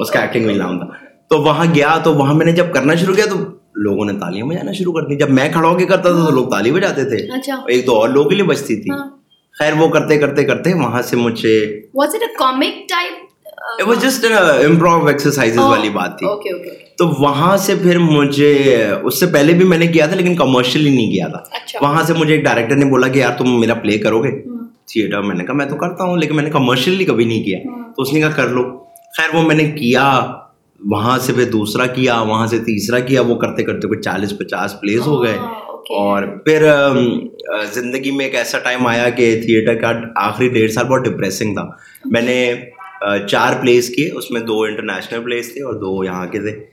اس 0.00 0.10
کا 0.10 0.20
ایکٹنگ 0.20 0.46
ویل 0.46 0.58
نام 0.58 0.78
تھا۔ 0.78 0.86
تو 1.30 1.38
وہاں 1.38 1.66
گیا 1.74 1.98
تو 2.04 2.14
وہاں 2.14 2.34
میں 2.34 2.46
نے 2.46 2.52
جب 2.52 2.72
کرنا 2.74 2.94
شروع 2.94 3.14
کیا 3.14 3.24
تو 3.26 3.36
لوگوں 3.76 4.04
نے 4.04 4.12
تالیاں 4.12 4.46
بجانا 4.46 4.72
شروع 4.72 4.92
کر 4.92 5.02
دی۔ 5.06 5.16
جب 5.16 5.30
میں 5.30 5.48
کھڑا 5.52 5.68
ہو 5.68 5.78
کے 5.78 5.86
کرتا 5.86 6.12
تھا 6.12 6.24
تو 6.24 6.30
لوگ 6.30 6.48
تالی 6.48 6.72
بجاتے 6.72 7.04
تھے۔ 7.04 7.16
ایک 7.68 7.86
دو 7.86 7.92
اور 7.96 8.08
لوگوں 8.08 8.30
کے 8.30 8.34
لیے 8.36 8.44
بجتی 8.44 8.76
تھی۔ 8.76 8.90
خیر 9.58 9.72
وہ 9.78 9.88
کرتے 9.88 10.18
کرتے 10.18 10.44
کرتے 10.44 10.74
وہاں 10.74 11.02
سے 11.02 11.16
مجھے 11.16 11.80
جسٹ 13.94 14.24
امپروو 14.66 15.06
ایکسرسائز 15.06 15.58
والی 15.70 15.88
بات 15.88 16.18
تھی۔ 16.18 16.26
تو 16.98 17.08
وہاں 17.08 17.56
سے 17.56 17.74
پھر 17.82 17.98
مجھے 17.98 18.84
اس 19.02 19.20
سے 19.20 19.26
پہلے 19.26 19.52
بھی 19.52 19.64
میں 19.64 19.78
نے 19.78 19.86
کیا 19.86 20.06
تھا 20.06 20.16
لیکن 20.16 20.34
کمرشلی 20.34 20.90
نہیں 20.90 21.10
کیا 21.10 21.28
تھا۔ 21.28 21.38
وہاں 21.80 22.02
سے 22.02 22.12
مجھے 22.12 22.34
ایک 22.34 22.44
ڈائریکٹر 22.44 22.76
نے 22.76 22.84
بولا 22.84 23.08
کہ 23.08 23.18
یار 23.18 23.32
تم 23.38 23.60
میرا 23.60 23.74
پلے 23.74 23.98
کرو 23.98 24.22
گے۔ 24.22 24.42
تھیٹر 24.86 25.22
میں 25.22 25.34
نے 25.34 25.44
کہا 25.44 25.54
میں 25.54 25.66
تو 25.66 25.76
کرتا 25.76 26.04
ہوں 26.04 26.16
لیکن 26.16 26.36
میں 26.36 26.44
نے 26.44 26.50
کمرشلی 26.50 27.04
کبھی 27.04 27.24
نہیں 27.24 27.42
کیا۔ 27.42 27.58
تو 27.96 28.02
اس 28.02 28.12
نے 28.12 28.20
کہا 28.20 28.30
کر 28.30 28.48
لو۔ 28.48 28.62
خیر 29.16 29.36
وہ 29.36 29.42
میں 29.42 29.54
نے 29.54 29.70
کیا۔ 29.70 30.26
وہاں 30.84 31.18
سے 31.18 31.32
پھر 31.32 31.44
دوسرا 31.44 31.86
کیا 31.86 32.20
وہاں 32.20 32.46
سے 32.46 32.58
تیسرا 32.58 32.98
کیا 32.98 33.20
وہ 33.20 33.34
کرتے 33.34 33.62
کرتے 33.62 33.88
کوئی 33.88 34.00
چالیس 34.02 34.38
پچاس 34.38 34.80
پلیس 34.80 35.06
ہو 35.06 35.22
گئے۔ 35.22 35.36
اور 35.74 36.22
پھر 36.22 36.70
زندگی 37.72 38.10
میں 38.10 38.24
ایک 38.24 38.34
ایسا 38.34 38.58
ٹائم 38.58 38.86
آیا 38.86 39.10
کہ 39.10 39.40
تھیٹر 39.40 39.74
کا 39.74 39.92
آخری 40.16 40.48
ڈیڑھ 40.48 40.72
سال 40.72 40.84
بہت 40.84 41.04
ڈپریسنگ 41.04 41.54
تھا۔ 41.54 41.68
میں 42.04 42.22
نے 42.22 42.54
چار 43.28 43.52
پلیس 43.60 43.88
کیے 43.88 44.10
اس 44.10 44.30
میں 44.30 44.40
دو 44.40 44.62
انٹرنیشنل 44.62 45.22
پلیس 45.24 45.52
تھے 45.52 45.62
اور 45.62 45.74
دو 45.74 46.04
یہاں 46.04 46.26
کے 46.26 46.38
تھے۔ 46.40 46.64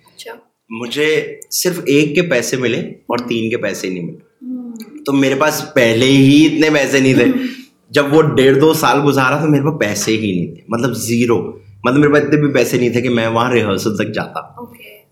مجھے 0.69 1.35
صرف 1.51 1.79
ایک 1.85 2.15
کے 2.15 2.21
پیسے 2.21 2.57
ملے 2.57 2.79
اور 2.79 3.17
تین 3.17 3.49
کے 3.49 3.57
پیسے 3.57 3.89
نہیں 3.89 4.03
ملے۔ 4.03 4.45
تو 5.05 5.13
میرے 5.13 5.35
پاس 5.35 5.65
پہلے 5.75 6.05
ہی 6.05 6.45
اتنے 6.45 6.69
پیسے 6.69 6.99
نہیں 6.99 7.13
تھے۔ 7.13 7.25
جب 7.89 8.13
وہ 8.13 8.21
ڈیڑھ 8.21 8.59
دو 8.59 8.73
سال 8.73 8.99
گزارا 9.05 9.41
تو 9.41 9.47
میرے 9.47 9.63
پاس 9.63 9.79
پیسے 9.79 10.11
ہی 10.11 10.31
نہیں 10.31 10.55
تھے۔ 10.55 10.61
مطلب 10.67 10.93
زیرو۔ 10.93 11.62
مطلب 11.83 11.99
میرے 11.99 12.13
پاس 12.13 12.23
اتنے 12.23 12.41
بھی 12.41 12.53
پیسے 12.53 12.77
نہیں 12.77 12.89
تھے 12.89 13.01
کہ 13.01 13.09
میں 13.09 13.27
وہاں 13.27 13.51
ریہرسل 13.51 13.97
تک 13.97 14.13
جاتا۔ 14.13 14.65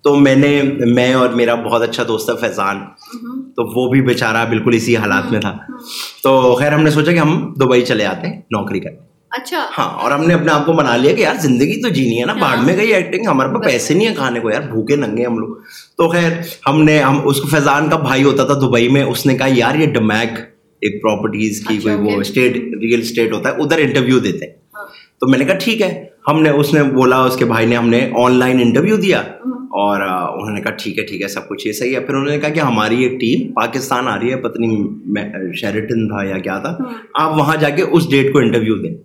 تو 0.03 0.15
میں 0.15 0.35
نے 0.35 0.61
میں 0.79 1.13
اور 1.13 1.29
میرا 1.29 1.55
بہت 1.55 1.81
اچھا 1.81 2.03
دوست 2.07 2.29
ہے 2.29 2.35
فیضان۔ 2.35 2.77
تو 3.55 3.81
وہ 3.81 3.91
بھی 3.91 4.01
بیچارہ 4.01 4.45
بالکل 4.49 4.71
اسی 4.73 4.97
حالات 4.97 5.31
میں 5.31 5.41
تھا۔ 5.41 5.57
تو 6.23 6.55
خیر 6.55 6.73
ہم 6.73 6.83
نے 6.83 6.89
سوچا 6.89 7.11
کہ 7.11 7.17
ہم 7.17 7.53
دبئی 7.53 7.81
چلے 7.81 8.05
آتے 8.05 8.27
ہیں 8.27 8.37
نوکری 8.37 8.79
کرنے۔ 8.79 8.97
اچھا۔ 9.31 9.65
ہاں 9.77 9.99
اور 9.99 10.11
ہم 10.11 10.27
نے 10.27 10.33
اپنے 10.33 10.51
آپ 10.51 10.65
کو 10.65 10.73
بنا 10.73 10.97
لیا 10.97 11.15
کہ 11.15 11.21
یار 11.21 11.35
زندگی 11.39 11.81
تو 11.81 11.89
جینی 11.89 12.19
ہے 12.19 12.25
نا۔ 12.25 12.33
باہر 12.33 12.65
میں 12.65 12.77
گئی 12.77 12.93
ایکٹنگ 12.93 13.27
ہمارے 13.27 13.49
پاس 13.53 13.65
پیسے 13.65 13.93
نہیں 13.93 14.07
ہے 14.07 14.13
کھانے 14.15 14.39
کو 14.39 14.49
یار 14.49 14.61
بھوکے 14.61 14.95
ننگے 14.95 15.25
ہم 15.25 15.37
لوگ۔ 15.37 15.55
تو 15.97 16.09
خیر 16.09 16.31
ہم 16.67 16.83
نے 16.83 16.99
ہم 16.99 17.19
اس 17.23 17.41
کو 17.41 17.47
فیضان 17.47 17.89
کا 17.89 17.97
بھائی 17.97 18.23
ہوتا 18.23 18.43
تھا 18.45 18.53
دبئی 18.53 18.89
میں 18.89 19.03
اس 19.03 19.25
نے 19.25 19.37
کہا 19.37 19.47
یار 19.49 19.75
یہ 19.75 19.85
ڈمیک 19.85 20.39
ایک 20.81 21.01
پراپرٹیز 21.01 21.65
کی 21.67 21.77
کوئی 21.77 21.95
وہ 21.95 22.11
اسٹیٹ 22.21 22.55
ریئل 22.81 22.99
اسٹیٹ 22.99 23.33
ہوتا 23.33 23.49
ہے 23.49 23.53
ادھر 23.55 23.77
انٹرویو 23.77 24.19
دیتے 24.19 24.45
تو 25.19 25.27
میں 25.27 25.39
نے 25.39 25.45
کہا 25.45 25.55
ٹھیک 25.55 25.81
ہے۔ 25.81 26.10
ہم 26.27 26.41
نے 26.41 26.49
اس 26.49 26.73
نے 26.73 26.83
بولا 26.83 27.23
اس 27.23 27.35
کے 27.35 27.45
بھائی 27.45 27.65
نے 27.65 27.75
ہم 27.75 27.89
نے 27.89 28.09
آن 28.17 28.31
لائن 28.31 28.59
انٹرویو 28.59 28.95
دیا 28.97 29.19
اور 29.51 30.01
انہوں 30.37 30.51
نے 30.51 30.61
کہا 30.61 30.71
ٹھیک 30.71 30.99
ہے 30.99 31.03
ٹھیک 31.03 31.21
ہے 31.21 31.27
سب 31.27 31.47
کچھ 31.47 31.67
یہ 31.67 31.71
صحیح 31.71 31.95
ہے۔ 31.95 31.99
پھر 31.99 32.13
انہوں 32.13 32.29
نے 32.29 32.39
کہا 32.39 32.49
کہ 32.49 32.59
ہماری 32.59 33.03
ایک 33.03 33.19
ٹیم 33.19 33.51
پاکستان 33.51 34.07
آ 34.07 34.19
رہی 34.19 34.31
ہے 34.31 34.35
پتنی 34.35 34.87
شیریٹن 35.53 36.07
تھا 36.07 36.23
یا 36.23 36.37
کیا 36.37 36.57
تھا۔ 36.57 36.77
آپ 37.13 37.37
وہاں 37.37 37.55
جا 37.55 37.69
کے 37.69 37.81
اس 37.81 38.09
ڈیٹ 38.09 38.33
کو 38.33 38.39
انٹرویو 38.39 38.75
دیں۔ 38.75 38.95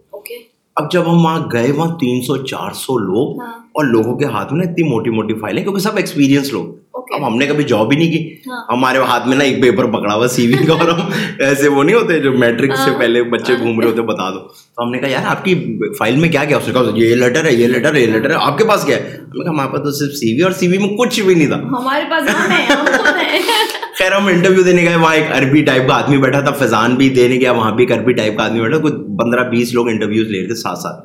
اب 0.77 0.93
جب 0.93 1.01
ہم 1.01 1.25
وہاں 1.25 1.49
گئے 1.53 1.73
وہاں 1.73 1.99
تین 1.99 2.23
سو 2.23 2.37
چار 2.37 2.71
سو 2.75 2.99
لوگ 2.99 3.41
اور 3.43 3.85
لوگوں 3.85 4.19
کے 4.19 4.25
ہاتھ 4.25 4.53
میں 4.53 4.67
اتنی 4.67 4.89
موٹی 4.89 5.11
موٹی 5.11 5.35
فائلیں 5.35 5.63
کیونکہ 5.63 5.81
سب 5.81 5.97
ایکسپیرینس 5.97 6.53
لوگ. 6.53 6.67
اب 6.97 7.27
ہم 7.27 7.37
نے 7.37 7.47
کبھی 7.47 7.65
جاب 7.65 7.93
ہی 7.93 7.97
نہیں 7.97 8.11
کی. 8.13 8.51
ہاں۔ 8.51 8.61
ہمارے 8.73 8.99
ہاتھ 8.99 9.27
میں 9.29 9.37
نا 9.37 9.45
ایک 9.45 9.61
پیپر 9.63 9.87
پکڑا 9.87 10.15
ہوا 10.15 10.29
سی 10.29 10.47
وی 10.47 10.67
کا 10.67 10.73
اور 10.73 10.89
ہم 10.89 11.11
ایسے 11.39 11.69
وہ 11.69 11.83
نہیں 11.85 11.97
ہوتے 11.97 12.19
جو 12.21 12.33
میٹرک 12.33 12.77
سے 12.77 12.91
ہاں۔ 12.91 12.99
پہلے 12.99 13.23
بچے 13.23 13.57
گھوم 13.59 13.81
رہے 13.81 13.89
ہوتے 13.89 14.03
بتا 14.03 14.31
دو. 14.31 14.39
تو 14.39 14.83
ہم 14.83 14.91
نے 14.91 14.99
کہا 14.99 15.09
یار 15.09 15.27
آپ 15.27 15.45
کی 15.45 15.55
فائل 15.99 16.17
میں 16.17 16.29
کیا 16.29 16.45
کیا? 16.45 16.57
اس 16.57 16.69
نے 16.69 16.75
کہا 16.75 16.91
یہ 16.95 17.15
لیٹر 17.15 17.45
ہے 17.45 17.53
یہ 17.53 17.67
لیٹر 17.67 17.95
ہے 17.95 18.01
یہ 18.01 18.07
لیٹر 18.07 18.31
ہے. 18.31 18.37
آپ 18.41 18.59
کے 18.59 18.65
پاس 18.65 18.85
کیا 18.85 18.97
ہے؟ 18.97 19.03
ہم 19.03 19.39
نے 19.39 19.45
کہا 19.45 19.51
ہمارے 19.51 19.73
پاس 19.73 19.83
تو 19.83 19.91
صرف 19.91 20.17
سی 20.17 20.35
وی 20.35 20.43
اور 20.43 20.53
سی 20.53 20.69
وی 20.69 20.79
میں 20.79 20.89
کچھ 20.99 21.21
بھی 21.21 21.35
نہیں 21.35 21.49
تھا. 21.49 21.57
ہمارے 21.57 22.05
پاس 22.11 22.25
خیر 23.99 24.13
ہم 24.13 24.27
انٹرویو 24.27 24.63
دینے 24.63 24.83
گئے 24.83 24.97
وہاں 24.97 25.15
ایک 25.15 25.25
عربی 25.33 25.63
ٹائپ 25.65 25.89
کا 25.89 25.95
آدمی 25.95 26.17
بیٹھا 26.19 26.41
تھا 26.41 26.51
فیضان 26.53 26.95
بھی 26.95 27.09
دینے 27.09 27.37
گیا 27.37 27.53
وہاں 27.53 27.71
بھی 27.73 27.85
ایک 27.85 27.93
عربی 27.93 28.13
ٹائپ 28.13 28.37
کا 28.37 28.45
آدمی 28.45 28.61
بیٹھا 28.61 28.79
کچھ 28.79 28.95
پندرہ 29.19 29.49
بیس 29.51 29.75
لوگ 29.75 29.89
انٹرویوز 29.89 30.27
لے 30.27 30.41
رہے 30.41 30.47
تھے 30.47 30.55
ساتھ 30.55 30.79
ساتھ. 30.79 31.05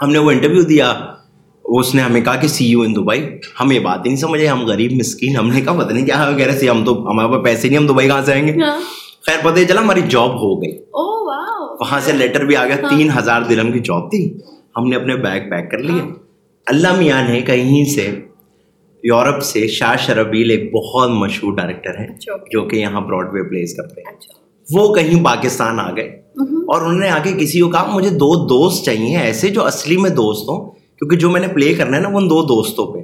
ہم 0.00 0.10
نے 0.10 0.18
وہ 0.18 0.30
انٹرویو 0.30 0.62
دیا 0.62 0.92
اس 1.64 1.94
نے 1.94 2.02
ہمیں 2.02 2.20
کہا 2.20 2.36
کہ 2.36 2.48
سی 2.48 2.66
یو 2.66 2.80
ان 2.80 2.94
دبئی 2.94 3.26
ہم 3.60 3.72
یہ 3.72 3.80
بات 3.80 3.98
ہی 3.98 4.10
نہیں 4.10 4.20
سمجھے 4.20 4.46
ہم 4.46 4.66
غریب 4.66 4.92
مسکین 4.92 5.36
ہم 5.36 5.48
نے 5.48 5.60
کہا 5.60 5.72
پتہ 5.72 5.92
نہیں 5.92 6.06
کیا 6.06 6.32
کہہ 6.36 6.46
رہے 6.46 6.58
تھے 6.58 6.70
ہم 6.70 6.84
تو 6.84 7.10
ہمارے 7.10 7.28
پاس 7.28 7.44
پیسے 7.44 7.68
نہیں 7.68 7.78
ہم 7.78 7.86
دبئی 7.86 8.08
کہاں 8.08 8.22
سے 8.22 8.32
آئیں 8.32 8.48
گے؟ 8.48 8.52
ہاں۔ 8.52 8.80
خیر 9.26 9.36
پتہ 9.42 9.60
چلا 9.68 9.80
ہماری 9.80 10.00
جاب 10.08 10.34
ہو 10.34 10.62
گئی۔ 10.62 10.78
وہاں 11.80 12.00
سے 12.00 12.12
لیٹر 12.12 12.44
بھی 12.44 12.56
آ 12.56 12.66
گیا 12.66 12.76
تین 12.88 13.08
ہزار 13.18 13.42
درہم 13.42 13.72
کی 13.72 13.78
جاب 13.78 14.10
تھی۔ 14.10 14.38
ہم 14.76 14.88
نے 14.88 14.96
اپنے 14.96 15.16
بیگ 15.16 15.50
پیک 15.50 15.70
کر 15.70 15.78
لیے۔ 15.78 16.02
اللہ 16.66 16.92
میاں 16.92 17.28
نے 17.28 17.40
کہیں 17.40 17.84
سے 17.84 18.10
یورپ 19.02 19.42
سے 19.42 19.68
شاہ 19.68 19.96
شربیل 19.98 20.50
ایک 20.50 20.72
بہت 20.72 21.10
مشہور 21.10 21.56
ڈائریکٹر 21.56 21.90
ہے 21.90 22.04
اچھا۔ 22.04 22.36
جو 22.50 22.62
کہ 22.62 22.76
یہاں 22.76 23.00
براڈ 23.00 23.26
وے 23.32 23.48
پلیز 23.48 23.76
کرتے 23.76 24.00
ہیں۔ 24.00 24.16
اچھا۔ 24.16 24.40
وہ 24.74 24.94
کہیں 24.94 25.24
پاکستان 25.24 25.80
آ 25.80 25.90
گئے۔ 25.96 26.22
اور 26.40 26.82
انہوں 26.82 27.00
نے 27.00 27.08
آگے 27.08 27.32
کسی 27.32 27.60
کو 27.60 27.68
کہا 27.68 27.90
مجھے 27.94 28.10
دو 28.10 28.46
دوست 28.46 28.84
چاہیے 28.84 29.16
ایسے 29.16 29.48
جو 29.48 29.64
اصلی 29.64 29.96
میں 29.96 30.10
دوست 30.10 30.48
ہوں۔ 30.48 30.83
کیونکہ 30.98 31.16
جو 31.16 31.30
میں 31.30 31.40
نے 31.40 31.48
پلے 31.48 31.74
کرنا 31.74 31.96
ہے 31.96 32.02
نا 32.02 32.08
وہ 32.08 32.20
ان 32.20 32.30
دو 32.30 32.42
دوستوں 32.42 32.86
پہ۔ 32.86 32.98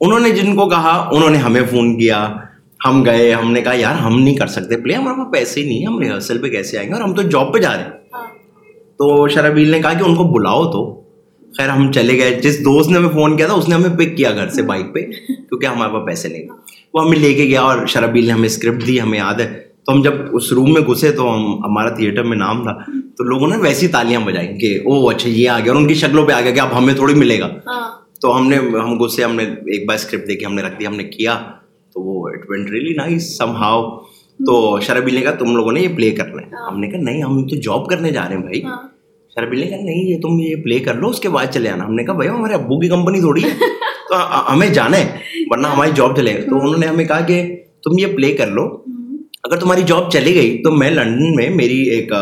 انہوں 0.00 0.20
نے 0.20 0.30
جن 0.30 0.56
کو 0.56 0.68
کہا 0.68 1.08
انہوں 1.12 1.30
نے 1.30 1.38
ہمیں 1.38 1.62
فون 1.70 1.98
کیا۔ 1.98 2.34
ہم 2.86 3.04
گئے 3.04 3.32
ہم 3.32 3.52
نے 3.52 3.62
کہا 3.62 3.72
یار 3.74 3.94
ہم 3.94 4.22
نہیں 4.22 4.36
کر 4.36 4.46
سکتے 4.46 4.76
پلے 4.76 4.94
ہمارے 4.94 5.16
پاس 5.16 5.32
پیسے 5.32 5.60
ہی 5.60 5.66
نہیں 5.66 5.78
ہیں 5.78 5.86
ہم 5.86 5.98
ریہرسل 5.98 6.38
پہ 6.38 6.48
کیسے 6.48 6.78
آئیں 6.78 6.88
گے 6.88 6.94
اور 6.94 7.02
ہم 7.02 7.14
تو 7.14 7.22
جاب 7.22 7.54
پہ 7.54 7.58
جا 7.58 7.76
رہے 7.76 7.82
ہیں۔ 7.82 7.90
ہاں۔ 7.90 8.26
تو 8.98 9.28
شرابیل 9.28 9.70
نے 9.70 9.80
کہا 9.80 9.92
کہ 9.92 10.04
ان 10.04 10.14
کو 10.14 10.24
بلاؤ 10.24 10.70
تو۔ 10.70 11.02
خیر 11.56 11.68
ہم 11.68 11.92
چلے 11.92 12.18
گئے۔ 12.18 12.40
جس 12.40 12.60
دوست 12.60 12.90
نے 12.90 12.98
ہمیں 12.98 13.08
فون 13.08 13.36
کیا 13.36 13.46
تھا 13.46 13.54
اس 13.54 13.68
نے 13.68 13.74
ہمیں 13.74 13.96
پک 13.98 14.16
کیا 14.16 14.32
گھر 14.32 14.48
سے 14.48 14.62
بائک 14.62 14.94
پہ 14.94 15.00
کیونکہ 15.26 15.66
ہمارے 15.66 15.92
پاس 15.92 16.06
پیسے 16.06 16.28
نہیں 16.28 16.48
وہ 16.94 17.04
ہمیں 17.04 17.18
لے 17.18 17.34
کے 17.34 17.44
گیا 17.44 17.60
اور 17.60 17.86
شرابیل 17.86 18.26
نے 18.26 18.32
ہمیں 18.32 18.46
اسکرپٹ 18.46 18.86
دی 18.86 19.00
ہمیں 19.00 19.18
یاد 19.18 19.40
ہے۔ 19.40 19.60
تو 19.86 19.92
ہم 19.92 20.02
جب 20.02 20.12
اس 20.32 20.52
روم 20.52 20.72
میں 20.72 20.82
گھسے 20.82 21.12
تو 21.12 21.34
ہم 21.34 21.64
ہمارا 21.64 21.88
تھیٹر 21.88 22.22
میں 22.22 22.36
نام 22.36 22.62
تھا۔ 22.62 22.72
تو 23.18 23.24
لوگوں 23.24 23.48
نے 23.48 23.56
ویسی 23.56 23.88
تالیاں 23.88 24.20
بجائی 24.20 24.58
کہ 24.58 24.78
او 24.84 25.08
اچھا 25.08 25.28
یہ 25.28 25.48
آ 25.48 25.60
گیا 25.60 25.72
اور 25.72 25.80
ان 25.80 25.88
کی 25.88 25.94
شکلوں 25.94 26.26
پہ 26.26 26.32
آ 26.32 26.40
گیا 26.40 26.50
کہ 26.50 26.60
اب 26.60 26.78
ہمیں 26.78 26.94
تھوڑی 26.94 27.14
ملے 27.14 27.40
گا۔ 27.40 27.46
ہاں۔ 27.46 27.90
تو 28.20 28.36
ہم 28.36 28.48
نے 28.48 28.56
ہم 28.56 28.98
غصے 28.98 29.24
ہم 29.24 29.34
نے 29.34 29.42
ایک 29.42 29.88
بار 29.88 29.94
اسکرپٹ 29.94 30.28
دیکھی 30.28 30.46
ہم 30.46 30.54
نے 30.54 30.62
رکھ 30.62 30.80
دیا 30.80 30.88
ہم 30.88 30.96
نے 30.96 31.04
کیا۔ 31.04 31.34
تو 31.94 32.00
وہ 32.00 32.28
it 32.28 32.50
went 32.50 32.70
really 32.70 32.94
nice 32.94 33.36
somehow 33.50 33.98
تو 34.46 34.80
شرابیل 34.80 35.14
نے 35.14 35.20
کہا 35.20 35.30
تم 35.30 35.56
لوگوں 35.56 35.72
نے 35.72 35.80
یہ 35.80 35.88
پلے 35.88 36.10
کرنا 36.10 36.42
ہے 36.42 36.72
ہم 36.72 36.80
نے 36.80 36.86
کہا 36.88 36.98
نہیں 37.00 37.22
ہم 37.22 37.46
تو 37.48 37.56
جاب 37.56 37.88
کرنے 37.88 38.10
جا 38.10 38.28
رہے 38.28 38.34
ہیں 38.34 38.42
بھائی۔ 38.42 38.62
ہاں۔ 38.64 38.76
شرابیل 39.34 39.60
نے 39.60 39.66
کہا 39.66 39.76
نہیں 39.76 40.04
یہ 40.04 40.20
تم 40.20 40.40
یہ 40.40 40.56
پلے 40.64 40.78
کر 40.78 40.94
لو 40.94 41.08
اس 41.08 41.20
کے 41.20 41.28
بعد 41.28 41.46
چلے 41.46 41.68
آنا۔ 41.68 41.84
ہم 41.84 41.94
نے 41.94 42.04
کہا 42.04 42.14
بھائی 42.14 42.28
ہمارے 42.28 42.54
ابو 42.54 42.80
کی 42.80 42.88
کمپنی 42.88 43.20
تھوڑی 43.20 43.44
ہے۔ 43.44 43.48
تو 44.08 44.14
ہمیں 44.52 44.68
جانا 44.68 44.96
ہے 44.96 45.18
ورنہ 45.50 45.66
ہماری 45.66 45.90
جاب 45.94 46.16
چلے 46.16 46.34
گا 46.34 46.50
تو 46.50 46.56
انہوں 46.56 46.78
نے 46.78 46.86
ہمیں 46.86 47.04
کہا 47.04 47.20
کہ 47.20 47.56
تم 47.84 47.98
یہ 47.98 48.06
پلے 48.06 48.32
کر 48.32 48.46
لو۔ 48.46 48.64
اگر 49.44 49.56
تمہاری 49.56 49.82
جاب 49.86 50.10
چلی 50.10 50.34
گئی 50.34 50.62
تو 50.62 50.72
میں 50.72 50.90
لنڈن 50.90 51.34
میں 51.34 51.50
میری 51.50 51.82
ایک 51.82 52.12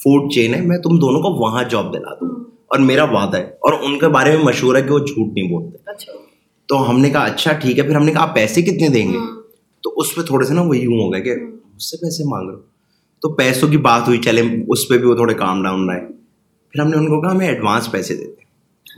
فوڈ 0.00 0.32
چین 0.32 0.54
ہے 0.54 0.60
میں 0.60 0.78
تم 0.78 0.98
دونوں 0.98 1.20
کو 1.20 1.28
وہاں 1.28 1.64
جاب 1.70 1.94
دلا 1.94 2.14
دوں۔ 2.14 2.44
اور 2.66 2.78
میرا 2.78 3.04
وعدہ 3.04 3.36
ہے 3.36 3.42
اور 3.42 3.72
ان 3.82 3.98
کے 3.98 4.08
بارے 4.08 4.36
میں 4.36 4.44
مشہور 4.44 4.76
ہے 4.76 4.82
کہ 4.82 4.92
وہ 4.92 4.98
جھوٹ 4.98 5.32
نہیں 5.34 5.52
بولتے۔ 5.52 5.76
اچھا۔ 5.86 6.12
تو 6.68 6.90
ہم 6.90 7.00
نے 7.00 7.10
کہا 7.10 7.20
اچھا 7.20 7.52
ٹھیک 7.52 7.78
ہے۔ 7.78 7.82
پھر 7.82 7.94
ہم 7.94 8.04
نے 8.04 8.12
کہا 8.12 8.22
آپ 8.22 8.34
پیسے 8.34 8.62
کتنے 8.62 8.88
دیں 8.88 9.12
گے؟ 9.12 9.18
تو 9.82 9.92
اس 9.96 10.14
پہ 10.14 10.22
تھوڑے 10.22 10.46
سے 10.46 10.54
نا 10.54 10.62
وہ 10.62 10.76
یوں 10.76 10.94
ہو 10.94 11.12
گئے 11.12 11.20
کہ 11.20 11.34
مجھ 11.74 11.82
سے 11.82 11.96
پیسے 11.96 12.24
مانگ 12.24 12.48
رہے 12.48 12.56
ہو۔ 12.56 12.62
تو 13.22 13.32
پیسوں 13.32 13.68
کی 13.68 13.76
بات 13.76 14.08
ہوئی 14.08 14.18
چلے 14.18 14.42
اس 14.68 14.88
پہ 14.88 14.98
بھی 14.98 15.06
وہ 15.08 15.14
تھوڑے 15.14 15.34
کام 15.34 15.62
ڈاؤن 15.62 15.90
رہے۔ 15.90 16.00
پھر 16.70 16.80
ہم 16.80 16.88
نے 16.88 16.96
ان 16.96 17.06
کو 17.06 17.20
کہا 17.20 17.30
ہمیں 17.30 17.48
ایڈوانس 17.48 17.90
پیسے 17.90 18.14
دیتے 18.14 18.40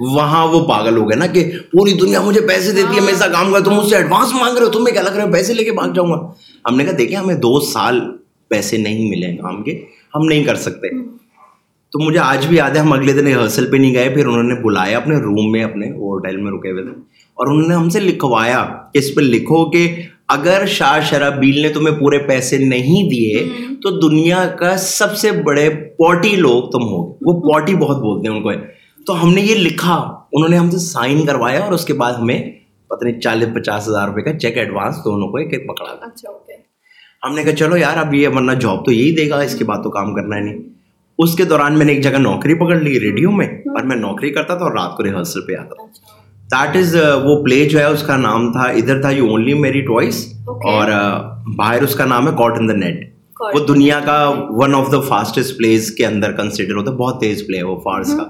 وہاں 0.01 0.47
وہ 0.47 0.69
پاگل 0.69 0.97
ہو 0.97 1.11
گئے 1.11 1.19
نا 1.19 1.27
کہ 1.27 1.51
پوری 1.73 1.93
دنیا 1.93 2.21
مجھے 2.23 2.41
پیسے 2.41 2.73
دیتی 2.73 2.95
ہے 2.95 3.01
میں 3.01 3.09
ایسا 3.09 3.29
کام 3.29 3.53
کر 3.53 3.61
تم 3.61 3.75
مجھ 3.75 3.87
سے 3.87 3.97
ایڈوانس 3.97 4.35
مانگ 4.35 4.57
رہے 4.57 4.67
ہو 4.67 4.71
تمہیں 4.71 4.95
کیا 4.95 5.03
لگ 5.03 5.11
رہا 5.11 5.25
ہے؟ 5.25 5.33
پیسے 5.33 5.55
لے 5.55 5.65
کے 5.65 5.73
بھاگ 5.73 5.88
جاؤں 5.88 6.11
گا۔ 6.11 6.33
ہم 6.71 6.77
نے 6.77 6.85
کہا 6.85 6.93
دیکھیں 6.99 7.17
ہمیں 7.17 7.35
دو 7.35 7.61
سال 7.61 8.01
پیسے 8.49 8.77
نہیں 8.77 9.11
ملے 9.11 9.37
کام 9.37 9.62
کے۔ 9.62 9.85
ہم 10.14 10.25
نہیں 10.25 10.44
کر 10.44 10.55
سکتے۔ 10.55 10.88
تو 11.92 12.05
مجھے 12.05 12.18
آج 12.18 12.46
بھی 12.46 12.57
یاد 12.57 12.70
ہے 12.70 12.79
ہم 12.79 12.92
اگلے 12.92 13.12
دن 13.12 13.27
ریہرسل 13.27 13.70
پہ 13.70 13.77
نہیں 13.77 13.94
گئے 13.94 14.09
پھر 14.09 14.27
انہوں 14.27 14.42
نے 14.42 14.55
بلایا 14.55 14.96
اپنے 14.96 15.16
روم 15.16 15.53
میں 15.53 15.64
اپنے 15.64 15.87
ہوٹل 15.90 16.37
میں 16.37 16.53
رکے 16.53 16.70
ہوئے 16.70 16.83
تھے۔ 16.83 16.90
اور 17.35 17.46
انہوں 17.46 17.68
نے 17.68 17.75
ہم 17.75 17.88
سے 17.88 18.01
لکھوایا 18.01 18.66
کہ 18.92 18.98
اس 18.98 19.14
پہ 19.14 19.20
لکھو 19.20 19.70
کہ 19.70 19.96
اگر 20.29 20.66
شاہ 20.66 21.01
شرابیل 21.01 21.62
نے 21.62 21.68
تمہیں 21.68 21.96
پورے 21.96 22.18
پیسے 22.18 22.59
نہیں 22.59 23.11
دیے 23.11 23.48
تو 23.75 24.09
دنیا 24.09 24.46
کا 24.46 24.77
سب 24.77 25.16
سے 25.16 25.33
بڑے 25.33 25.68
پوٹی 25.70 26.37
لوگ 26.37 26.62
تم 26.70 26.83
ہو 26.83 26.98
وہ 27.07 27.40
پوٹی 27.40 27.75
بہت 27.75 27.96
بولتے 27.96 28.29
ہیں 28.29 28.37
ان 28.37 28.42
کو۔ 28.42 28.51
تو 29.07 29.25
ہم 29.25 29.35
نے 29.35 29.40
یہ 29.40 29.55
لکھا 29.55 29.94
انہوں 30.33 30.48
نے 30.48 30.57
ہم 30.57 30.70
سے 30.70 30.79
سائن 30.79 31.27
کروایا 31.27 31.61
اور 31.61 31.72
اس 31.72 31.85
کے 31.85 31.92
بعد 31.94 32.12
ہمیں 32.12 32.53
پتہ 32.88 33.05
نہیں 33.05 33.20
چالیس 33.20 33.48
پچاس 33.55 33.88
ہزار 33.88 34.09
روپے 34.09 34.22
کا 34.22 34.38
چیک 34.38 34.59
ایڈوانس 34.59 34.96
دونوں 35.05 35.29
کو 35.29 35.37
ایک 35.37 35.53
ایک 35.53 35.68
پکڑا۔ 35.68 35.90
اچھا 35.90 36.31
ہم 37.26 37.35
نے 37.35 37.42
کہا 37.42 37.56
چلو 37.56 37.76
یار 37.76 37.96
اب 37.96 38.14
یہ 38.14 38.28
ورنہ 38.28 38.52
جاب 38.52 38.85
تو 38.85 38.92
یہی 38.92 39.14
دے 39.14 39.30
گا 39.30 39.40
اس 39.40 39.54
کے 39.54 39.64
بعد 39.64 39.82
تو 39.82 39.90
کام 39.90 40.14
کرنا 40.14 40.37
ہے 40.37 40.40
نہیں۔ 40.40 40.58
اس 41.18 41.35
کے 41.35 41.44
دوران 41.44 41.78
میں 41.78 41.87
نے 41.87 41.92
ایک 41.92 42.02
جگہ 42.04 42.18
نوکری 42.18 42.54
پکڑ 42.54 42.76
لی 42.76 43.00
ریڈیو 43.00 43.30
میں 43.30 43.46
اور 43.46 43.82
میں 43.82 43.96
نوکری 43.96 44.30
کرتا 44.30 44.54
تھا 44.54 44.64
اور 44.64 44.72
رات 44.72 44.96
کو 44.96 45.04
ریہرسل 45.04 45.40
پہ 45.40 45.54
آتا 45.54 45.82
اچھا۔ 45.82 46.66
دیٹ 46.66 46.76
از 46.76 46.96
وہ 47.24 47.44
پلے 47.44 47.68
جو 47.68 47.78
ہے 47.78 47.85
اس 47.85 48.02
کا 48.02 48.16
نام 48.16 48.52
تھا 48.52 48.61
ادھر 48.61 49.00
تھا 49.00 49.11
یو 49.11 49.26
اونلی 49.26 49.54
میری 49.54 49.80
ٹوائس. 49.80 50.26
اور 50.48 50.90
باہر 51.56 51.82
اس 51.82 51.94
کا 51.94 52.04
نام 52.04 52.28
ہے 52.28 52.32
کاٹ 52.32 52.58
ان 52.58 52.68
دا 52.68 52.72
نیٹ. 52.72 53.14
وہ 53.54 53.66
دنیا 53.66 54.00
کا 54.00 54.32
one 54.50 54.74
of 54.74 54.92
the 54.92 55.00
fastest 55.00 55.58
places 55.58 55.90
کے 55.90 56.06
اندر 56.06 56.32
کنسیڈر 56.32 56.74
ہوتا 56.74 56.90
ہے 56.90 56.96
بہت 56.96 57.20
تیز 57.20 57.46
پلے 57.46 57.56
ہے 57.56 57.62
وہ 57.62 57.76
فارس 57.76 58.16
کا۔ 58.16 58.24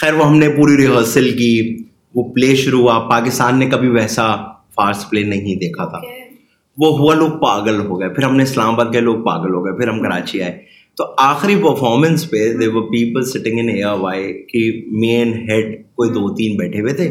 خیر 0.00 0.14
وہ 0.14 0.26
ہم 0.26 0.36
نے 0.38 0.48
پوری 0.48 0.76
ریہرسل 0.76 1.30
کی 1.30 1.76
وہ 2.14 2.32
پلے 2.32 2.54
شروع 2.56 2.80
ہوا۔ 2.80 2.98
پاکستان 2.98 3.58
نے 3.58 3.66
کبھی 3.66 3.88
ویسا 3.88 4.36
فارس 4.76 5.10
پلے 5.10 5.22
نہیں 5.22 5.54
دیکھا 5.54 5.84
تھا۔ 5.84 5.98
وہ 6.78 6.98
ہوا 6.98 7.14
لوگ 7.14 7.30
پاگل 7.30 7.80
ہو 7.80 8.00
گئے 8.00 8.08
پھر 8.08 8.22
ہم 8.22 8.36
نے 8.36 8.42
اسلام 8.42 8.74
آباد 8.74 8.92
کے 8.92 9.00
لوگ 9.00 9.24
پاگل 9.24 9.54
ہو 9.54 9.64
گئے 9.64 9.72
پھر 9.72 9.88
ہم 9.88 10.02
کراچی 10.02 10.42
آئے۔ 10.42 10.58
تو 10.96 11.14
آخری 11.18 11.56
پرفارمنس 11.56 12.30
پہ 12.30 12.52
دے 12.52 12.66
وہ 12.66 12.80
پیپل 12.80 13.22
سٹنگ 13.24 13.58
ان 13.58 13.68
ایئر 13.68 13.92
وائی 14.00 14.32
کہ 14.32 14.60
مین 14.86 15.32
ہیڈ 15.32 15.82
کوئی 15.94 16.10
دو 16.10 16.34
تین 16.34 16.56
بیٹھے 16.56 16.80
ہوئے 16.80 16.92
تھے 16.92 17.08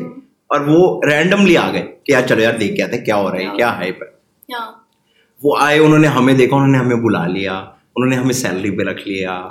اور 0.50 0.62
وہ 0.62 1.02
رینڈملی 1.10 1.58
آ 1.58 1.72
گئے 1.74 1.82
کہ 2.04 2.12
یار 2.12 2.22
چلو 2.28 2.42
یار 2.42 2.54
دیکھ 2.54 2.76
کے 2.76 2.84
آتے 2.84 2.98
کیا 2.98 3.16
ہو 3.16 3.32
رہا 3.32 3.38
ہے 3.38 3.46
کیا 3.56 3.80
ہے۔ 3.80 3.92
پہ 3.92 4.06
ہاں۔ 4.54 4.72
وہ 5.44 5.56
آئے 5.60 5.80
انہوں 5.80 6.00
نے 6.00 6.08
ہمیں 6.08 6.34
دیکھا 6.34 6.56
انہوں 6.56 6.72
نے 6.72 6.78
ہمیں 6.78 6.96
بلا 6.96 7.28
لیا 7.28 7.54
انہوں 7.96 8.10
نے 8.10 8.16
ہمیں 8.16 8.34
سیلری 8.34 8.78
پہ 8.78 8.84
رکھ 8.84 9.08
لیا۔ 9.08 9.48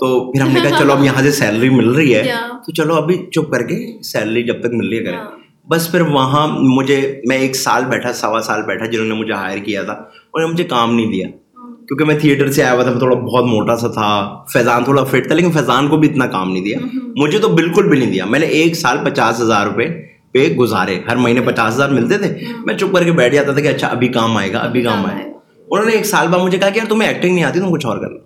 تو 0.00 0.32
پھر 0.32 0.40
ہم 0.40 0.48
نے 0.48 0.60
کہا 0.60 0.78
چلو 0.78 0.92
اب 0.92 1.04
یہاں 1.04 1.22
سے 1.22 1.30
سیلری 1.30 1.70
مل 1.70 1.88
رہی 1.90 2.14
ہے. 2.14 2.22
تو 2.66 2.72
چلو 2.72 2.94
ابھی 2.94 3.16
چپ 3.30 3.50
کر 3.50 3.62
کے 3.62 4.02
سیلری 4.02 4.42
جب 4.42 4.60
تک 4.60 4.68
مل 4.72 4.88
رہی 4.88 4.98
ہے 4.98 5.04
کریں۔ 5.04 5.18
ہاں. 5.18 5.30
بس 5.68 5.90
پھر 5.90 6.00
وہاں 6.00 6.46
مجھے 6.60 7.20
میں 7.28 7.36
ایک 7.36 7.56
سال 7.56 7.84
بیٹھا 7.84 8.12
سوا 8.12 8.40
سال 8.40 8.62
بیٹھا 8.62 8.86
جنہوں 8.86 9.06
نے 9.06 9.14
مجھے 9.14 9.32
ہائر 9.32 9.58
کیا 9.58 9.82
تھا 9.82 9.92
انہوں 9.92 10.48
نے 10.48 10.52
مجھے 10.52 10.64
کام 10.64 10.94
نہیں 10.94 11.06
دیا۔ 11.06 11.26
کیونکہ 11.88 12.04
میں 12.04 12.18
تھیٹر 12.18 12.50
سے 12.52 12.62
آیا 12.64 12.72
ہوا 12.72 12.82
تھا 12.82 12.90
میں 12.90 12.98
تھوڑا 12.98 13.16
بہت 13.16 13.44
موٹا 13.44 13.76
سا 13.76 13.88
تھا 13.88 14.44
فیضان 14.52 14.84
تھوڑا 14.84 15.04
فٹ 15.04 15.26
تھا 15.26 15.34
لیکن 15.34 15.52
فیضان 15.52 15.88
کو 15.88 15.96
بھی 15.96 16.08
اتنا 16.10 16.26
کام 16.26 16.52
نہیں 16.52 16.64
دیا۔ 16.64 16.78
مجھے 17.16 17.38
تو 17.38 17.48
بالکل 17.48 17.88
بھی 17.88 17.98
نہیں 17.98 18.10
دیا۔ 18.12 18.24
میں 18.24 18.38
نے 18.38 18.46
ایک 18.46 18.74
سال 18.76 18.98
پچاس 19.04 19.40
ہزار 19.40 19.66
روپے 19.66 19.88
پہ 20.32 20.48
گزارے۔ 20.48 21.00
ہر 21.08 21.16
مہینے 21.16 21.40
پچاس 21.40 21.74
ہزار 21.74 21.88
ملتے 21.88 22.18
تھے۔ 22.18 22.38
میں 22.66 22.74
چپ 22.74 22.92
کر 22.92 23.04
کے 23.04 23.12
بیٹھ 23.12 23.34
جاتا 23.34 23.52
تھا 23.52 23.60
کہ 23.60 23.68
اچھا 23.68 23.88
ابھی 23.88 24.08
کام 24.08 24.36
آئے 24.36 24.52
گا 24.52 24.58
ابھی 24.58 24.82
کام 24.82 25.06
آئے 25.06 25.24
گا۔ 25.24 25.30
انہوں 25.70 25.86
نے 25.86 25.92
ایک 25.92 26.06
سال 26.06 26.28
بعد 26.28 26.40
مجھے 26.40 26.58
کہا 26.58 26.68
کہ 26.68 26.78
یار 26.78 26.86
تمہیں 26.88 27.08
ایکٹنگ 27.08 27.34
نہیں 27.34 27.44
آتی 27.44 27.60
تم 27.60 27.72
کچھ 27.72 27.86
اور 27.86 27.98
کر 27.98 28.10
لو۔ 28.10 28.18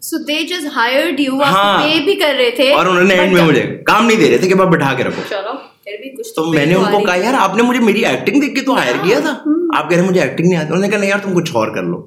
So 0.00 0.16
they 0.18 0.42
just 0.42 0.66
hired 0.76 1.20
you 1.20 1.42
ہاں. 1.42 1.74
آپ 1.74 1.82
پے 1.82 2.04
بھی 2.04 2.14
کر 2.14 2.34
رہے 2.38 2.50
تھے 2.50 2.72
اور 2.72 2.86
انہوں 2.86 3.04
نے 3.04 3.14
اینڈ 3.14 3.32
میں 3.32 3.44
مجھے 3.44 3.82
کام 3.86 4.06
نہیں 4.06 4.18
دے 4.18 4.30
رہے 4.30 4.38
تھے 4.38 4.48
کہ 4.48 4.54
بس 4.54 4.66
بٹھا 4.66 4.92
کے 4.94 5.04
رکھو۔ 5.04 5.22
چلو۔ 5.28 5.75
تو 6.36 6.44
میں 6.44 6.64
نے 6.66 6.74
ان 6.74 6.84
کو 6.92 7.04
کہا 7.04 7.14
یار 7.16 7.34
آپ 7.38 7.56
نے 7.56 7.62
مجھے 7.62 7.80
میری 7.80 8.04
ایکٹنگ 8.04 8.40
دیکھ 8.40 8.54
کے 8.54 8.60
تو 8.60 8.76
ہائر 8.76 8.96
کیا 9.04 9.18
تھا 9.20 9.34
آپ 9.76 9.88
کہہ 9.90 9.96
رہے 9.96 10.06
مجھے 10.06 10.20
ایکٹنگ 10.20 10.48
نہیں 10.48 10.58
آتی 10.58 10.66
انہوں 10.66 10.80
نے 10.80 10.88
کہا 10.88 10.98
نہیں 10.98 11.10
یار 11.10 11.18
تم 11.18 11.34
کچھ 11.34 11.56
اور 11.56 11.68
کر 11.68 11.82
لو 11.82 12.06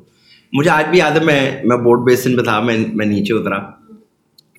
مجھے 0.54 0.70
آج 0.72 0.86
بھی 0.86 0.98
یاد 1.00 1.12
ہے 1.12 1.24
میں 1.26 1.40
میں 1.64 1.78
بورڈ 1.78 2.06
بیسن 2.06 2.38
پہ 2.38 2.42
تھا 2.42 2.60
میں 2.60 2.78
میں 2.94 3.06
نیچے 3.06 3.34
اترا 3.34 3.60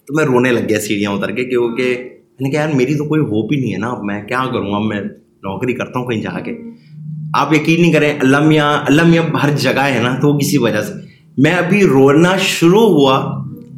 تو 0.06 0.14
میں 0.16 0.24
رونے 0.24 0.52
لگ 0.52 0.68
گیا 0.68 0.80
سیڑھیاں 0.80 1.12
اتر 1.12 1.30
کے 1.30 1.44
کیونکہ 1.44 1.94
میں 1.94 2.46
نے 2.46 2.50
کہا 2.50 2.60
یار 2.60 2.74
میری 2.74 2.94
تو 2.98 3.04
کوئی 3.04 3.20
ہوپ 3.20 3.52
ہی 3.52 3.60
نہیں 3.60 3.72
ہے 3.72 3.78
نا 3.78 3.90
اب 3.90 4.04
میں 4.04 4.22
کیا 4.22 4.44
کروں 4.52 4.74
اب 4.74 4.82
میں 4.82 5.00
نوکری 5.42 5.74
کرتا 5.74 5.98
ہوں 5.98 6.06
کہیں 6.06 6.22
جا 6.22 6.40
کے 6.40 6.56
آپ 7.34 7.52
یقین 7.52 7.80
نہیں 7.80 7.92
کریں 7.92 8.12
اللہ 8.20 8.40
میاں 8.40 8.72
اللہ 8.86 9.02
میاں 9.02 9.22
ہر 9.42 9.56
جگہ 9.56 9.80
ہے 9.80 10.00
نا 10.02 10.14
تو 10.20 10.28
وہ 10.28 10.38
کسی 10.38 10.58
وجہ 10.58 10.82
سے 10.82 10.92
میں 11.38 11.52
ابھی 11.52 11.82
رونا 11.84 12.36
شروع 12.36 12.86
ہوا 12.88 13.18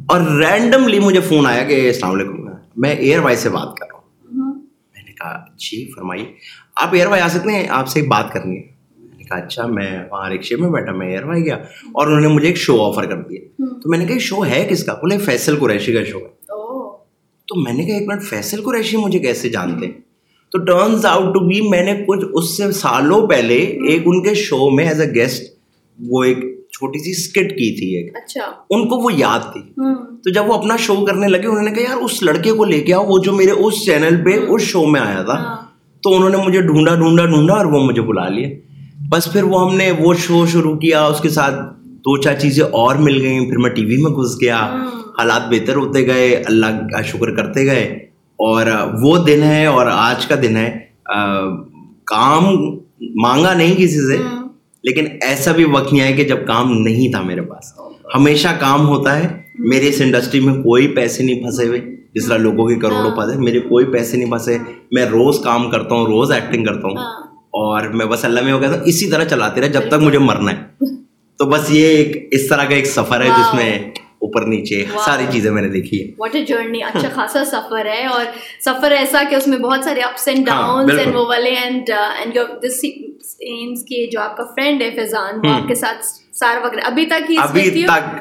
اور 0.05 0.21
رینڈملی 0.21 0.99
مجھے 0.99 1.19
فون 1.19 1.45
آیا 1.47 1.63
کہ 1.63 1.85
السلام 1.87 2.11
علیکم 2.11 2.43
میں 2.75 2.89
ایئر 2.89 3.19
وائی 3.19 3.35
سے 3.35 3.49
بات 3.49 3.75
کر 3.77 3.85
رہا 3.85 3.97
ہوں 3.97 4.53
میں 4.95 5.03
نے 5.05 5.11
کہا 5.11 5.12
جی 5.57 5.91
فرمائیے 5.91 6.25
آپ 6.75 6.89
ایئر 6.91 7.07
وائی 7.07 7.21
آ 7.21 7.27
سکتے 7.27 7.51
ہیں 7.51 7.67
آپ 7.69 7.87
سے 7.87 7.99
ایک 7.99 8.09
بات 8.09 8.33
کرنی 8.33 8.57
ہے۔ 8.57 8.61
میں 8.97 9.17
نے 9.17 9.23
کہا 9.23 9.37
اچھا 9.37 9.67
میں 9.67 9.99
وہاں 10.11 10.29
رکشے 10.29 10.55
میں 10.55 10.69
بیٹھا 10.69 10.91
میں 10.91 11.07
ایئر 11.07 11.23
وائی 11.23 11.45
گیا۔ 11.45 11.55
اور 11.83 12.07
انہوں 12.07 12.21
نے 12.21 12.27
مجھے 12.27 12.47
ایک 12.47 12.57
شو 12.57 12.83
آفر 12.83 13.05
کر 13.05 13.21
دیا۔ 13.21 13.39
تو 13.57 13.89
میں 13.89 13.97
نے 13.97 14.05
کہا 14.05 14.17
شو 14.19 14.45
ہے 14.45 14.67
کس 14.69 14.83
کا؟ 14.83 14.93
بولے 14.93 15.17
فیصل 15.17 15.59
قریشی 15.59 15.93
کا 15.93 16.03
شو 16.03 16.17
ہے۔ 16.17 16.43
تو 17.47 17.61
میں 17.61 17.73
نے 17.73 17.85
کہا 17.85 17.97
ایک 17.97 18.07
منٹ 18.07 18.23
فیصل 18.23 18.61
قریشی 18.63 18.97
مجھے 18.97 19.19
کیسے 19.19 19.49
جانتے 19.49 19.85
ہیں؟ 19.85 19.93
تو 20.51 20.59
ٹرنس 20.65 21.05
آؤٹ 21.05 21.33
ٹو 21.33 21.39
بی 21.39 21.61
میں 21.61 21.85
نے 21.85 22.03
کچھ 22.07 22.25
اس 22.33 22.57
سے 22.57 22.71
سالوں 22.71 23.27
پہلے 23.27 23.55
ایک 23.55 24.01
ان 24.05 24.23
کے 24.23 24.33
شو 24.33 24.69
میں 24.69 24.87
ایز 24.87 25.01
اے 25.01 25.11
گیسٹ 25.15 25.43
وہ 26.07 26.23
ایک 26.23 26.37
چھوٹی 26.73 26.99
سی 26.99 27.11
اسکٹ 27.11 27.49
کی 27.51 27.75
تھی 27.75 27.97
ایک۔ 27.97 28.17
اچھا۔ 28.17 28.41
ان 28.69 28.87
کو 28.87 28.95
وہ 28.97 29.13
یاد 29.13 29.53
تھی۔ 29.53 29.61
تو 30.23 30.31
جب 30.33 30.49
وہ 30.49 30.53
اپنا 30.53 30.75
شو 30.75 31.05
کرنے 31.05 31.27
لگے 31.27 31.47
انہوں 31.47 31.63
نے 31.63 31.71
کہا 31.71 31.83
یار 31.83 31.97
اس 31.97 32.23
لڑکے 32.23 32.51
کو 32.51 32.65
لے 32.65 32.81
کے 32.81 32.93
آؤ 32.93 33.05
وہ 33.05 33.17
جو 33.23 33.33
میرے 33.33 33.51
اس 33.51 33.85
چینل 33.85 34.23
پہ 34.25 34.29
اس 34.47 34.61
شو 34.61 34.85
میں 34.85 35.01
آیا 35.01 35.23
تھا۔ 35.23 35.33
ہاں۔ 35.33 35.55
تو 36.03 36.15
انہوں 36.15 36.29
نے 36.29 36.37
مجھے 36.37 36.61
ڈھونڈا 36.61 36.95
ڈھونڈا 36.95 37.25
ڈھونڈا 37.25 37.53
اور 37.53 37.65
وہ 37.65 37.79
مجھے 37.79 38.01
بلا 38.01 38.29
لیے۔ 38.29 38.61
بس 39.11 39.33
پھر 39.33 39.43
وہ 39.43 39.69
ہم 39.69 39.75
نے 39.77 39.91
وہ 39.99 40.13
شو 40.13 40.45
شروع 40.45 40.75
کیا۔ 40.77 41.05
اس 41.05 41.19
کے 41.19 41.29
ساتھ 41.29 41.55
دو 41.85 42.21
چار 42.21 42.35
چیزیں 42.35 42.63
اور 42.63 42.95
مل 42.95 43.21
گئیں۔ 43.21 43.45
پھر 43.45 43.57
میں 43.57 43.69
ٹی 43.69 43.85
وی 43.85 43.97
میں 43.97 44.11
گھس 44.11 44.41
گیا۔ 44.41 44.57
حالات 45.19 45.41
بہتر 45.49 45.75
ہوتے 45.75 46.07
گئے۔ 46.07 46.43
اللہ 46.45 46.65
کا 46.65 47.01
شکر 47.01 47.35
کرتے 47.35 47.65
گئے۔ 47.65 47.83
اور 48.35 48.65
وہ 49.01 49.17
دن 49.17 49.43
ہے 49.43 49.65
اور 49.65 49.85
آج 49.91 50.25
کا 50.25 50.35
دن 50.41 50.57
ہے۔ 50.57 50.79
کام 52.05 52.43
مانگا 53.15 53.53
نہیں 53.53 53.75
کسی 53.75 54.07
سے۔ 54.11 54.42
لیکن 54.83 55.05
ایسا 55.21 55.51
بھی 55.51 55.63
وقت 55.63 55.93
نہیں 55.93 56.03
آیا 56.03 56.15
کہ 56.15 56.23
جب 56.23 56.47
کام 56.47 56.71
نہیں 56.71 57.11
تھا 57.11 57.21
میرے 57.21 57.41
پاس۔ 57.41 57.73
ہمیشہ 58.15 58.47
کام 58.59 58.87
ہوتا 58.87 59.19
ہے 59.19 59.27
میرے 59.59 59.87
اس 59.87 60.01
انڈسٹری 60.01 60.39
میں 60.39 60.53
کوئی 60.53 60.87
پیسے 60.87 61.23
نہیں 61.23 61.41
پھنسے 61.41 61.67
ہوئے 61.67 61.81
جس 62.15 62.27
طرح 62.27 62.37
لوگوں 62.37 62.67
کے 62.67 62.75
کروڑوں 62.75 63.11
پھنسے 63.11 63.37
میرے 63.39 63.59
کوئی 63.59 63.85
پیسے 63.85 64.17
نہیں 64.17 64.29
پھنسے۔ 64.29 64.57
میں 64.91 65.05
روز 65.05 65.39
کام 65.39 65.69
کرتا 65.71 65.95
ہوں 65.95 66.05
روز 66.05 66.31
ایکٹنگ 66.31 66.65
کرتا 66.65 66.87
ہوں۔ 66.87 66.97
اور 67.37 67.87
میں 67.87 68.05
بس 68.05 68.25
اللہ 68.25 68.41
میں 68.41 68.53
وہ 68.53 68.59
کہتا 68.59 68.73
ہوں 68.73 68.83
اسی 68.85 69.09
طرح 69.09 69.23
چلاتے 69.23 69.61
رہے 69.61 69.69
جب 69.69 69.81
تک 69.87 69.93
مجھے 69.93 70.19
مرنا 70.19 70.51
ہے۔ 70.51 70.85
تو 71.37 71.45
بس 71.45 71.71
یہ 71.71 71.87
ایک 71.87 72.27
اس 72.31 72.47
طرح 72.47 72.63
کا 72.63 72.75
ایک 72.75 72.85
سفر 72.85 73.21
ہے 73.21 73.27
جس 73.27 73.53
میں 73.53 73.91
اوپر 74.23 74.45
نیچے 74.45 74.85
ساری 75.05 75.25
چیزیں 75.31 75.51
میں 75.51 75.61
نے 75.61 75.69
دیکھی 75.69 76.03
ہے 76.03 76.11
واٹ 76.17 76.35
اے 76.35 76.45
جرنی 76.45 76.83
اچھا 76.83 77.09
خاصا 77.13 77.45
سفر 77.45 77.85
ہے 77.85 78.05
اور 78.05 78.25
سفر 78.65 78.91
ایسا 78.91 79.23
کہ 79.29 79.35
اس 79.35 79.47
میں 79.47 79.57
بہت 79.57 79.83
سارے 79.83 80.01
اپس 80.01 80.27
اینڈ 80.27 80.49
ہاں، 80.49 80.61
ڈاؤنس 80.67 80.99
اینڈ۔ 80.99 81.15
وہ 81.15 81.25
والے 81.25 81.49
and 81.49 81.89
and 81.89 82.35
your 82.35 82.45
this 82.59 82.81
seems 82.81 83.83
کے 83.83 84.09
جو 84.11 84.21
آپ 84.21 84.37
کا 84.37 84.43
فرینڈ 84.43 84.81
ہے 84.81 84.91
فیضان 84.91 85.39
وہ 85.43 85.53
آپ 85.53 85.67
کے 85.67 85.75
ساتھ 85.75 86.05
سارا 86.35 86.65
وقت 86.65 86.75
ابھی 86.83 87.05
تک 87.05 87.31
ہی 87.31 87.35
ابھی 87.37 87.83
تک 87.83 88.15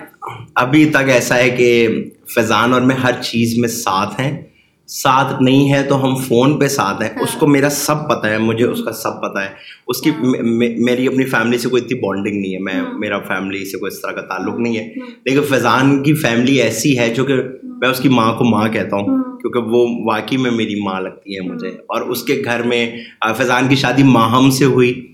ابھی 0.54 0.84
تک 0.84 1.08
ایسا 1.08 1.36
ہے 1.36 1.50
کہ 1.50 1.88
فیضان 2.34 2.72
اور 2.72 2.80
میں 2.80 2.96
ہر 2.96 3.22
چیز 3.22 3.58
میں 3.58 3.68
ساتھ 3.68 4.20
ہیں۔ 4.20 4.42
ساتھ 4.92 5.42
نہیں 5.42 5.72
ہے 5.72 5.82
تو 5.82 6.04
ہم 6.04 6.14
فون 6.16 6.58
پہ 6.58 6.68
ساتھ 6.68 7.02
ہیں۔ 7.02 7.08
اس 7.20 7.34
کو 7.38 7.46
میرا 7.46 7.68
سب 7.68 8.08
پتہ 8.08 8.26
ہے 8.26 8.38
مجھے 8.38 8.64
اس 8.64 8.84
کا 8.84 8.92
سب 8.92 9.22
پتہ 9.22 9.38
ہے۔ 9.38 9.48
اس 9.88 10.00
کی 10.00 10.10
میری 10.84 11.06
اپنی 11.06 11.24
فیملی 11.24 11.58
سے 11.58 11.68
کوئی 11.68 11.82
اتنی 11.84 12.00
بانڈنگ 12.00 12.40
نہیں 12.40 12.54
ہے۔ 12.54 12.58
میں 12.58 12.74
میرا 12.98 13.18
فیملی 13.18 13.64
سے 13.64 13.78
کوئی 13.78 13.92
اس 13.94 14.00
طرح 14.00 14.10
کا 14.10 14.20
تعلق 14.20 14.58
نہیں 14.58 14.78
ہے۔ 14.78 14.88
لیکن 15.24 15.40
فیضان 15.48 16.02
کی 16.02 16.14
فیملی 16.14 16.54
ایسی 16.54 16.98
ہے 16.98 17.14
جو 17.14 17.24
کہ 17.24 17.34
میں 17.62 17.88
اس 17.88 18.00
کی 18.00 18.08
ماں 18.08 18.34
کو 18.34 18.44
ماں 18.44 18.68
کہتا 18.68 18.96
ہوں 18.96 19.22
کیونکہ 19.40 19.58
وہ 19.58 19.86
واقعی 20.04 20.36
میں 20.36 20.50
میری 20.50 20.82
ماں 20.82 21.00
لگتی 21.00 21.36
ہے 21.36 21.40
مجھے۔ 21.40 21.68
اور 21.68 22.00
اس 22.00 22.22
کے 22.22 22.42
گھر 22.44 22.62
میں 22.62 22.96
فیضان 23.36 23.68
کی 23.68 23.76
شادی 23.76 24.02
ماہم 24.02 24.50
سے 24.50 24.64
ہوئی۔ 24.64 25.06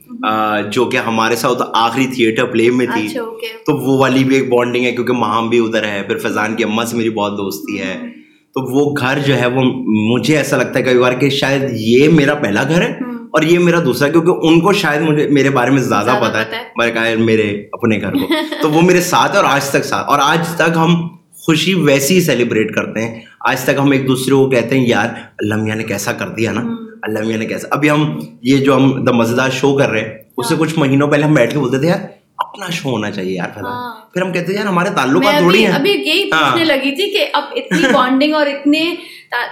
جو 0.72 0.84
کہ 0.84 0.96
ہمارے 0.96 1.36
ساتھ 1.36 1.62
آخری 1.74 2.06
تھیٹر 2.06 2.44
پلے 2.44 2.70
میں 2.70 2.86
تھی۔ 2.86 3.06
اچھا 3.06 3.20
تو 3.66 3.76
وہ 3.76 3.98
والی 3.98 4.24
بھی 4.24 4.36
ایک 4.36 4.48
بانڈنگ 4.48 4.84
ہے 4.84 4.92
کیونکہ 4.92 5.12
ماہم 5.12 5.48
بھی 5.48 5.58
ادھر 5.58 5.84
ہے۔ 5.84 6.02
پھر 6.02 6.18
فیضان 6.18 6.54
کی 6.56 6.64
اماں 6.64 6.84
سے 6.84 6.96
میری 6.96 7.10
بہت 7.10 7.32
دوستی 7.32 7.78
ہے۔ 7.78 8.17
تو 8.66 8.73
وہ 8.73 8.94
گھر 9.01 9.18
جو 9.27 9.38
ہے 9.38 9.47
وہ 9.47 9.62
مجھے 9.87 10.37
ایسا 10.37 10.57
لگتا 10.57 10.79
ہے 10.79 10.85
کئی 10.85 10.99
بار 10.99 11.12
کہ 11.12 11.31
شاید 11.31 11.62
یہ 11.71 12.09
میرا 12.09 12.35
پہلا 12.35 12.62
گھر 12.62 12.83
ہے 12.83 12.90
اور 13.31 13.42
یہ 13.42 13.59
میرا 13.59 13.79
دوسرا 13.85 14.09
کیونکہ 14.09 14.47
ان 14.47 14.61
کو 14.61 14.73
شاید 14.73 15.01
مجھے 15.01 15.29
میرے 15.29 15.51
بارے 15.51 15.71
میں 15.71 15.83
زیادہ 15.83 16.18
پتا 16.21 16.40
ہے۔ 16.40 16.44
میں 16.77 16.90
کہا 16.90 17.05
میرے 17.18 17.64
اپنے 17.73 18.01
گھر 18.01 18.12
کو۔ 18.12 18.29
تو 18.62 18.71
وہ 18.71 18.83
میرے 18.83 19.01
ساتھ 19.01 19.33
ہے 19.33 19.37
اور 19.37 19.44
آج 19.44 19.71
تک 19.71 19.85
ساتھ۔ 19.85 20.11
اور 20.11 20.18
آج 20.23 20.49
تک 20.55 20.77
ہم 20.77 21.09
خوشی 21.33 21.75
ویسی 21.75 22.14
ہی 22.14 22.21
سیلیبریٹ 22.21 22.75
کرتے 22.75 23.03
ہیں۔ 23.03 23.21
آج 23.40 23.61
تک 23.61 23.71
ہم 23.79 23.90
ایک 23.90 24.09
دوسرے 24.09 24.35
کو 24.35 24.51
کہتے 24.51 24.79
ہیں 24.79 24.87
یار 24.88 25.09
اللہ 25.38 25.55
میاں 25.55 25.77
نے 25.77 25.85
کیسا 25.85 26.12
کر 26.12 26.29
دیا 26.29 26.53
نا؟ 26.53 26.61
اللہ 27.03 27.18
میاں 27.27 27.38
نے 27.38 27.47
کیسا۔ 27.47 27.68
ابھی 27.71 27.90
ہم 27.90 28.18
یہ 28.42 28.57
جو 28.57 28.77
ہم 28.77 29.05
دا 29.05 29.12
مزیدار 29.12 29.49
شو 29.51 29.77
کر 29.77 29.90
رہے 29.90 30.01
ہیں 30.01 30.09
اس 30.37 30.49
سے 30.49 30.55
کچھ 30.59 30.79
مہینوں 30.79 31.09
پہلے 31.09 31.25
ہم 31.25 31.35
بیٹھ 31.35 31.53
کے 31.53 31.59
بولتے 31.59 31.79
تھے 31.79 31.88
یار 31.88 31.99
اپنا 32.48 32.70
شو 32.70 32.90
ہونا 32.90 33.11
چاہیے 33.11 33.32
یار 33.32 33.48
فیضان۔ 33.54 33.76
پھر 34.12 34.22
ہم 34.22 34.32
کہتے 34.32 34.52
ہیں 34.52 34.58
یار 34.58 34.66
ہمارے 34.66 34.90
تعلقات 34.90 35.38
تھوڑی 35.38 35.64
ہیں۔ 35.66 35.72
ابھی 35.72 35.90
یہی 35.90 36.24
پوچھنے 36.30 36.64
لگی 36.64 36.94
تھی 36.94 37.11
کہ 37.11 37.24
اب 37.32 37.44
اتنی 37.56 37.82
بانڈنگ 37.92 38.34
اور 38.34 38.46
اتنے 38.46 38.82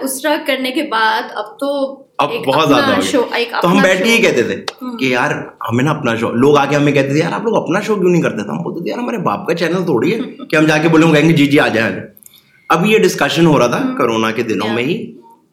اس 0.00 0.22
طرح 0.22 0.36
کرنے 0.46 0.70
کے 0.70 0.82
بعد 0.82 1.22
اب 1.34 1.58
تو 1.58 1.68
اب 2.18 2.30
بہت 2.46 2.68
زیادہ 2.68 3.00
تو 3.62 3.70
ہم 3.72 3.78
بیٹھ 3.82 4.02
کے 4.04 4.10
یہ 4.10 4.22
کہتے 4.22 4.42
تھے 4.42 4.56
کہ 4.98 5.04
یار 5.04 5.30
ہمیں 5.70 5.84
نا 5.84 5.90
اپنا 5.90 6.14
شو 6.16 6.30
لوگ 6.34 6.56
آ 6.56 6.64
کے 6.64 6.76
ہمیں 6.76 6.92
کہتے 6.92 7.08
تھے 7.08 7.18
یار 7.18 7.32
آپ 7.32 7.42
لوگ 7.42 7.56
اپنا 7.56 7.80
شو 7.80 7.94
کیوں 7.94 8.10
نہیں 8.10 8.22
کرتے؟ 8.22 8.42
تھے 8.42 8.50
ہم 8.50 8.62
بولتے 8.62 8.82
تھے 8.82 8.90
یار 8.90 8.98
ہمارے 8.98 9.18
باپ 9.18 9.46
کا 9.46 9.54
چینل 9.54 9.84
تھوڑی 9.84 10.14
ہے 10.14 10.18
کہ 10.50 10.56
ہم 10.56 10.66
جا 10.66 10.78
کے 10.78 10.88
بولیں 10.88 11.12
کہیں 11.12 11.28
گے 11.28 11.34
جی 11.34 11.46
جی 11.46 11.60
آ 11.60 11.68
جائیں۔ 11.68 11.96
اب 12.70 12.86
یہ 12.86 12.98
ڈسکشن 12.98 13.46
ہو 13.46 13.58
رہا 13.58 13.66
تھا 13.66 13.94
کرونا 13.98 14.30
کے 14.30 14.42
دنوں 14.42 14.68
میں 14.68 14.84
ہی۔ 14.84 14.96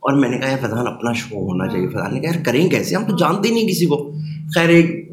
اور 0.03 0.13
میں 0.13 0.29
نے 0.29 0.37
کہا 0.37 0.49
یار 0.49 0.57
فیضان 0.61 0.87
اپنا 0.87 1.13
شو 1.13 1.35
ہونا 1.35 1.67
چاہیے۔ 1.67 1.87
فیضان 1.87 2.13
نے 2.13 2.19
کہا 2.19 2.29
یار 2.33 2.43
کریں 2.45 2.69
کیسے؟ 2.69 2.95
ہم 2.95 3.05
تو 3.05 3.17
جانتے 3.17 3.49
ہی 3.49 3.53
نہیں 3.53 3.67
کسی 3.67 3.85
کو۔ 3.85 3.97
خیر 4.55 4.69
ایک 4.69 5.09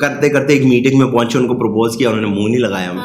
کرتے 0.00 0.28
کرتے 0.28 0.52
ایک 0.52 0.64
میٹنگ 0.66 0.98
میں 0.98 1.06
پہنچے 1.06 1.38
ان 1.38 1.46
کو 1.46 1.54
پرپوز 1.54 1.96
کیا 1.96 2.10
انہوں 2.10 2.22
نے 2.22 2.28
منہ 2.28 2.48
نہیں 2.48 2.58
لگایا 2.58 2.90
ہمیں۔ 2.90 3.02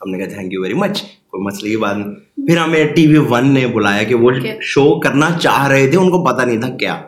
ہم 0.00 0.10
نے 0.10 0.18
کہا 0.18 0.26
تھینک 0.26 0.52
یو 0.52 0.62
ویری 0.62 0.74
مچ 0.74 1.02
کوئی 1.02 1.42
مسئلے 1.44 1.70
کی 1.70 1.76
بات 1.76 1.96
نہیں۔ 1.96 2.14
پھر 2.46 2.56
ہمیں 2.56 2.84
ٹی 2.84 3.06
وی 3.06 3.16
ون 3.30 3.54
نے 3.54 3.66
بلایا 3.66 4.02
کہ 4.02 4.14
وہ 4.14 4.30
شو 4.60 5.00
کرنا 5.00 5.28
چاہ 5.40 5.68
رہے 5.68 5.86
تھے 5.86 5.98
ان 5.98 6.10
کو 6.10 6.24
پتا 6.24 6.44
نہیں 6.44 6.60
تھا 6.60 6.68
کیا۔ 6.68 7.02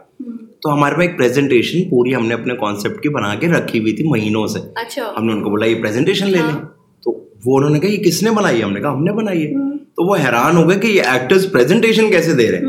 تو 0.63 0.73
ہمارے 0.73 0.95
پاس 0.95 1.03
ایک 1.03 1.19
پریزنٹیشن 1.19 1.89
پوری 1.91 2.15
ہم 2.15 2.27
نے 2.27 2.35
اپنے 2.35 2.55
کانسیپٹ 2.55 3.03
کی 3.03 3.09
بنا 3.09 3.35
کے 3.35 3.49
رکھی 3.49 3.79
ہوئی 3.81 3.93
تھی 3.93 4.05
مہینوں 4.09 4.47
سے۔ 4.47 4.59
اچھا۔ 4.75 5.13
ہم 5.19 5.27
نے 5.27 5.33
ان 5.33 5.43
کو 5.43 5.51
بولا 5.51 5.67
یہ 5.67 5.83
پریزنٹیشن 5.83 6.31
لے 6.31 6.39
لیں 6.39 6.61
تو 7.05 7.29
وہ 7.47 7.59
انہوں 7.59 7.71
نے 7.71 7.81
کہا 7.81 7.89
یہ 7.89 8.03
کس 8.05 8.23
نے 8.23 8.31
بنائی 8.31 8.59
ہے؟ 8.59 8.63
ہم 8.65 8.73
نے 8.73 8.81
کہا 8.81 8.93
ہم 8.93 9.05
نے 9.05 9.13
بنائی 9.13 9.47
ہے۔ 9.47 9.53
تو 9.79 10.11
وہ 10.11 10.17
حیران 10.17 10.57
ہو 10.57 10.69
گئے 10.71 10.79
کہ 10.79 10.87
یہ 10.87 11.03
ایکٹرز 11.03 11.53
پریزنٹیشن 11.53 12.11
کیسے 12.11 12.33
دے 12.33 12.51
رہے 12.51 12.59
ہیں۔ 12.59 12.65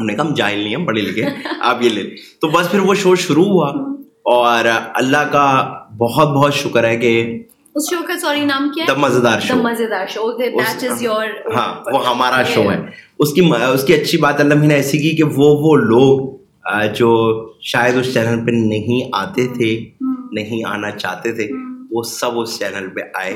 ہم۔ 0.00 0.06
نے 0.06 0.14
کہا 0.14 0.24
ہم 0.28 0.34
جاہل 0.34 0.58
نہیں 0.58 0.74
ہم 0.74 0.84
پڑھے 0.84 1.02
لکھے 1.02 1.22
آپ 1.60 1.82
یہ 1.82 1.90
لے 1.90 2.02
لیں۔ 2.02 2.10
تو 2.40 2.48
بس 2.48 2.70
پھر 2.70 2.78
وہ 2.80 2.94
شو 2.94 3.14
شروع 3.14 3.44
ہوا۔ 3.44 3.99
اور 4.24 4.64
اللہ 4.94 5.28
کا 5.32 5.74
بہت 5.98 6.28
بہت 6.28 6.54
شکر 6.54 6.84
ہے 6.84 6.96
کہ 6.96 7.38
اس 7.74 7.90
شو 7.90 7.96
کا 8.06 8.18
سوری 8.18 8.44
نام 8.44 8.70
کیا 8.74 8.84
دا 8.88 8.94
مزیدار 8.94 9.40
شو 9.40 9.54
مزیدار 9.54 10.06
شو 10.06 10.32
دیٹ 10.38 10.54
از 10.90 11.02
یور 11.02 11.26
ہاں 11.56 11.74
وہ 11.92 12.08
ہمارا 12.08 12.42
شو 12.42 12.70
ہے۔ 12.72 12.76
اس 13.18 13.32
کی 13.32 13.50
اس 13.72 13.84
کی 13.84 13.94
اچھی 13.94 14.18
بات 14.18 14.40
اللہ 14.40 14.54
نے 14.54 14.74
ایسی 14.74 14.98
کی 14.98 15.16
کہ 15.16 15.24
وہ 15.24 15.56
وہ 15.60 15.76
لوگ 15.76 16.40
جو 16.94 17.10
شاید 17.60 17.96
اس 17.96 18.14
چینل 18.14 18.46
پہ 18.46 18.50
نہیں 18.50 19.08
آتے 19.12 19.46
تھے 19.46 19.84
نہیں 20.32 20.68
آنا 20.68 20.90
چاہتے 20.90 21.32
تھے 21.32 21.48
وہ 21.90 22.02
سب 22.02 22.40
اس 22.40 22.58
چینل 22.58 22.88
پہ 22.88 23.00
آئے۔ 23.14 23.32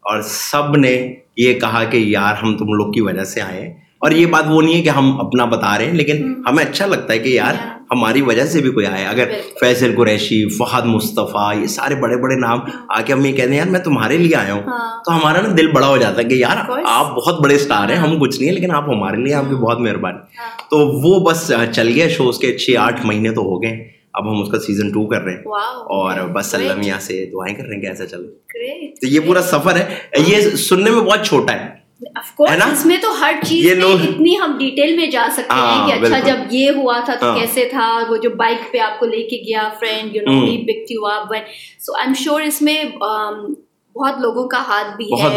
اور 0.00 0.22
سب 0.22 0.76
نے 0.76 1.14
یہ 1.36 1.60
کہا 1.60 1.84
کہ 1.84 1.96
یار 1.96 2.34
ہم 2.42 2.56
تم 2.56 2.72
لوگ 2.72 2.92
کی 2.92 3.00
وجہ 3.00 3.24
سے 3.24 3.40
آئے۔ 3.40 3.74
اور 3.98 4.10
یہ 4.10 4.26
بات 4.26 4.44
وہ 4.48 4.62
نہیں 4.62 4.74
ہے 4.74 4.82
کہ 4.82 4.88
ہم 4.88 5.20
اپنا 5.20 5.44
بتا 5.44 5.78
رہے 5.78 5.84
ہیں 5.84 5.92
لیکن 5.92 6.42
ہمیں 6.48 6.64
اچھا 6.64 6.86
لگتا 6.86 7.12
ہے 7.12 7.18
کہ 7.18 7.28
یار 7.28 7.54
ہماری 7.92 8.22
وجہ 8.22 8.44
سے 8.44 8.60
بھی 8.60 8.70
کوئی 8.70 8.86
آئے 8.86 9.06
اگر 9.06 9.30
فیصل 9.60 9.94
قریشی 9.96 10.48
فہد 10.48 10.84
مصطفیٰ 10.84 11.60
یہ 11.60 11.66
سارے 11.66 11.94
بڑے 11.94 12.16
بڑے 12.16 12.34
نام 12.36 12.58
آ 12.88 13.00
کے 13.02 13.12
ہم 13.12 13.24
یہ 13.24 13.32
کہتے 13.32 13.50
ہیں 13.50 13.58
یار 13.58 13.66
میں 13.66 13.80
تمہارے 13.80 14.18
لیے 14.18 14.36
آیا 14.36 14.52
ہوں۔ 14.54 14.62
تو 15.04 15.16
ہمارا 15.16 15.40
نا 15.40 15.54
دل 15.58 15.66
بڑا 15.72 15.86
ہو 15.88 15.96
جاتا 15.96 16.18
ہے 16.18 16.24
کہ 16.24 16.34
یار 16.34 16.56
آپ 16.86 17.14
بہت 17.14 17.40
بڑے 17.40 17.54
اسٹار 17.54 17.88
ہیں 17.88 17.96
ہم 17.96 18.18
کچھ 18.20 18.40
نہیں 18.40 18.50
ہیں 18.50 18.58
لیکن 18.58 18.74
آپ 18.74 18.88
ہمارے 18.88 19.16
لیے 19.16 19.34
آپ 19.34 19.44
کی 19.48 19.54
بہت 19.54 19.80
مہربانی۔ 19.80 20.18
تو 20.70 20.78
وہ 20.78 21.30
بس 21.30 21.52
چل 21.72 21.88
گیا 21.88 22.08
شو 22.08 22.28
اس 22.28 22.38
کے 22.38 22.58
چھ 22.58 22.70
آٹھ 22.78 23.06
مہینے 23.06 23.30
تو 23.30 23.40
ہو 23.40 23.62
گئے۔ 23.62 23.88
اب 24.14 24.30
ہم 24.30 24.42
اس 24.42 24.48
کا 24.48 24.58
سیزن 24.58 24.88
ٹو 24.92 25.06
کر 25.06 25.22
رہے 25.22 25.32
ہیں۔ 25.32 25.42
اور 25.72 26.28
بس 26.28 26.54
اللہ 26.54 26.72
میاں 26.76 27.00
سے 27.00 27.26
دعائیں 27.32 27.56
کر 27.56 27.64
رہے 27.64 27.74
ہیں 27.74 27.82
کہ 27.82 27.86
ایسا 27.86 28.06
چلے۔ 28.06 28.28
تو 29.00 29.06
یہ 29.06 29.20
پورا 29.20 29.42
سفر 29.42 29.76
ہے۔ 29.76 29.94
یہ 30.26 30.40
سننے 30.40 30.90
میں 30.90 31.00
بہت 31.00 31.26
چھوٹا 31.26 31.52
ہے۔ 31.52 31.81
اس 32.72 32.86
میں 32.86 32.96
تو 33.02 33.20
ہر 33.20 33.34
چیز 33.46 33.64
میں 33.74 33.84
اتنی 33.84 34.36
ہم 34.38 34.56
ڈیٹیل 34.58 34.96
میں 34.96 35.06
جا 35.06 35.26
سکتے 35.32 35.54
ہیں 35.54 35.86
کہ 35.86 36.06
اچھا 36.06 36.18
جب 36.18 36.36
یہ 36.50 36.70
ہوا 36.70 37.00
تھا 37.04 37.14
تو 37.14 37.34
کیسے 37.40 37.68
تھا؟ 37.70 38.02
وہ 38.08 38.16
جو 38.16 38.30
بائک 38.30 38.72
پہ 38.72 38.78
آپ 38.78 38.98
کو 39.00 39.06
لے 39.06 39.22
کے 39.22 39.36
گیا 39.36 39.68
friend 39.80 40.16
you 40.16 40.22
know 40.26 40.44
you 40.90 41.06
up 41.06 41.32
so 41.80 41.96
I 41.96 42.06
am 42.06 42.14
sure 42.14 42.40
اس 42.40 42.62
میں 42.62 42.84
بہت 43.96 44.20
لوگوں 44.20 44.46
کا 44.48 44.58
ہاتھ 44.68 44.96
بھی 44.96 45.06
ہے 45.12 45.28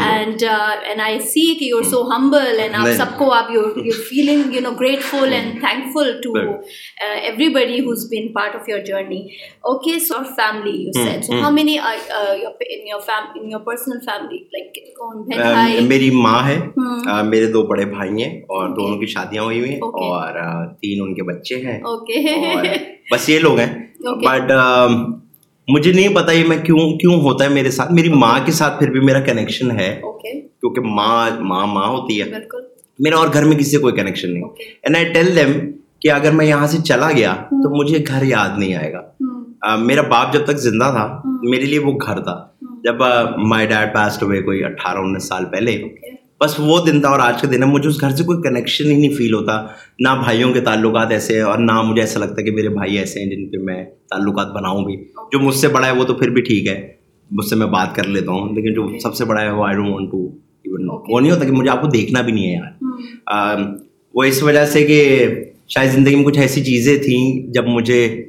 اینڈ 0.00 0.42
اینڈ 0.42 1.00
آئی 1.00 1.18
سی 1.26 1.44
کہ 1.54 1.64
یو 1.64 1.82
سو 1.82 2.02
ہمبل 2.08 2.60
اینڈ 2.60 2.74
آپ 2.74 2.86
سب 2.96 3.18
کو 3.18 3.30
آپ 3.32 3.50
you 3.50 3.62
feeling 4.00 4.54
you 4.54 4.60
know 4.60 4.70
grateful 4.80 5.32
and 5.32 5.60
thankful 5.94 6.12
to 6.22 6.32
everybody 7.48 7.80
who's 7.80 8.06
been 8.10 8.32
part 8.32 8.56
of 8.56 8.68
your 8.68 8.80
journey 8.86 9.20
okay 9.64 9.98
so 9.98 10.22
family 10.36 10.76
you 10.76 10.92
set 10.94 11.24
so 11.24 11.40
how 11.40 11.50
many 11.50 11.78
in 11.78 13.50
your 13.50 13.60
personal 13.60 14.00
family 14.04 14.42
like 14.52 14.82
کون 14.96 15.88
میری 15.88 16.10
ماں 16.20 16.42
ہے 16.48 16.58
میرے 17.24 17.46
دو 17.52 17.62
بڑے 17.66 17.84
بھائی 17.86 18.22
ہیں 18.22 18.32
اور 18.50 18.76
دونوں 18.76 18.98
کی 19.00 19.06
شادیاں 19.06 19.44
ہوئی 19.44 19.60
ہوئی 19.60 19.70
ہیں 19.70 19.80
اور 19.80 20.66
تین 20.74 21.02
ان 21.02 21.14
کے 21.14 21.22
بچے 21.22 21.56
ہیں 21.60 21.80
بس 23.12 23.28
یہ 23.28 23.38
لوگ 23.38 23.58
ہیں 23.58 23.72
بٹ 24.18 24.50
مجھے 25.68 25.92
نہیں 25.92 26.14
پتا 26.14 26.32
یہ 26.32 26.44
میں 26.44 26.58
کیوں 26.58 26.98
کیوں 26.98 27.14
ہوتا 27.14 27.44
ہے 27.44 27.48
میرے 27.48 27.70
ساتھ 27.70 27.92
میری 27.92 28.08
ماں 28.08 28.38
کے 28.44 28.52
ساتھ 28.52 28.78
پھر 28.78 28.90
بھی 28.90 29.00
میرا 29.00 29.20
کنیکشن 29.20 29.70
ہے۔ 29.70 30.00
کیونکہ 30.60 30.80
ماں 30.80 31.30
ماں 31.40 31.66
ماں 31.66 31.88
ہوتی 31.88 32.22
ہے۔ 32.22 32.30
میرا 32.98 33.16
اور 33.16 33.28
گھر 33.32 33.44
میں 33.44 33.56
کسی 33.56 33.70
سے 33.70 33.78
کوئی 33.78 33.94
کنیکشن 33.94 34.32
نہیں۔ 34.32 34.44
اینڈ 34.82 34.96
آئی 34.96 35.04
ٹیل 35.04 35.36
دیم 35.36 35.70
کہ 36.00 36.10
اگر 36.10 36.30
میں 36.30 36.46
یہاں 36.46 36.66
سے 36.66 36.78
چلا 36.78 37.10
گیا 37.12 37.34
تو 37.50 37.82
مجھے 37.82 38.04
گھر 38.06 38.22
یاد 38.22 38.58
نہیں 38.58 38.74
آئے 38.74 38.92
گا۔ 38.92 39.02
میرا 39.76 40.02
باپ 40.02 40.32
جب 40.32 40.44
تک 40.44 40.56
زندہ 40.56 40.84
تھا 40.84 41.20
میرے 41.24 41.64
لیے 41.64 41.78
وہ 41.78 41.92
گھر 42.06 42.20
تھا۔ 42.20 42.46
جب 42.84 42.94
مائی 43.36 43.66
ڈیڈ 43.66 43.94
پاسڈ 43.94 44.22
ہوئے 44.22 44.42
کوئی 44.42 44.64
اٹھارہ 44.64 44.98
انیس 44.98 45.28
سال 45.28 45.44
پہلے۔ 45.44 45.82
بس 46.40 46.54
وہ 46.58 46.84
دن 46.86 47.00
تھا 47.00 47.08
اور 47.08 47.18
آج 47.18 47.42
کا 47.42 47.48
دن 47.52 47.62
ہے 47.62 47.68
مجھے 47.68 47.88
اس 47.88 48.00
گھر 48.00 48.10
سے 48.10 48.24
کوئی 48.24 48.38
کنیکشن 48.42 48.90
ہی 48.90 48.96
نہیں 48.96 49.14
فیل 49.14 49.34
ہوتا۔ 49.34 49.62
نہ 49.98 50.08
بھائیوں 50.22 50.52
کے 50.52 50.60
تعلقات 50.60 51.10
ایسے 51.10 51.34
ہیں 51.34 51.42
اور 51.42 51.58
نہ 51.58 51.82
مجھے 51.82 52.02
ایسا 52.02 52.20
لگتا 52.20 52.34
ہے 52.38 52.42
کہ 52.42 52.50
میرے 52.50 52.68
بھائی 52.68 52.98
ایسے 52.98 53.20
ہیں 53.20 53.26
جن 53.30 53.48
پہ 53.48 53.56
میں 53.64 53.84
تعلقات 53.84 54.52
بناؤں 54.52 54.84
بھی۔ 54.84 54.96
جو 55.32 55.40
مجھ 55.40 55.54
سے 55.54 55.68
بڑا 55.68 55.86
ہے 55.86 55.92
وہ 55.92 56.04
تو 56.04 56.14
پھر 56.14 56.30
بھی 56.30 56.42
ٹھیک 56.42 56.66
ہے۔ 56.68 56.92
مجھ 57.30 57.46
سے 57.46 57.56
میں 57.56 57.66
بات 57.66 57.94
کر 57.94 58.04
لیتا 58.04 58.32
ہوں 58.32 58.48
لیکن 58.54 58.74
جو 58.74 58.98
سب 59.02 59.14
سے 59.14 59.24
بڑا 59.24 59.40
ہے 59.42 59.50
وہ 59.50 59.66
I 59.66 59.76
don't 59.76 59.88
want 59.88 60.10
to 60.12 60.26
even 60.64 60.88
وہ 61.08 61.20
نہیں 61.20 61.30
ہوتا 61.30 61.44
کہ 61.44 61.52
مجھے 61.52 61.70
آپ 61.70 61.80
کو 61.80 61.86
دیکھنا 61.86 62.20
بھی 62.20 62.32
نہیں 62.32 62.46
ہے 62.46 62.52
یار۔ 62.52 63.58
وہ 64.14 64.24
اس 64.24 64.42
وجہ 64.42 64.66
سے 64.66 64.84
کہ 64.84 65.26
شاید 65.68 65.90
زندگی 65.90 66.16
میں 66.16 66.24
کچھ 66.24 66.38
ایسی 66.38 66.64
چیزیں 66.64 66.98
تھیں 66.98 67.52
جب 67.52 67.68
مجھے 67.68 68.24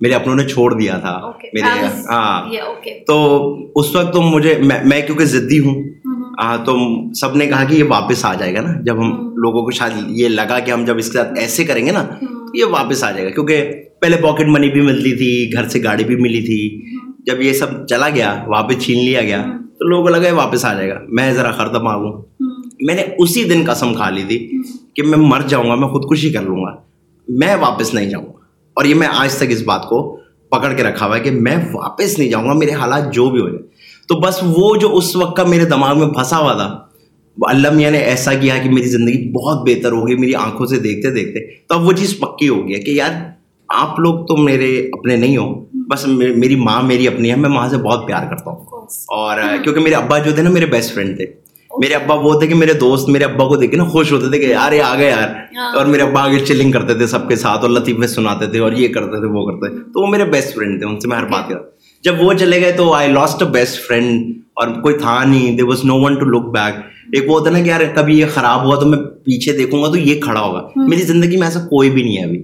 میرے 0.00 0.12
اپنوں 0.12 0.34
نے 0.34 0.48
چھوڑ 0.48 0.74
دیا 0.74 0.98
تھا۔ 0.98 1.30
میرے 1.52 1.86
ہاں۔ 2.10 2.50
تو 3.06 3.56
اس 3.74 3.94
وقت 3.96 4.12
تو 4.12 4.22
مجھے 4.22 4.54
میں 4.84 5.02
کیونکہ 5.06 5.24
ضدی 5.24 5.58
ہوں 5.58 5.93
تو 6.38 6.76
سب 7.14 7.36
نے 7.36 7.46
کہا 7.46 7.64
کہ 7.64 7.74
یہ 7.74 7.84
واپس 7.84 8.24
آ 8.24 8.34
جائے 8.34 8.54
گا 8.54 8.60
نا۔ 8.60 8.80
جب 8.80 8.98
ہم 9.00 9.32
لوگوں 9.36 9.62
کو 9.62 9.70
شاید 9.70 9.92
یہ 10.08 10.28
لگا 10.28 10.58
کہ 10.58 10.70
ہم 10.70 10.84
جب 10.84 10.98
اس 10.98 11.06
کے 11.06 11.18
ساتھ 11.18 11.38
ایسے 11.38 11.64
کریں 11.64 11.86
گے 11.86 11.92
نا 11.92 12.06
یہ 12.54 12.64
واپس 12.64 13.04
آ 13.04 13.10
جائے 13.10 13.24
گا۔ 13.24 13.30
کیونکہ 13.30 13.70
پہلے 14.00 14.16
پاکٹ 14.16 14.44
منی 14.46 14.70
بھی 14.70 14.80
ملتی 14.80 15.14
تھی 15.16 15.50
گھر 15.52 15.68
سے 15.68 15.82
گاڑی 15.82 16.04
بھی 16.04 16.16
ملی 16.16 16.40
تھی۔ 16.40 16.90
جب 17.26 17.42
یہ 17.42 17.52
سب 17.52 17.86
چلا 17.86 18.08
گیا 18.08 18.44
واپس 18.46 18.84
چھین 18.84 19.04
لیا 19.04 19.22
گیا 19.22 19.44
تو 19.78 19.88
لوگوں 19.88 20.02
کو 20.02 20.08
لگا 20.08 20.26
یہ 20.26 20.32
واپس 20.32 20.64
آ 20.64 20.74
جائے 20.74 20.88
گا۔ 20.90 20.98
میں 21.08 21.32
ذرا 21.32 21.50
خرد 21.50 21.74
مانگوں۔ 21.74 22.22
میں 22.80 22.94
نے 22.94 23.02
اسی 23.18 23.44
دن 23.44 23.62
قسم 23.66 23.94
کھا 23.94 24.10
لی 24.10 24.22
تھی 24.28 24.62
کہ 24.94 25.02
میں 25.02 25.18
مر 25.18 25.40
جاؤں 25.48 25.68
گا 25.70 25.74
میں 25.74 25.88
خودکشی 25.88 26.30
کر 26.30 26.42
لوں 26.42 26.56
گا۔ 26.56 26.76
میں 27.28 27.56
واپس 27.60 27.94
نہیں 27.94 28.10
جاؤں 28.10 28.26
گا۔ 28.26 28.32
اور 28.74 28.84
یہ 28.84 28.94
میں 28.94 29.08
آج 29.14 29.34
تک 29.34 29.44
اس 29.48 29.62
بات 29.62 29.88
کو 29.88 30.16
پکڑ 30.50 30.72
کے 30.72 30.82
رکھا 30.82 31.06
ہوا 31.06 31.16
ہے 31.16 31.20
کہ 31.20 31.30
میں 31.30 31.56
واپس 31.72 32.18
نہیں 32.18 32.28
جاؤں 32.28 32.48
گا 32.48 32.52
میرے 32.52 32.70
حالات 32.70 33.14
جو 33.14 33.30
بھی 33.30 33.40
ہو 33.40 33.48
جائے۔ 33.48 33.73
تو 34.08 34.20
بس 34.20 34.38
وہ 34.42 34.76
جو 34.76 34.96
اس 34.96 35.16
وقت 35.16 35.36
کا 35.36 35.44
میرے 35.44 35.64
دماغ 35.64 35.98
میں 35.98 36.08
پھنسا 36.08 36.38
ہوا 36.38 36.52
تھا 36.52 36.78
اللہ 37.42 37.70
میاں 37.70 37.90
نے 37.90 37.98
ایسا 37.98 38.34
کیا 38.34 38.58
کہ 38.62 38.70
میری 38.70 38.86
زندگی 38.86 39.32
بہت 39.32 39.68
بہتر 39.68 39.92
ہو 39.92 40.08
گئی 40.08 40.16
میری 40.16 40.34
آنکھوں 40.34 40.66
سے 40.66 40.78
دیکھتے 40.78 41.10
دیکھتے 41.10 41.40
تو 41.68 41.74
اب 41.74 41.86
وہ 41.86 41.92
چیز 41.92 42.18
پکی 42.18 42.48
ہو 42.48 42.66
گئی 42.66 42.74
ہے 42.74 42.80
کہ 42.80 42.90
یار 42.90 43.10
آپ 43.68 44.00
لوگ 44.00 44.26
تو 44.26 44.36
میرے 44.36 44.78
اپنے 44.78 45.16
نہیں 45.16 45.36
ہو 45.36 45.64
بس 45.74 46.06
میری 46.06 46.56
ماں 46.56 46.82
میری 46.82 47.08
اپنی 47.08 47.30
ہے 47.30 47.36
میں 47.36 47.50
وہاں 47.50 47.68
سے 47.68 47.76
بہت 47.76 48.06
پیار 48.06 48.26
کرتا 48.30 48.50
ہوں۔ 48.50 48.64
اور 49.08 49.40
کیونکہ 49.62 49.80
میرے 49.80 49.94
ابا 49.94 50.18
جو 50.18 50.30
تھے 50.34 50.42
نا 50.42 50.50
میرے 50.50 50.66
بیسٹ 50.66 50.94
فرینڈ 50.94 51.16
تھے۔ 51.16 51.26
میرے 51.78 51.94
ابا 51.94 52.14
وہ 52.14 52.40
تھے 52.40 52.46
کہ 52.46 52.54
میرے 52.54 52.72
دوست 52.72 53.08
میرے 53.08 53.24
ابا 53.24 53.48
کو 53.48 53.56
دیکھ 53.56 53.74
نا 53.74 53.84
خوش 53.84 54.12
ہوتے 54.12 54.28
تھے 54.30 54.38
کہ 54.38 54.44
یار 54.44 54.72
یہ 54.72 54.82
آ 54.82 54.94
گئے 54.94 55.08
یار۔ 55.08 55.28
ہاں۔ 55.56 55.76
اور 55.76 55.86
میرے 55.86 56.02
ابا 56.02 56.24
آگے 56.24 56.38
چلنگ 56.38 56.72
کرتے 56.72 56.94
تھے 56.94 57.06
سب 57.06 57.28
کے 57.28 57.36
ساتھ 57.36 57.58
اور 57.58 57.70
لطیفے 57.70 58.06
سناتے 58.06 58.46
تھے 58.46 58.58
اور 58.58 58.72
یہ 58.72 58.88
کرتے 58.88 59.18
تھے 59.20 59.26
وہ 59.26 59.46
کرتے 59.46 59.78
تو 59.78 60.02
وہ 60.02 60.06
میرے 60.06 60.24
بیسٹ 60.24 60.54
فرینڈ 60.54 60.80
تھے 60.80 60.86
ان 60.86 61.00
سے 61.00 61.08
میں 61.08 61.16
ہر 61.16 61.24
بات 61.24 61.48
کرتا 61.48 61.73
جب 62.04 62.14
وہ 62.20 62.32
چلے 62.32 62.60
گئے 62.60 62.72
تو 62.72 62.92
I 62.92 63.12
lost 63.12 63.42
a 63.42 63.48
best 63.48 63.86
friend 63.86 64.38
اور 64.54 64.68
کوئی 64.68 64.98
تھا 64.98 65.24
نہیں 65.24 65.56
there 65.56 65.64
was 65.64 65.84
no 65.84 65.94
one 65.94 66.14
to 66.14 66.24
look 66.24 66.44
back 66.44 66.74
ایک 67.12 67.30
وہ 67.30 67.38
ہوتا 67.38 67.50
نا 67.50 67.60
کہ 67.60 67.68
یار 67.68 67.80
کبھی 67.94 68.18
یہ 68.18 68.26
خراب 68.34 68.64
ہوا 68.64 68.74
تو 68.74 68.86
میں 68.86 68.98
پیچھے 68.98 69.52
دیکھوں 69.52 69.82
گا 69.82 69.88
تو 69.88 69.96
یہ 69.96 70.20
کھڑا 70.20 70.40
ہوگا۔ 70.40 70.68
میری 70.76 71.02
زندگی 71.02 71.36
میں 71.36 71.46
ایسا 71.46 71.60
کوئی 71.60 71.90
بھی 71.90 72.02
نہیں 72.02 72.18
ہے 72.18 72.24
ابھی۔ 72.24 72.42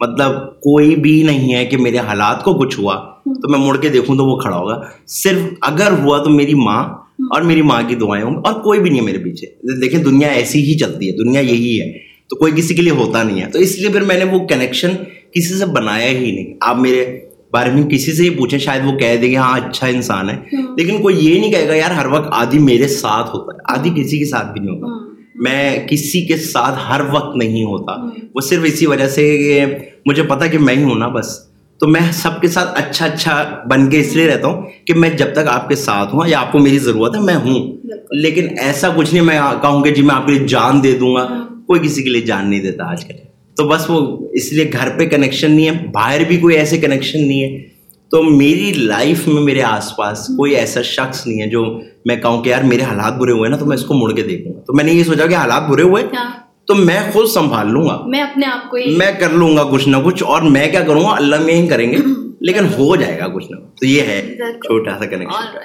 مطلب 0.00 0.36
کوئی 0.60 0.96
بھی 0.96 1.22
نہیں 1.22 1.54
ہے 1.54 1.66
کہ 1.66 1.76
میرے 1.76 1.98
حالات 1.98 2.44
کو 2.44 2.54
کچھ 2.54 2.80
ہوا 2.80 2.94
تو 3.42 3.48
میں 3.48 3.58
مڑ 3.58 3.76
کے 3.76 3.88
دیکھوں 3.88 4.16
تو 4.16 4.26
وہ 4.26 4.36
کھڑا 4.36 4.56
ہوگا۔ 4.56 4.80
صرف 5.06 5.40
اگر 5.60 5.92
ہوا 5.92 6.24
تو 6.24 6.30
میری 6.30 6.54
ماں 6.54 6.84
اور 7.18 7.42
میری 7.42 7.62
ماں 7.62 7.82
کی 7.88 7.94
دعائیں 7.94 8.24
ہوں 8.24 8.34
اور 8.34 8.52
کوئی 8.52 8.80
بھی 8.80 8.90
نہیں 8.90 9.00
ہے 9.00 9.04
میرے 9.04 9.18
پیچھے۔ 9.18 9.46
دیکھیں 9.80 10.02
دنیا 10.02 10.28
ایسی 10.28 10.72
ہی 10.72 10.78
چلتی 10.78 11.10
ہے 11.10 11.16
دنیا 11.16 11.40
یہی 11.40 11.80
ہے۔ 11.80 11.92
تو 12.30 12.36
کوئی 12.36 12.52
کسی 12.56 12.74
کے 12.74 12.82
لیے 12.82 12.92
ہوتا 12.92 13.22
نہیں 13.22 13.40
ہے۔ 13.40 13.50
تو 13.50 13.58
اس 13.58 13.78
لیے 13.78 13.88
پھر 13.88 14.00
میں 14.00 14.24
نے 14.24 14.24
وہ 14.24 14.46
کنیکشن 14.46 14.90
کسی 15.30 15.54
سے 15.54 15.66
بنایا 15.66 16.08
ہی 16.08 16.32
نہیں۔ 16.32 16.54
آپ 16.60 16.76
میرے 16.76 17.27
بارے 17.52 17.70
میں 17.70 17.82
کسی 17.82 18.12
سے 18.12 18.22
ہی 18.22 18.30
پوچھیں 18.30 18.58
شاید 18.58 18.82
وہ 18.84 18.92
کہہ 18.92 19.16
دیں 19.16 19.30
گے 19.30 19.36
ہاں 19.36 19.60
اچھا 19.60 19.86
انسان 19.86 20.30
ہے۔ 20.30 20.36
لیکن 20.76 21.02
کوئی 21.02 21.16
یہ 21.18 21.40
نہیں 21.40 21.52
کہے 21.52 21.68
گا 21.68 21.74
یار 21.74 21.90
ہر 21.90 22.06
وقت 22.06 22.28
آدھی 22.32 22.58
میرے 22.58 22.88
ساتھ 22.88 23.30
ہوتا 23.30 23.56
ہے۔ 23.56 23.78
آدھی 23.78 24.02
کسی 24.02 24.18
کے 24.18 24.24
ساتھ 24.24 24.52
بھی 24.52 24.60
نہیں 24.60 24.76
ہوتا۔ 24.76 25.14
میں 25.34 25.86
کسی 25.86 26.20
کے 26.20 26.36
ساتھ 26.36 26.78
ہر 26.88 27.00
وقت 27.12 27.36
نہیں 27.36 27.64
ہوتا۔ 27.64 27.92
وہ 28.34 28.40
صرف 28.40 28.62
اسی 28.64 28.86
وجہ 28.86 29.06
سے 29.06 29.38
کہ 29.38 29.64
مجھے 30.06 30.22
پتا 30.22 30.46
کہ 30.46 30.58
میں 30.58 30.76
ہی 30.76 30.82
ہوں 30.82 30.94
نا 30.94 31.08
بس۔ 31.08 31.38
تو 31.80 31.88
میں 31.88 32.00
سب 32.12 32.40
کے 32.40 32.48
ساتھ 32.48 32.78
اچھا 32.78 33.06
اچھا 33.06 33.54
بن 33.70 33.90
کے 33.90 34.00
اس 34.00 34.16
لیے 34.16 34.28
رہتا 34.28 34.46
ہوں 34.46 34.62
کہ 34.86 34.94
میں 34.94 35.10
جب 35.10 35.32
تک 35.32 35.48
آپ 35.48 35.68
کے 35.68 35.74
ساتھ 35.74 36.14
ہوں 36.14 36.22
یا 36.26 36.40
آپ 36.40 36.52
کو 36.52 36.58
میری 36.58 36.78
ضرورت 36.78 37.14
ہے 37.14 37.20
میں 37.20 37.34
ہوں۔ 37.34 37.76
لیکن 38.10 38.46
ایسا 38.58 38.88
کچھ 38.96 39.14
نہیں 39.14 39.24
میں 39.24 39.40
کہوں 39.62 39.84
گی 39.84 39.94
جی 39.94 40.02
میں 40.02 40.14
آپ 40.14 40.26
کے 40.26 40.32
لیے 40.32 40.46
جان 40.48 40.82
دے 40.82 40.92
دوں 40.92 41.14
گا۔ 41.14 41.26
کوئی 41.66 41.80
کسی 41.80 42.02
کے 42.02 42.10
لیے 42.10 42.20
جان 42.20 42.50
نہیں 42.50 42.60
دیتا 42.60 42.90
آج 42.90 43.04
کل 43.04 43.27
تو 43.58 43.68
بس 43.68 43.90
وہ 43.90 44.18
اس 44.32 44.52
لیے 44.52 44.70
گھر 44.72 44.98
پہ 44.98 45.06
کنیکشن 45.06 45.50
نہیں 45.50 45.66
ہے 45.66 45.86
باہر 45.92 46.20
بھی 46.28 46.36
کوئی 46.36 46.56
ایسے 46.56 46.78
کنیکشن 46.78 47.18
نہیں 47.28 47.42
ہے۔ 47.44 47.78
تو 48.10 48.22
میری 48.22 48.72
لائف 48.76 49.28
میں 49.28 49.42
میرے 49.42 49.62
آس 49.62 49.96
پاس 49.96 50.26
کوئی 50.26 50.54
ایسا 50.54 50.82
شخص 50.82 51.26
نہیں 51.26 51.42
ہے 51.42 51.46
جو 51.46 51.80
میں 52.04 52.16
کہوں 52.16 52.42
کہ 52.42 52.48
یار 52.48 52.62
میرے 52.62 52.82
حالات 52.82 53.18
برے 53.18 53.32
ہوئے 53.32 53.48
نا 53.50 53.56
تو 53.56 53.66
میں 53.66 53.76
اس 53.76 53.84
کو 53.84 53.94
مڑ 53.94 54.12
کے 54.12 54.22
دیکھوں 54.22 54.54
گا۔ 54.54 54.60
تو 54.60 54.74
میں 54.74 54.84
نے 54.84 54.92
یہ 54.92 55.04
سوچا 55.04 55.26
کہ 55.26 55.34
حالات 55.34 55.62
برے 55.68 55.82
ہوئے 55.82 56.02
ہاں۔ 56.16 56.30
تو 56.66 56.74
میں 56.74 57.00
خود 57.12 57.26
سنبھال 57.26 57.70
لوں 57.70 57.88
گا۔ 57.88 58.02
میں 58.06 58.20
اپنے 58.20 58.46
آپ 58.46 58.70
کو 58.70 58.76
میں 58.96 59.12
کر 59.20 59.30
لوں 59.30 59.56
گا 59.56 59.64
کچھ 59.64 59.88
نہ 59.88 59.96
کچھ 60.04 60.22
اور 60.22 60.42
میں 60.42 60.70
کیا 60.70 60.80
کروں 60.80 61.04
گا 61.04 61.14
اللہ 61.16 61.36
میں 61.40 61.54
ہی 61.54 61.66
کریں 61.66 61.92
گے۔ 61.92 61.96
لیکن 62.40 62.64
ہو 62.64 62.96
جائے 62.96 63.18
گا 63.18 63.26
کچھ 63.26 63.46
نہ 63.50 63.56
تو 63.56 63.86
یہ 63.86 64.02
ہے 64.02 64.36
چھوٹا 64.36 64.98
سا 64.98 65.04
کنیکشن 65.04 65.58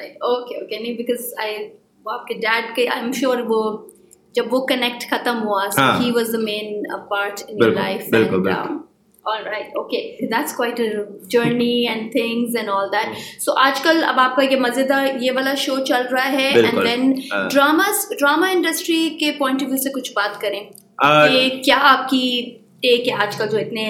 جب 4.36 4.54
وہ 4.54 4.66
کنیکٹ 4.66 5.10
ختم 5.10 5.42
ہوا 5.44 5.66
ہی 6.00 6.12
was 6.12 6.34
the 6.34 6.40
main 6.40 6.84
part 7.10 7.42
in 7.48 7.74
life 7.74 8.10
journey 11.28 11.88
and 11.88 12.12
things 12.12 12.56
and 12.58 12.70
all 12.70 12.88
that 12.92 13.18
so 13.42 13.52
آج 13.58 13.82
کل 13.82 14.04
اب 14.08 14.20
آپ 14.20 14.36
کا 14.36 14.44
یہ 14.44 14.60
مزیدار 14.60 15.08
یہ 15.20 15.32
والا 15.32 15.54
شو 15.56 15.76
چل 15.86 16.08
رہا 16.12 16.32
ہے 16.32 16.48
and 16.48 16.84
then 16.84 17.14
drama 17.50 17.92
drama 18.20 18.48
industry 18.48 19.10
کے 19.20 19.32
پوائنٹ 19.32 19.64
آف 19.64 19.70
ویو 19.70 19.78
سے 19.78 19.90
کچھ 19.90 20.12
بات 20.12 20.42
کریں 20.42 20.60
کہ 21.30 21.50
کیا 21.64 21.78
آپ 21.82 22.10
کی 22.10 22.42
ٹیک 22.82 23.08
ہے 23.10 23.14
آج 23.14 23.38
کل 23.38 23.48
جو 23.50 23.58
اتنے 23.58 23.88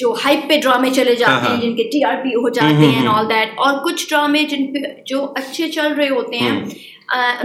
جو 0.00 0.14
ہائپ 0.24 0.48
پہ 0.48 0.60
ڈرامے 0.60 0.90
چلے 0.90 1.14
جاتے 1.14 1.50
ہیں 1.50 1.60
جن 1.60 1.76
کے 1.76 1.82
ٹی 1.82 2.04
آر 2.04 2.14
پی 2.22 2.28
ہو 2.28 2.48
جاتے 2.48 2.86
ہیں 2.86 3.08
آل 3.08 3.28
دیٹ 3.28 3.48
اور 3.48 3.84
کچھ 3.84 4.08
ڈرامے 4.08 4.42
جن 4.42 4.66
پہ 4.66 4.78
جو 5.06 5.24
اچھے 5.24 5.68
چل 5.68 5.92
رہے 5.92 6.08
ہوتے 6.08 6.38
ہیں 6.38 6.60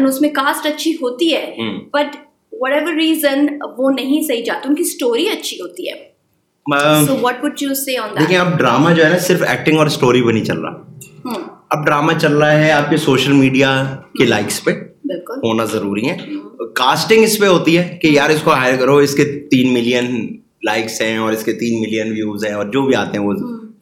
اس 0.06 0.22
میں 0.22 0.30
کاسٹ 0.30 0.66
اچھی 0.66 0.94
ہوتی 0.94 1.34
ہے 1.34 1.46
بٹ 1.94 2.16
وٹ 2.52 2.72
ایور 2.72 2.94
ریزن 2.94 3.48
وہ 3.78 3.92
نہیں 3.92 4.22
صحیح 4.28 4.44
جاتے 4.46 4.68
ان 4.68 4.76
کی 4.76 4.82
اسٹوری 4.82 5.30
اچھی 5.30 5.58
ہوتی 5.62 5.90
ہے۔ 5.90 6.16
دیکھیں 8.20 8.38
اب 8.38 8.58
ڈرامہ 8.58 8.92
جو 8.92 9.06
ہے 9.06 9.10
نا 9.10 9.18
صرف 9.18 9.44
ایکٹنگ 9.48 9.78
اور 9.78 9.86
اسٹوری 9.86 10.22
پہ 10.22 10.32
نہیں 10.32 10.46
چل 10.46 10.60
رہا۔ 10.60 10.74
اب 11.70 11.86
ڈرامہ 11.86 12.12
چل 12.22 12.38
رہا 12.38 12.52
ہے 12.52 12.72
آپ 12.72 12.90
کے 12.90 12.98
سوشل 12.98 13.32
میڈیا 13.32 13.84
کے 14.18 14.26
لائکس 14.26 14.64
پہ۔ 14.64 14.72
ہونا 15.44 15.66
ضروری 15.66 16.10
ہے۔ 16.10 16.18
کاسٹنگ 16.76 17.24
اس 17.24 17.40
پہ 17.40 17.46
ہوتی 17.46 17.78
ہے 17.78 17.98
کہ 18.02 18.08
یار 18.08 18.30
اس 18.30 18.42
کو 18.42 18.52
ہائر 18.54 18.76
کرو 18.76 18.98
اس 18.98 19.16
کے 19.16 19.24
تین 19.52 19.74
ملین 19.74 20.38
لائکس 20.66 21.02
ہیں 21.02 21.18
اور 21.18 21.34
اس 21.34 21.44
کے 21.44 21.54
تین 21.54 21.80
ملین 21.80 22.12
ویوز 22.12 22.46
ہیں 22.46 22.54
اور 22.54 22.66
جو 22.66 22.82
بھی 22.82 22.96
آتے 22.96 23.18
ہیں 23.18 23.26
وہ 23.26 23.34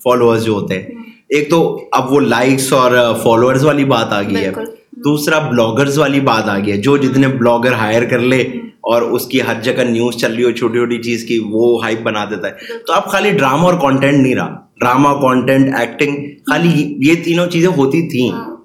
فالوورز 0.04 0.46
جو 0.46 0.54
ہوتے 0.54 0.74
ہیں۔ 0.74 0.90
ایک 1.30 1.50
تو 1.50 1.84
اب 1.92 2.12
وہ 2.12 2.20
لائکس 2.20 2.74
اور 2.74 2.92
فالوورز 3.24 3.66
والی 3.66 3.86
بات 3.86 4.14
آ 4.14 4.22
گئی 4.22 4.36
ہے۔ 4.36 4.52
دوسرا 4.92 5.40
بلاگرز 5.40 5.98
والی 5.98 6.20
بات 6.20 6.50
آ 6.50 6.60
گئی 6.60 6.72
ہے۔ 6.72 6.78
جو 6.78 6.98
جتنے 6.98 7.28
بلاگر 7.28 7.74
ہائر 7.74 8.04
کر 8.06 8.20
لے 8.20 8.42
اور 8.82 9.02
اس 9.02 9.26
کی 9.26 9.42
ہر 9.42 9.62
جگہ 9.62 9.82
نیوز 9.82 10.16
چل 10.16 10.36
رہی 10.36 10.44
ہو 10.44 10.52
چھوٹی 10.52 10.74
چھوٹی 10.74 11.02
چیز 11.02 11.24
کی 11.24 11.40
وہ 11.50 11.84
ہائپ 11.84 12.02
بنا 12.02 12.26
دیتا 12.26 12.48
ہے۔ 12.48 12.54
تو 12.88 12.94
اب 12.94 13.06
خالی 13.06 13.32
ڈرامہ 13.32 13.64
اور 13.64 13.74
کانٹینٹ 13.74 14.18
نہیں 14.18 14.36
رہا۔ 14.36 14.56
ڈرامہ 14.80 15.10
کانٹینٹ 15.22 15.76
ایکٹنگ 15.80 16.18
خالی 16.50 16.96
یہ 17.00 17.14
تینوں 17.24 17.48
چیزیں 17.48 17.70
ہوتی 17.70 18.10
تھیں۔ 18.10 18.32
ہاں، 18.32 18.46
ہاں۔ 18.46 18.56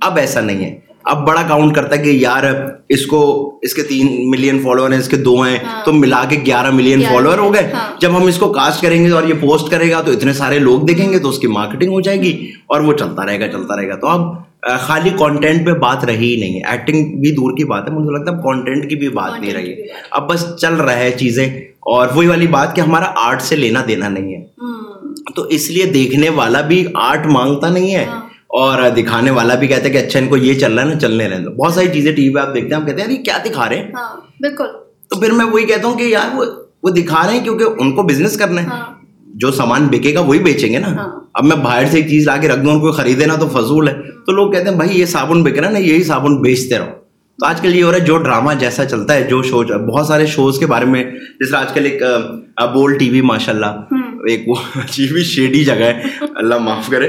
اب 0.00 0.16
ایسا 0.16 0.40
نہیں 0.40 0.64
ہے۔ 0.64 0.87
اب 1.08 1.28
بڑا 1.28 1.42
کاؤنٹ 1.48 1.74
کرتا 1.74 1.96
ہے 1.96 2.02
کہ 2.02 2.10
یار 2.10 2.42
اس 2.88 3.06
کو 3.06 3.20
اس 3.62 3.74
کے 3.74 3.82
تین 3.82 4.30
ملین 4.30 4.62
فالوور 4.62 4.90
ہیں 4.90 4.98
اس 4.98 5.08
کے 5.08 5.16
دو 5.16 5.42
ہیں 5.42 5.58
ہاں۔ 5.64 5.84
تو 5.84 5.92
ملا 5.92 6.24
کے 6.28 6.36
گیارہ 6.46 6.70
ملین 6.70 7.02
فالوور 7.02 7.38
ہو 7.38 7.54
گئے۔ 7.54 7.72
جب 8.00 8.16
ہم 8.16 8.22
اس 8.22 8.38
کو 8.38 8.52
کاسٹ 8.52 8.82
کریں 8.82 9.04
گے 9.04 9.10
اور 9.10 9.22
یہ 9.22 9.34
پوسٹ 9.40 9.70
کرے 9.70 9.90
گا 9.90 10.00
تو 10.00 10.12
اتنے 10.12 10.32
سارے 10.32 10.58
لوگ 10.58 10.80
دیکھیں 10.80 11.12
گے 11.12 11.18
تو 11.18 11.28
اس 11.28 11.38
کی 11.38 11.46
مارکیٹنگ 11.46 11.92
ہو 11.92 12.00
جائے 12.00 12.20
گی 12.20 12.50
اور 12.66 12.80
وہ 12.80 12.92
چلتا 12.92 13.26
رہے 13.26 13.40
گا 13.40 13.48
چلتا 13.48 13.76
رہے 13.76 13.88
گا۔ 13.88 13.96
تو 13.96 14.06
اب 14.06 14.20
خالی 14.80 15.10
کانٹینٹ 15.18 15.66
پہ 15.66 15.72
بات 15.72 16.04
رہی 16.04 16.34
ہی 16.34 16.40
نہیں 16.40 16.54
ہے۔ 16.54 16.70
ایکٹنگ 16.70 17.20
بھی 17.20 17.30
دور 17.30 17.56
کی 17.56 17.64
بات 17.64 17.88
ہے 17.88 17.94
مجھے 17.94 18.18
لگتا 18.18 18.36
ہے 18.36 18.42
کانٹینٹ 18.42 18.90
کی 18.90 18.96
بھی 18.96 19.08
بات 19.08 19.40
نہیں 19.40 19.52
رہی 19.52 19.72
ہے۔ 19.72 19.86
اب 20.10 20.32
بس 20.32 20.46
چل 20.60 20.74
رہا 20.74 20.96
ہے 20.96 21.10
چیزیں۔ 21.10 21.46
اور 21.80 22.06
وہی 22.14 22.26
والی 22.26 22.46
بات 22.46 22.76
کہ 22.76 22.80
ہمارا 22.80 23.12
آرٹ 23.16 23.42
سے 23.42 23.56
لینا 23.56 23.84
دینا 23.88 24.08
نہیں 24.08 24.34
ہے۔ 24.34 24.46
تو 25.36 25.42
اس 25.42 25.70
لیے 25.70 25.84
دیکھنے 25.84 26.28
والا 26.28 26.60
بھی 26.60 26.84
آرٹ 26.94 27.26
مانگتا 27.26 27.68
نہیں 27.68 27.94
ہے۔ 27.94 28.04
ہاں۔ 28.04 28.27
اور 28.48 28.90
دکھانے 28.90 29.30
والا 29.30 29.54
بھی 29.54 29.66
کہتا 29.66 29.84
ہے 29.84 29.90
کہ 29.90 29.98
اچھا 29.98 30.18
ان 30.18 30.28
کو 30.28 30.36
یہ 30.36 30.54
چل 30.54 30.74
رہا 30.74 30.82
ہے 30.82 30.88
نا 30.88 30.98
چلنے 30.98 31.28
رہے 31.28 31.48
بہت 31.48 31.72
ساری 31.72 31.86
چیزیں 31.92 32.12
ٹی 32.12 32.28
وی 32.28 32.34
پہ 32.34 32.40
آپ 32.40 32.54
دیکھتے 32.54 32.74
ہیں 32.74 32.82
آپ 32.82 32.88
کہتے 32.88 33.02
ہیں 33.02 33.18
یہ 33.18 33.22
کیا 33.24 33.38
دکھا 33.44 33.68
رہے 33.68 33.76
ہیں؟ 33.76 33.92
ہاں، 33.94 34.16
بالکل۔ 34.40 34.64
تو 35.08 35.20
پھر 35.20 35.30
میں 35.30 35.46
وہی 35.46 35.66
کہتا 35.66 35.88
ہوں 35.88 35.98
کہ 35.98 36.02
یار 36.02 36.40
وہ 36.82 36.90
دکھا 36.90 37.26
رہے 37.26 37.34
ہیں 37.36 37.44
کیونکہ 37.44 37.64
ان 37.78 37.94
کو 37.94 38.02
بزنس 38.02 38.36
کرنا 38.36 38.62
ہے۔ 38.62 38.66
ہاں۔ 38.66 38.94
جو 39.34 39.50
سامان 39.50 39.86
بکے 39.86 40.14
گا 40.14 40.20
وہی 40.20 40.38
بیچیں 40.38 40.72
گے 40.72 40.78
نا۔ 40.78 40.88
ہاں۔ 40.88 41.20
اب 41.34 41.44
میں 41.44 41.56
باہر 41.56 41.84
سے 41.90 41.96
ایک 41.96 42.08
چیز 42.08 42.26
لا 42.26 42.36
کے 42.36 42.48
رکھ 42.48 42.60
دوں 42.64 42.72
ان 42.72 42.80
کو 42.80 42.92
خریدے 42.92 43.26
نا 43.26 43.34
تو 43.34 43.48
فضول 43.48 43.88
ہے۔ 43.88 43.94
تو 44.26 44.32
لوگ 44.32 44.52
کہتے 44.52 44.68
ہیں 44.68 44.76
بھائی 44.76 45.00
یہ 45.00 45.04
صابن 45.04 45.42
بک 45.42 45.58
رہا 45.58 45.66
ہے 45.66 45.72
نا 45.72 45.78
یہی 45.78 46.04
صابن 46.04 46.36
بیچتے 46.36 46.78
رہو۔ 46.78 46.86
تو 47.38 47.46
آج 47.46 47.60
کل 47.60 47.74
یہ 47.74 47.84
ہو 47.84 47.90
رہا 47.90 47.98
ہے 47.98 48.04
جو 48.04 48.18
ڈرامہ 48.18 48.52
جیسا 48.54 48.84
چلتا 48.84 49.14
ہے 49.14 49.22
جو 49.22 49.42
شو 49.42 49.62
بہت 49.62 50.06
سارے 50.06 50.26
شوز 50.26 50.58
کے 50.58 50.66
بارے 50.66 50.84
میں 50.84 51.04
جیسے 51.40 51.56
آج 51.56 51.72
کل 51.72 51.84
ایک 51.84 52.02
بول 52.74 52.98
ٹی 52.98 53.10
وی 53.10 53.20
ماشاء 53.20 53.52
اللہ 53.52 53.94
ایک 54.28 54.42
وہ 54.46 54.54
عجیب 54.76 55.18
شیڈی 55.18 55.64
جگہ 55.64 55.74
ہے۔ 55.74 56.02
اللہ 56.34 56.58
معاف 56.58 56.90
کرے۔ 56.90 57.08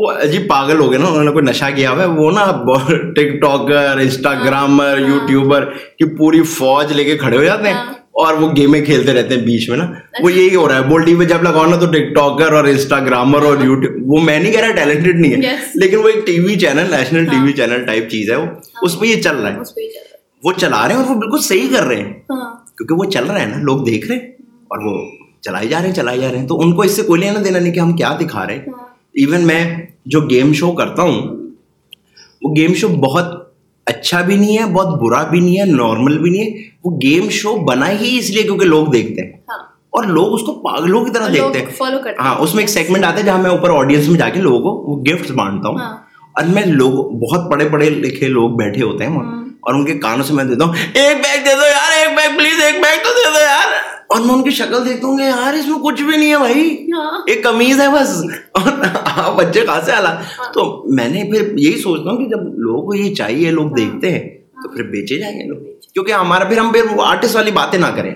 وہ 0.00 0.12
عجیب 0.12 0.48
پاگل 0.48 0.80
ہو 0.80 0.90
گئے 0.90 0.98
نا 0.98 1.06
انہوں 1.06 1.24
نے 1.24 1.30
کوئی 1.30 1.44
نشہ 1.44 1.64
کیا 1.76 1.90
ہوا 1.90 2.02
ہے؟ 2.02 2.08
وہ 2.08 2.30
نا 2.30 2.44
ٹک 3.14 3.40
ٹاکر 3.42 3.98
انسٹاگرامر 3.98 4.98
یوٹیوبر 4.98 5.64
کی 5.98 6.16
پوری 6.16 6.42
فوج 6.42 6.92
لے 6.92 7.04
کے 7.04 7.16
کھڑے 7.18 7.36
ہو 7.36 7.44
جاتے 7.44 7.68
ہیں 7.68 7.74
اور 8.20 8.34
وہ 8.34 8.48
گیمیں 8.56 8.84
کھیلتے 8.84 9.12
رہتے 9.14 9.34
ہیں 9.34 9.42
بیچ 9.42 9.68
میں 9.68 9.78
نا۔ 9.78 9.92
وہ 10.22 10.32
یہی 10.32 10.54
ہو 10.54 10.68
رہا 10.68 10.76
ہے 10.76 10.82
بول 10.82 11.04
ٹی 11.04 11.14
وی 11.14 11.26
جب 11.26 11.42
لگاؤ 11.42 11.66
نا 11.66 11.76
تو 11.76 11.86
ٹک 11.86 12.14
ٹاکر 12.14 12.52
اور 12.52 12.64
انسٹاگرامر 12.64 13.42
اور 13.42 13.56
یوٹیوب 13.64 14.12
وہ 14.12 14.20
میں 14.22 14.38
نہیں 14.40 14.52
کہہ 14.52 14.60
رہا 14.60 14.84
ٹیلنٹڈ 14.84 15.20
نہیں 15.20 15.32
ہے 15.32 15.38
لیکن 15.74 15.96
وہ 15.96 16.08
ایک 16.08 16.26
T 16.26 16.40
V 16.40 16.56
channel 16.56 16.90
national 16.90 17.26
T 17.26 17.36
V 17.42 17.52
channel 17.52 17.84
type 17.84 18.08
چیز 18.10 18.30
ہے 18.30 18.36
وہ۔ 18.36 18.46
اس 18.82 19.00
پہ 19.00 19.06
یہ 19.06 19.22
چل 19.22 19.36
رہا 19.36 19.52
ہے۔ 19.52 19.56
وہ 20.44 20.52
چلا 20.52 20.88
رہے 20.88 20.94
ہیں 20.94 21.02
اور 21.02 21.10
وہ 21.10 21.20
بالکل 21.20 21.38
صحیح 21.38 21.66
کر 21.76 21.82
رہے 21.82 21.96
ہیں۔ 21.96 22.12
کیونکہ 22.76 22.94
وہ 22.94 23.04
چل 23.10 23.24
رہا 23.24 23.40
ہے 23.40 23.46
نا 23.46 23.56
لوگ 23.56 23.84
دیکھ 23.84 24.06
رہے 24.08 24.16
ہیں 24.16 24.26
اور 24.52 24.78
وہ 24.84 24.98
چلائے 25.40 25.66
جا 25.66 25.78
رہے 25.78 25.86
ہیں 25.86 25.94
چلائے 25.94 26.18
جا 26.18 26.28
رہے 26.32 26.38
ہیں۔ 26.38 26.48
تو 26.48 26.60
ان 26.60 26.74
کو 26.74 26.82
اس 26.82 26.92
سے 26.92 27.02
کوئی 27.02 27.20
لینا 27.20 27.40
دینا 27.44 27.58
نہیں 27.58 27.72
کہ 27.72 27.80
ہم 27.80 27.92
کیا 27.92 28.16
دکھا 28.20 28.46
رہے 28.46 28.54
ہیں۔ 28.54 28.79
ایون 29.14 29.46
میں 29.46 29.76
جو 30.04 30.20
گیم 30.20 30.52
شو 30.52 30.72
کرتا 30.72 31.02
ہوں 31.02 31.22
وہ 32.42 32.54
گیم 32.56 32.74
شو 32.74 32.88
بہت 32.88 33.24
اچھا 33.86 34.20
بھی 34.20 34.36
نہیں 34.36 34.58
ہے 34.58 34.64
بہت 34.64 35.02
برا 35.02 35.22
بھی 35.22 35.40
نہیں 35.40 35.60
ہے 35.60 35.64
نارمل 35.64 36.18
بھی 36.18 36.30
نہیں 36.30 36.42
ہے. 36.42 36.62
وہ 36.84 36.98
گیم 37.02 37.28
شو 37.28 37.56
بنا 37.56 37.90
ہی 37.90 38.18
اس 38.18 38.30
لیے 38.30 38.42
کیونکہ 38.42 38.66
لوگ 38.66 38.86
دیکھتے 38.86 39.22
ہیں. 39.22 39.32
ہاں۔ 39.32 39.58
اور 39.90 40.04
لوگ 40.04 40.34
اس 40.34 40.40
کو 40.40 40.52
پاگلوں 40.52 41.04
کی 41.04 41.10
طرح 41.10 41.28
دیکھتے 41.28 41.58
ہیں. 41.58 41.66
ہاں 42.20 42.34
اس 42.34 42.54
میں 42.54 42.62
ایک 42.62 42.70
سیگمنٹ 42.70 43.04
آتا 43.04 43.18
ہے 43.18 43.22
جہاں 43.22 43.38
میں 43.38 43.50
اوپر 43.50 43.70
آڈینس 43.70 44.08
میں 44.08 44.18
جا 44.18 44.28
کے 44.28 44.40
لوگوں 44.40 44.60
کو 44.60 44.92
وہ 44.92 45.02
گفٹ 45.02 45.30
بانٹتا 45.30 45.68
ہوں. 45.68 45.78
ہاں۔ 45.78 45.96
اور 46.32 46.44
میں 46.44 46.66
لوگ 46.66 46.92
بہت 47.18 47.50
پڑھے 47.50 47.68
پڑھے 47.68 47.90
لکھے 47.90 48.28
لوگ 48.28 48.50
بیٹھے 48.50 48.82
ہوتے 48.82 49.06
ہیں. 49.06 49.18
اور 49.60 49.74
ان 49.74 49.84
کے 49.84 49.94
کانوں 49.94 50.24
سے 50.24 50.34
میں 50.34 50.44
دیتا 50.44 50.64
ہوں 50.64 50.72
ایک 50.74 51.16
بیگ 51.16 51.44
دے 51.44 51.54
دو 51.54 51.66
یار 51.66 51.98
ایک 51.98 52.16
بیگ 52.16 52.38
پلیز 52.38 52.62
ایک 52.62 52.74
بیگ 52.74 52.98
تو 53.02 53.10
دے 53.10 53.34
دو 53.34 53.40
یار. 53.40 53.79
اور 54.10 54.20
میں 54.20 54.34
ان 54.34 54.42
کی 54.42 54.50
شکل 54.50 54.88
دیکھتا 54.88 55.06
ہوں 55.06 55.20
یار 55.20 55.54
اس 55.54 55.66
میں 55.68 55.78
کچھ 55.78 56.02
بھی 56.02 56.16
نہیں 56.16 56.32
ہے 56.32 56.38
بھائی۔ 56.38 56.86
ہاں۔ 56.92 57.20
ایک 57.26 57.44
کمیز 57.44 57.80
ہے 57.80 57.86
بس۔ 57.88 58.24
اور 58.52 58.72
آپ 59.04 59.36
بچے 59.36 59.60
خاصے 59.66 59.92
حالات 59.92 60.16
ہاں۔ 60.18 60.52
تو 60.52 60.84
میں 60.94 61.08
نے 61.08 61.24
پھر 61.24 61.58
یہی 61.58 61.80
سوچتا 61.82 62.10
ہوں 62.10 62.18
کہ 62.18 62.24
جب 62.24 62.40
لوگوں 62.58 62.86
کو 62.86 62.94
یہ 62.94 63.14
چاہیے 63.14 63.50
لوگ 63.50 63.70
دیکھتے 63.70 64.10
ہیں 64.10 64.38
تو 64.38 64.68
پھر 64.68 64.82
بیچے 64.82 65.18
جائیں 65.18 65.40
گے 65.40 65.44
لوگ۔ 65.44 65.56
کیونکہ 65.94 66.12
ہمارا 66.12 66.44
پھر 66.44 66.58
ہم 66.58 66.72
پھر 66.72 66.80
آرٹسٹ 66.98 67.36
والی 67.36 67.50
باتیں 67.50 67.78
نہ 67.78 67.86
کریں۔ 67.96 68.14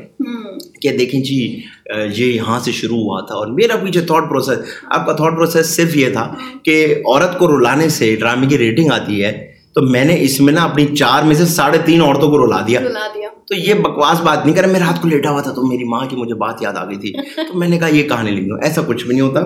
کہ 0.83 0.97
دیکھیں 0.97 1.23
جی 1.23 1.61
یہ 1.97 2.27
یہاں 2.27 2.61
سے 2.61 2.73
شروع 2.73 2.97
ہوا 2.97 3.21
تھا۔ 3.21 3.35
اور 3.35 3.47
میرا 3.47 3.77
پیچھے 3.77 4.01
تھاٹ 4.01 4.29
پروسیس 4.29 4.59
آپ 4.85 5.07
کا 5.07 5.13
تھاٹ 5.13 5.33
پروسیس 5.33 5.77
صرف 5.77 5.97
یہ 5.97 6.09
تھا 6.11 6.35
کہ 6.63 6.95
عورت 7.07 7.39
کو 7.39 7.61
رلانے 7.61 7.89
سے 7.89 8.17
ڈرامے 8.17 8.47
کی 8.47 8.59
ریٹنگ 8.59 8.93
آتی 8.93 9.25
ہے۔ 9.25 9.54
تو 9.75 9.83
میں 9.83 10.05
نے 10.05 10.17
اس 10.21 10.41
میں 10.41 10.53
نا 10.53 10.65
اپنی 10.65 10.87
چار 10.97 11.23
میں 11.23 11.35
سے 11.35 11.45
ساڑھے 11.45 11.79
تین 11.85 12.01
عورتوں 12.01 12.31
کو 12.31 12.47
رلا 12.47 12.61
دیا۔ 12.67 12.81
تو 13.49 13.55
یہ 13.55 13.75
بکواس 13.75 14.21
بات 14.21 14.47
نہیں 14.47 14.57
کرے 14.57 14.67
میں 14.67 14.81
رات 14.81 15.03
کو 15.03 15.09
لیٹا 15.09 15.31
ہوا 15.31 15.41
تھا 15.41 15.53
تو 15.53 15.67
میری 15.67 15.85
ماں 15.85 16.07
کی 16.07 16.17
مجھے 16.17 16.35
بات 16.35 16.63
یاد 16.63 16.73
آ 16.77 16.85
گئی 16.85 16.97
تھی۔ 16.97 17.13
تو 17.37 17.59
میں 17.59 17.69
نے 17.69 17.79
کہا 17.79 17.89
یہ 17.89 18.09
کہانی 18.09 18.31
لکھ 18.31 18.49
دوں 18.49 18.59
ایسا 18.63 18.83
کچھ 18.87 19.07
بھی 19.07 19.17
نہیں 19.17 19.29
ہوتا۔ 19.29 19.41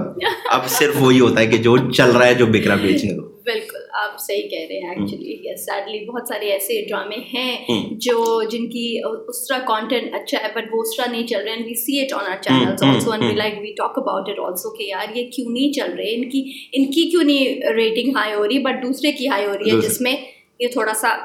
اب 0.51 0.68
صرف 0.68 0.95
وہی 0.99 1.20
ہوتا 1.20 1.41
ہے 1.41 1.47
کہ 1.47 1.57
جو 1.57 1.76
چل 1.93 2.11
رہا 2.11 2.26
ہے 2.26 2.35
جو 2.35 2.47
بکرا 2.47 2.74
بیچنے 2.74 3.14
کو۔ 3.18 3.26
بالکل۔ 3.26 3.78
آپ 3.93 4.18
صحیح 4.20 4.49
کہہ 4.49 4.66
رہے 4.68 4.78
ہیں 4.78 4.91
ایکچولی 4.91 5.57
سیڈلی 5.57 6.05
بہت 6.05 6.28
سارے 6.28 6.51
ایسے 6.53 6.80
ڈرامے 6.89 7.16
ہیں 7.34 7.57
جو 7.99 8.43
جن 8.43 8.66
کی 8.66 9.01
اس 9.28 9.47
طرح 9.49 9.59
کانٹینٹ 9.59 10.14
اچھا 10.14 10.39
ہے 10.43 10.49
بٹ 10.55 10.64
وہ 10.72 10.82
اس 10.82 10.97
طرح 10.97 11.11
نہیں 11.11 11.26
چل 11.26 11.43
رہے 11.45 11.53
ہیں۔ 11.53 11.64
We 11.64 11.74
see 11.74 12.01
it 12.01 12.12
on 12.12 12.32
our 12.32 12.43
channel 12.43 12.89
also 12.89 13.11
and 13.11 13.24
we 13.24 13.34
like 13.34 13.55
we 13.61 13.72
talk 13.72 13.99
about 13.99 14.28
it 14.28 14.39
also 14.39 14.70
کہ 14.70 14.82
یار 14.82 15.16
یہ 15.16 15.30
کیوں 15.30 15.51
نہیں 15.51 15.72
چل 15.72 15.93
رہے؟ 15.93 16.14
ان 16.14 16.28
کی 16.30 16.45
ان 16.72 16.84
کی 16.84 17.09
کیوں 17.11 17.24
نہیں 17.24 17.72
ریٹنگ 17.72 18.16
ہائی 18.16 18.34
ہو 18.34 18.47
رہی؟ 18.49 18.59
بٹ 18.59 18.82
دوسرے 18.82 19.12
کی 19.12 19.28
ہائی 19.28 19.47
ہو 19.47 19.53
رہی 19.53 19.76
ہے 19.76 19.80
جس 19.80 20.01
میں 20.01 20.16
یہ 20.61 20.68
تھوڑا 20.68 20.95
سا 20.95 21.16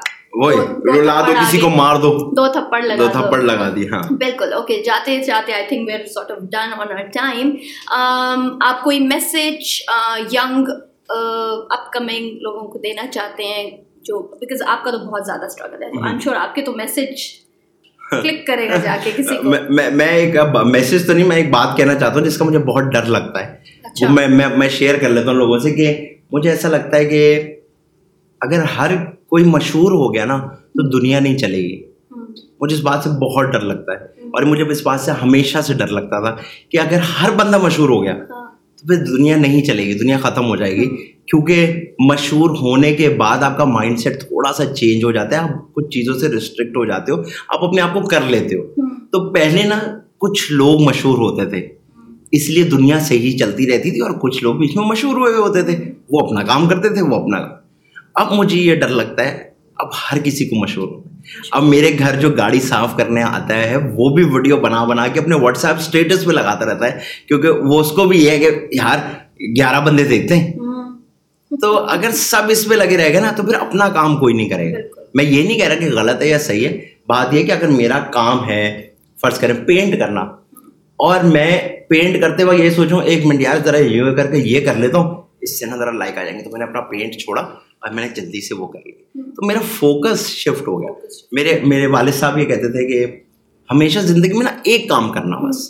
رلا 0.86 1.20
دو 1.26 1.32
کسی 1.32 1.58
کو 1.58 1.68
مار 1.68 1.96
دو۔ 1.96 2.08
دو 2.30 2.46
تھپڑ 2.52 2.80
لگا 2.82 2.96
دو 2.96 3.08
تھپڑ 3.12 3.40
لگا 3.42 3.68
دی 3.76 3.86
ہاں۔ 3.88 4.02
بالکل 4.10 4.52
اوکے 4.52 4.82
جاتے 4.82 5.18
جاتے 5.18 5.52
I 5.52 5.64
think 5.68 5.88
we're 5.88 6.04
sort 6.06 6.30
of 6.30 6.38
done 6.38 6.72
on 6.78 6.92
our 6.92 7.02
time 7.14 7.50
آپ 8.60 8.82
کوئی 8.84 8.98
میسج 9.00 9.72
ینگ 10.32 10.68
اپ 11.70 11.92
کمنگ 11.92 12.38
لوگوں 12.40 12.68
کو 12.68 12.78
دینا 12.78 13.06
چاہتے 13.06 13.44
ہیں 13.44 13.70
جو 14.02 14.18
بیکاز 14.40 14.62
آپ 14.66 14.84
کا 14.84 14.90
تو 14.90 14.98
بہت 14.98 15.26
زیادہ 15.26 15.44
اسٹرگل 15.44 15.82
ہے۔ 15.82 15.86
آئی 15.86 16.10
ایم 16.10 16.18
شیور 16.18 16.36
آپ 16.36 16.54
کے 16.54 16.62
تو 16.62 16.72
میسج 16.72 17.44
کلک 18.10 18.46
کرے 18.46 18.70
گا 18.70 18.76
جا 18.76 18.96
کے 19.04 19.10
کسی 19.16 19.36
کو۔ 19.36 19.42
میں 19.92 20.06
ایک 20.06 20.36
میسج 20.66 21.06
تو 21.06 21.12
نہیں 21.12 21.26
میں 21.26 21.36
ایک 21.36 21.50
بات 21.50 21.76
کہنا 21.76 21.94
چاہتا 21.94 22.18
ہوں 22.18 22.26
جس 22.26 22.38
کا 22.38 22.44
مجھے 22.44 22.58
بہت 22.58 22.82
ڈر 22.82 23.04
لگتا 23.04 23.46
ہے۔ 23.46 23.56
اچھا۔ 23.84 24.08
میں 24.28 24.28
میں 24.56 24.68
شیئر 24.68 24.98
کر 24.98 25.08
لیتا 25.08 25.26
ہوں 25.26 25.34
لوگوں 25.34 25.58
سے 25.58 25.70
کہ 25.72 26.14
مجھے 26.32 26.50
ایسا 26.50 26.68
لگتا 26.68 26.96
ہے 26.96 27.04
کہ 27.04 27.42
اگر 28.40 28.62
ہر 28.62 28.90
کوئی 29.28 29.44
مشہور 29.44 29.92
ہو 29.92 30.14
گیا 30.14 30.24
نا 30.24 30.38
تو 30.46 31.00
دنیا 31.00 31.20
نہیں 31.20 31.38
چلے 31.38 31.58
گی۔ 31.58 31.82
مجھے 32.60 32.76
اس 32.76 32.82
بات 32.82 33.04
سے 33.04 33.10
بہت 33.10 33.46
ڈر 33.46 33.60
لگتا 33.60 33.92
ہے۔ 33.92 34.04
اور 34.04 34.42
مجھے 34.42 34.64
اس 34.64 34.82
بات 34.82 35.00
سے 35.00 35.10
ہمیشہ 35.10 35.58
سے 35.58 35.74
ڈر 35.74 35.88
لگتا 35.88 36.20
تھا 36.20 36.36
کہ 36.68 36.78
اگر 36.78 36.98
ہر 36.98 37.30
بندہ 37.30 37.58
مشہور 37.58 37.88
ہو 37.88 38.02
گیا 38.02 38.14
تو 38.84 38.94
پھر 38.94 39.04
دنیا 39.04 39.36
نہیں 39.36 39.62
چلے 39.62 39.86
گی 39.86 39.94
دنیا 39.94 40.18
ختم 40.18 40.46
ہو 40.46 40.56
جائے 40.56 40.76
گی۔ 40.76 40.86
کیونکہ 41.26 41.82
مشہور 41.98 42.50
ہونے 42.50 42.94
کے 42.94 43.08
بعد 43.08 43.38
آپ 43.38 43.56
کا 43.56 43.64
مائنڈ 43.64 43.98
سیٹ 43.98 44.20
تھوڑا 44.20 44.52
سا 44.52 44.64
چینج 44.64 45.04
ہو 45.04 45.12
جاتا 45.12 45.36
ہے 45.36 45.40
آپ 45.40 45.74
کچھ 45.74 45.86
چیزوں 45.86 46.14
سے 46.14 46.28
ریسٹرکٹ 46.28 46.76
ہو 46.76 46.84
جاتے 46.84 47.12
ہو 47.12 47.20
آپ 47.48 47.64
اپنے 47.64 47.80
آپ 47.80 47.94
کو 47.94 48.00
کر 48.00 48.20
لیتے 48.28 48.56
ہو۔ 48.56 48.62
تو 49.06 49.32
پہلے 49.32 49.62
نا 49.62 49.78
کچھ 50.18 50.52
لوگ 50.52 50.80
مشہور 50.80 51.18
ہوتے 51.18 51.46
تھے 51.46 51.68
اس 52.32 52.50
لیے 52.50 52.62
دنیا 52.62 52.98
صحیح 52.98 53.36
چلتی 53.36 53.66
رہتی 53.66 53.90
تھی 53.90 54.00
اور 54.00 54.10
کچھ 54.10 54.44
لوگ 54.44 54.54
بیچ 54.54 54.76
میں 54.76 54.84
مشہور 54.84 55.16
ہوئے 55.16 55.34
ہوتے 55.34 55.62
تھے۔ 55.62 55.92
وہ 56.10 56.26
اپنا 56.26 56.42
کام 56.42 56.68
کرتے 56.68 56.88
تھے 56.88 57.02
وہ 57.02 57.16
اپنا۔ 57.16 57.36
اب 58.14 58.32
مجھے 58.32 58.60
یہ 58.60 58.74
ڈر 58.74 58.88
لگتا 58.88 59.24
ہے 59.24 59.42
اب 59.76 59.88
ہر 59.88 60.18
کسی 60.18 60.44
کو 60.44 60.56
مشہور 60.56 60.88
ہو 60.88 61.02
اب 61.50 61.62
میرے 61.62 61.90
گھر 61.98 62.20
جو 62.20 62.30
گاڑی 62.30 62.60
صاف 62.60 62.96
کرنے 62.96 63.22
آتا 63.22 63.56
ہے 63.58 63.76
وہ 63.76 64.14
بھی 64.14 64.24
ویڈیو 64.24 64.56
بنا 64.56 64.84
بنا 64.84 65.06
کے 65.06 65.20
اپنے 65.20 65.36
واٹس 65.36 65.64
ایپ 65.64 65.76
اسٹیٹس 65.76 66.24
پہ 66.24 66.32
لگاتا 66.32 66.66
رہتا 66.66 66.92
ہے 66.92 66.98
کیونکہ 67.28 67.48
وہ 67.50 67.80
اس 67.80 67.90
کو 67.92 68.04
بھی 68.04 68.24
یہ 68.24 68.30
ہے 68.30 68.38
کہ 68.38 68.50
یار 68.72 68.98
گیارہ 69.56 69.80
بندے 69.80 70.04
دیکھتے 70.04 70.36
ہیں۔ 70.36 70.52
تو 71.60 71.78
اگر 71.78 72.10
سب 72.10 72.42
اس 72.48 72.68
پہ 72.68 72.74
لگے 72.74 72.96
رہے 72.96 73.14
گا 73.14 73.20
نا 73.20 73.32
تو 73.36 73.42
پھر 73.42 73.54
اپنا 73.54 73.88
کام 73.88 74.16
کوئی 74.16 74.34
نہیں 74.34 74.48
کرے 74.48 74.72
گا۔ 74.72 74.78
میں 75.14 75.24
یہ 75.24 75.48
نہیں 75.48 75.58
کہہ 75.58 75.68
رہا 75.68 75.74
کہ 75.74 75.90
غلط 75.92 76.22
ہے 76.22 76.28
یا 76.28 76.38
صحیح 76.38 76.68
ہے 76.68 76.78
بات 77.08 77.34
یہ 77.34 77.46
کہ 77.46 77.52
اگر 77.52 77.68
میرا 77.68 77.98
کام 77.98 78.48
ہے 78.48 78.82
فرض 79.22 79.38
کریں 79.38 79.54
پینٹ 79.66 79.98
کرنا 79.98 80.20
اور 80.96 81.24
میں 81.24 81.68
پینٹ 81.88 82.20
کرتے 82.20 82.44
وقت 82.44 82.60
یہ 82.60 82.70
سوچوں 82.70 83.02
ایک 83.02 83.26
منٹ 83.26 83.40
یار 83.40 83.56
ذرا 83.64 83.78
یہ 83.78 84.02
کر 84.16 84.26
کے 84.26 84.36
یہ 84.36 84.66
کر 84.66 84.74
لیتا 84.74 84.98
ہوں 84.98 85.22
اس 85.40 85.60
سے 85.60 85.66
نا 85.66 85.76
ذرا 85.76 85.90
لائک 85.90 86.18
آ 86.18 86.22
جائیں 86.22 86.38
گے۔ 86.38 86.44
تو 86.44 86.50
میں 86.50 86.58
نے 86.58 86.64
اپنا 86.64 86.80
پینٹ 86.80 87.12
چھوڑا۔ 87.12 87.42
اور 87.84 87.94
میں 87.94 88.08
نے 88.08 88.08
جلدی 88.14 88.40
سے 88.40 88.54
وہ 88.54 88.66
کر 88.66 88.78
لی 88.86 89.22
تو 89.22 89.46
میرا 89.46 89.60
فوکس 89.60 90.26
شفٹ 90.26 90.68
ہو 90.68 90.82
گیا۔ 90.82 90.90
میرے 91.32 91.60
میرے 91.66 91.86
والد 91.86 92.12
صاحب 92.12 92.38
یہ 92.38 92.44
کہتے 92.44 92.68
تھے 92.72 92.86
کہ 92.86 93.20
ہمیشہ 93.70 93.98
زندگی 93.98 94.32
میں 94.32 94.44
نا 94.44 94.60
ایک 94.64 94.88
کام 94.88 95.12
کرنا 95.12 95.36
بس۔ 95.36 95.68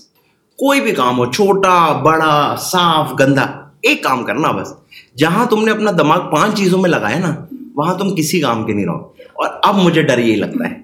کوئی 0.56 0.80
بھی 0.80 0.92
کام 0.92 1.18
ہو 1.18 1.32
چھوٹا 1.32 1.92
بڑا 2.02 2.56
صاف 2.58 3.12
گندا 3.20 3.42
ایک 3.82 4.02
کام 4.02 4.24
کرنا 4.24 4.50
بس۔ 4.50 4.68
جہاں 5.16 5.46
تم 5.46 5.64
نے 5.64 5.70
اپنا 5.70 5.90
دماغ 5.90 6.30
پانچ 6.30 6.58
چیزوں 6.58 6.80
میں 6.80 6.90
لگایا 6.90 7.18
نا 7.18 7.34
وہاں 7.74 7.94
تم 7.94 8.14
کسی 8.14 8.40
کام 8.40 8.64
کے 8.64 8.72
نہیں 8.72 8.86
رہو۔ 8.86 8.96
اور 9.32 9.48
اب 9.62 9.76
مجھے 9.76 10.02
ڈر 10.02 10.18
یہی 10.18 10.36
لگتا 10.36 10.70
ہے 10.70 10.74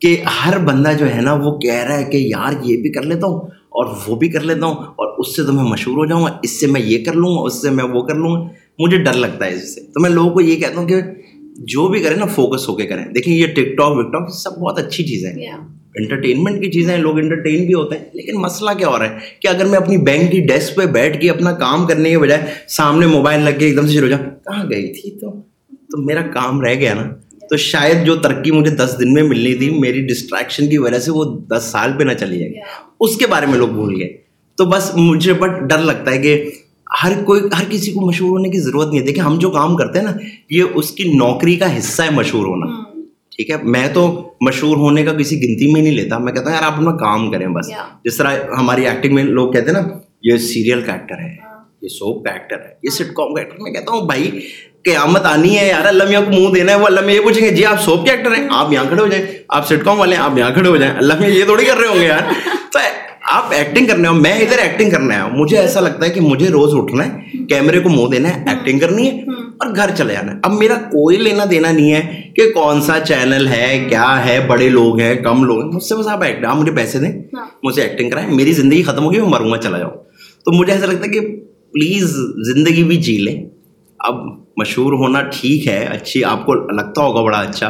کہ 0.00 0.22
ہر 0.44 0.58
بندہ 0.58 0.92
جو 0.98 1.14
ہے 1.14 1.20
نا 1.20 1.32
وہ 1.32 1.58
کہہ 1.58 1.74
رہا 1.74 1.98
ہے 1.98 2.04
کہ 2.04 2.16
یار 2.16 2.52
یہ 2.62 2.76
بھی 2.76 2.92
کر 2.92 3.02
لیتا 3.02 3.26
ہوں 3.26 3.40
اور 3.46 3.94
وہ 4.06 4.16
بھی 4.16 4.28
کر 4.28 4.40
لیتا 4.40 4.66
ہوں 4.66 4.74
اور 4.74 5.14
اس 5.18 5.36
سے 5.36 5.42
تو 5.44 5.52
میں 5.52 5.64
مشہور 5.64 5.96
ہو 5.96 6.06
جاؤں 6.06 6.24
گا 6.24 6.38
اس 6.42 6.60
سے 6.60 6.66
میں 6.66 6.80
یہ 6.80 7.04
کر 7.04 7.12
لوں 7.12 7.36
گا 7.36 7.40
اس 7.40 7.62
سے 7.62 7.70
میں 7.70 7.84
وہ 7.84 8.02
کر 8.02 8.14
لوں 8.14 8.34
گا۔ 8.34 8.63
مجھے 8.78 8.98
ڈر 8.98 9.12
لگتا 9.12 9.46
ہے 9.46 9.54
اس 9.54 9.74
سے۔ 9.74 9.80
تو 9.80 10.00
میں 10.00 10.10
لوگوں 10.10 10.30
کو 10.30 10.40
یہ 10.40 10.56
کہتا 10.56 10.80
ہوں 10.80 10.88
کہ 10.88 11.00
جو 11.56 11.88
بھی 11.88 12.00
کریں 12.00 12.16
نا 12.16 12.26
فوکس 12.26 12.68
ہو 12.68 12.76
کے 12.76 12.86
کریں۔ 12.86 13.04
دیکھیں 13.06 13.34
یہ 13.34 13.46
ٹک 13.46 13.76
ٹاک 13.76 13.92
وک 13.96 14.12
ٹاک 14.12 14.30
سب 14.34 14.50
بہت 14.50 14.78
اچھی 14.78 15.04
چیزیں 15.04 15.30
ہیں۔ 15.30 15.74
انٹرٹینمنٹ 15.94 16.64
کی 16.64 16.70
چیزیں 16.70 16.98
لوگ 16.98 17.18
انٹرٹین 17.18 17.64
بھی 17.66 17.74
ہوتے 17.74 17.98
ہیں 17.98 18.04
لیکن 18.14 18.40
مسئلہ 18.40 18.70
کیا 18.78 18.88
ہو 18.88 18.98
رہا 18.98 19.10
ہے 19.10 19.18
کہ 19.40 19.48
اگر 19.48 19.64
میں 19.64 19.78
اپنی 19.78 19.96
بینک 19.96 20.32
کی 20.32 20.40
ڈیسک 20.40 20.76
پہ 20.76 20.86
بیٹھ 20.86 21.20
کے 21.20 21.30
اپنا 21.30 21.52
کام 21.52 21.86
کرنے 21.86 22.10
کے 22.10 22.18
بجائے 22.18 22.42
سامنے 22.68 23.06
موبائل 23.06 23.40
لگ 23.42 23.50
کے 23.58 23.66
ایک 23.66 23.76
دم 23.76 23.86
سے 23.86 23.92
شروع 23.92 24.04
ہو 24.04 24.10
جاؤں 24.10 24.24
کہاں 24.24 24.70
گئی 24.70 24.92
تھی 24.92 25.10
تو؟ 25.10 25.30
تو 25.70 26.04
میرا 26.04 26.20
کام 26.20 26.60
رہ 26.60 26.74
گیا 26.74 26.94
نا۔ 26.94 27.02
تو 27.50 27.56
شاید 27.56 28.06
جو 28.06 28.16
ترقی 28.16 28.50
مجھے 28.50 28.74
دس 28.74 28.96
دن 29.00 29.12
میں 29.12 29.22
ملنی 29.22 29.54
تھی 29.54 29.70
میری 29.70 30.06
ڈسٹریکشن 30.06 30.70
کی 30.70 30.78
وجہ 30.78 30.98
سے 30.98 31.10
وہ 31.10 31.40
دس 31.40 31.64
سال 31.64 31.92
پہ 31.98 32.02
نہ 32.04 32.12
چلی 32.12 32.38
جائے۔ 32.38 32.52
اس 33.00 33.16
کے 33.16 33.26
بارے 33.26 33.46
میں 33.46 33.58
لوگ 33.58 33.68
بھول 33.68 34.00
گئے۔ 34.00 34.16
تو 34.56 34.64
بس 34.64 34.90
مجھے 34.94 35.32
بٹ 35.32 35.50
ڈر 35.60 35.78
لگتا 35.78 36.10
ہے 36.10 36.18
کہ 36.18 36.50
ہر 37.02 37.24
کوئی 37.24 37.40
ہر 37.58 37.64
کسی 37.70 37.92
کو 37.92 38.00
مشہور 38.00 38.30
ہونے 38.30 38.48
کی 38.48 38.58
ضرورت 38.58 38.88
نہیں 38.88 39.00
ہے۔ 39.00 39.06
دیکھیں 39.06 39.22
ہم 39.24 39.38
جو 39.38 39.50
کام 39.50 39.76
کرتے 39.76 39.98
ہیں 39.98 40.06
نا 40.06 40.12
یہ 40.50 40.62
اس 40.74 40.90
کی 40.90 41.04
نوکری 41.04 41.56
کا 41.56 41.78
حصہ 41.78 42.02
ہے 42.02 42.10
مشہور 42.10 42.46
ہونا۔ 42.46 42.82
ٹھیک 43.36 43.50
ہے؟ 43.50 43.56
میں 43.62 43.88
تو 43.94 44.32
مشہور 44.40 44.76
ہونے 44.76 45.04
کا 45.04 45.12
کسی 45.12 45.36
گنتی 45.36 45.72
میں 45.72 45.82
نہیں 45.82 45.92
لیتا۔ 45.92 46.18
میں 46.18 46.32
کہتا 46.32 46.46
ہوں 46.46 46.56
یار 46.56 46.62
آپ 46.62 46.72
اپنا 46.72 46.96
کام 46.96 47.30
کریں 47.30 47.46
بس۔ 47.46 47.68
جس 48.04 48.16
طرح 48.16 48.34
ہماری 48.58 48.86
ایکٹنگ 48.86 49.14
میں 49.14 49.24
لوگ 49.24 49.52
کہتے 49.52 49.66
ہیں 49.66 49.80
نا 49.82 49.88
یہ 50.22 50.36
سیریل 50.36 50.80
کا 50.80 50.92
ایکٹر 50.92 51.14
ہے 51.14 51.36
یہ 51.82 51.88
سوپ 51.88 52.24
کا 52.24 52.30
ایکٹر 52.30 52.56
ہے 52.56 52.74
یہ 52.82 52.90
سٹ 52.90 53.14
کام 53.14 53.34
کا 53.34 53.40
ایکٹر 53.40 53.56
میں 53.60 53.72
کہتا 53.72 53.92
ہوں 53.92 54.00
بھائی 54.00 54.30
قیامت 54.84 55.24
آنی 55.24 55.58
ہے 55.58 55.68
یار 55.68 55.86
اللہ 55.86 56.04
میاں 56.08 56.20
کو 56.20 56.30
منہ 56.30 56.54
دینا 56.54 56.72
ہے 56.72 56.78
وہ 56.80 56.86
اللہ 56.86 57.00
میں 57.00 57.14
یہ 57.14 57.20
پوچھیں 57.20 57.44
گے 57.44 57.50
جی 57.50 57.64
آپ 57.64 57.82
سوپ 57.82 58.04
کے 58.04 58.10
ایکٹر 58.10 58.34
ہیں؟ 58.34 58.48
آپ 58.50 58.72
یہاں 58.72 58.84
کھڑے 58.88 59.02
ہو 59.02 59.06
جائیں۔ 59.06 59.24
آپ 59.48 59.66
سٹ 59.66 59.84
کام 59.84 59.98
والے 59.98 60.16
ہیں 60.16 60.22
آپ 60.22 60.38
یہاں 60.38 60.50
کھڑے 60.50 60.68
ہو 60.68 60.76
جائیں۔ 60.76 60.94
اللہ 60.94 61.14
میں 61.20 61.28
یہ 61.28 61.44
تھوڑی 61.44 61.64
کر 61.64 61.76
رہے 61.76 61.86
ہوں 61.86 62.00
گے 62.00 62.06
یار۔ 62.06 62.18
تو 62.72 62.78
آپ 63.34 63.52
ایکٹنگ 63.52 63.86
کرنے 63.86 64.08
ہو 64.08 64.14
میں 64.14 64.32
ادھر 64.40 64.58
ایکٹنگ 64.62 64.90
کرنا 64.90 65.14
ہے 65.14 65.30
مجھے 65.32 65.56
ایسا 65.58 65.80
لگتا 65.80 66.06
ہے 66.06 66.10
کہ 66.10 66.20
مجھے 66.20 66.48
روز 66.50 66.74
اٹھنا 66.76 67.04
ہے 67.04 67.44
کیمرے 67.48 67.80
کو 67.80 67.88
منہ 67.88 68.08
دینا 68.12 68.28
ہے 68.28 68.42
ایکٹنگ 68.50 68.78
کرنی 68.78 69.06
ہے 69.06 69.22
اور 69.30 69.74
گھر 69.76 69.90
چلے 69.96 70.12
جانا 70.12 70.32
ہے. 70.32 70.38
اب 70.42 70.52
میرا 70.52 70.74
کوئی 70.90 71.16
لینا 71.16 71.44
دینا 71.50 71.70
نہیں 71.70 71.92
ہے 71.92 72.30
کہ 72.36 72.50
کون 72.52 72.80
سا 72.82 72.98
چینل 73.00 73.46
ہے 73.48 73.86
کیا 73.88 74.24
ہے 74.26 74.38
بڑے 74.48 74.68
لوگ 74.68 75.00
ہیں 75.00 75.14
کم 75.24 75.44
لوگ 75.44 75.60
ہیں. 75.60 75.70
مجھ 75.72 75.82
سے 75.82 75.94
بس 75.94 76.08
آپ 76.08 76.22
ایکٹ 76.22 76.44
آپ 76.44 76.56
مجھے 76.56 76.72
پیسے 76.76 76.98
دیں 76.98 77.12
مجھ 77.62 77.74
سے 77.74 77.82
ایکٹنگ 77.82 78.10
کرائیں. 78.10 78.28
میری 78.30 78.52
زندگی 78.52 78.82
ختم 78.82 79.04
ہوگی 79.04 79.20
میں 79.20 79.28
مروں 79.28 79.50
گا 79.50 79.56
چلا 79.56 79.78
جاؤں. 79.78 79.96
تو 80.44 80.52
مجھے 80.52 80.72
ایسا 80.72 80.86
لگتا 80.86 81.06
ہے 81.06 81.10
کہ 81.10 81.20
پلیز 81.72 82.16
زندگی 82.46 82.84
بھی 82.84 82.96
جی 82.96 83.18
لیں. 83.18 83.36
اب 84.00 84.24
مشہور 84.56 84.92
ہونا 84.92 85.22
ٹھیک 85.32 85.68
ہے 85.68 85.82
اچھی 85.90 86.24
آپ 86.24 86.46
کو 86.46 86.54
لگتا 86.54 87.02
ہوگا 87.02 87.22
بڑا 87.22 87.38
اچھا. 87.38 87.68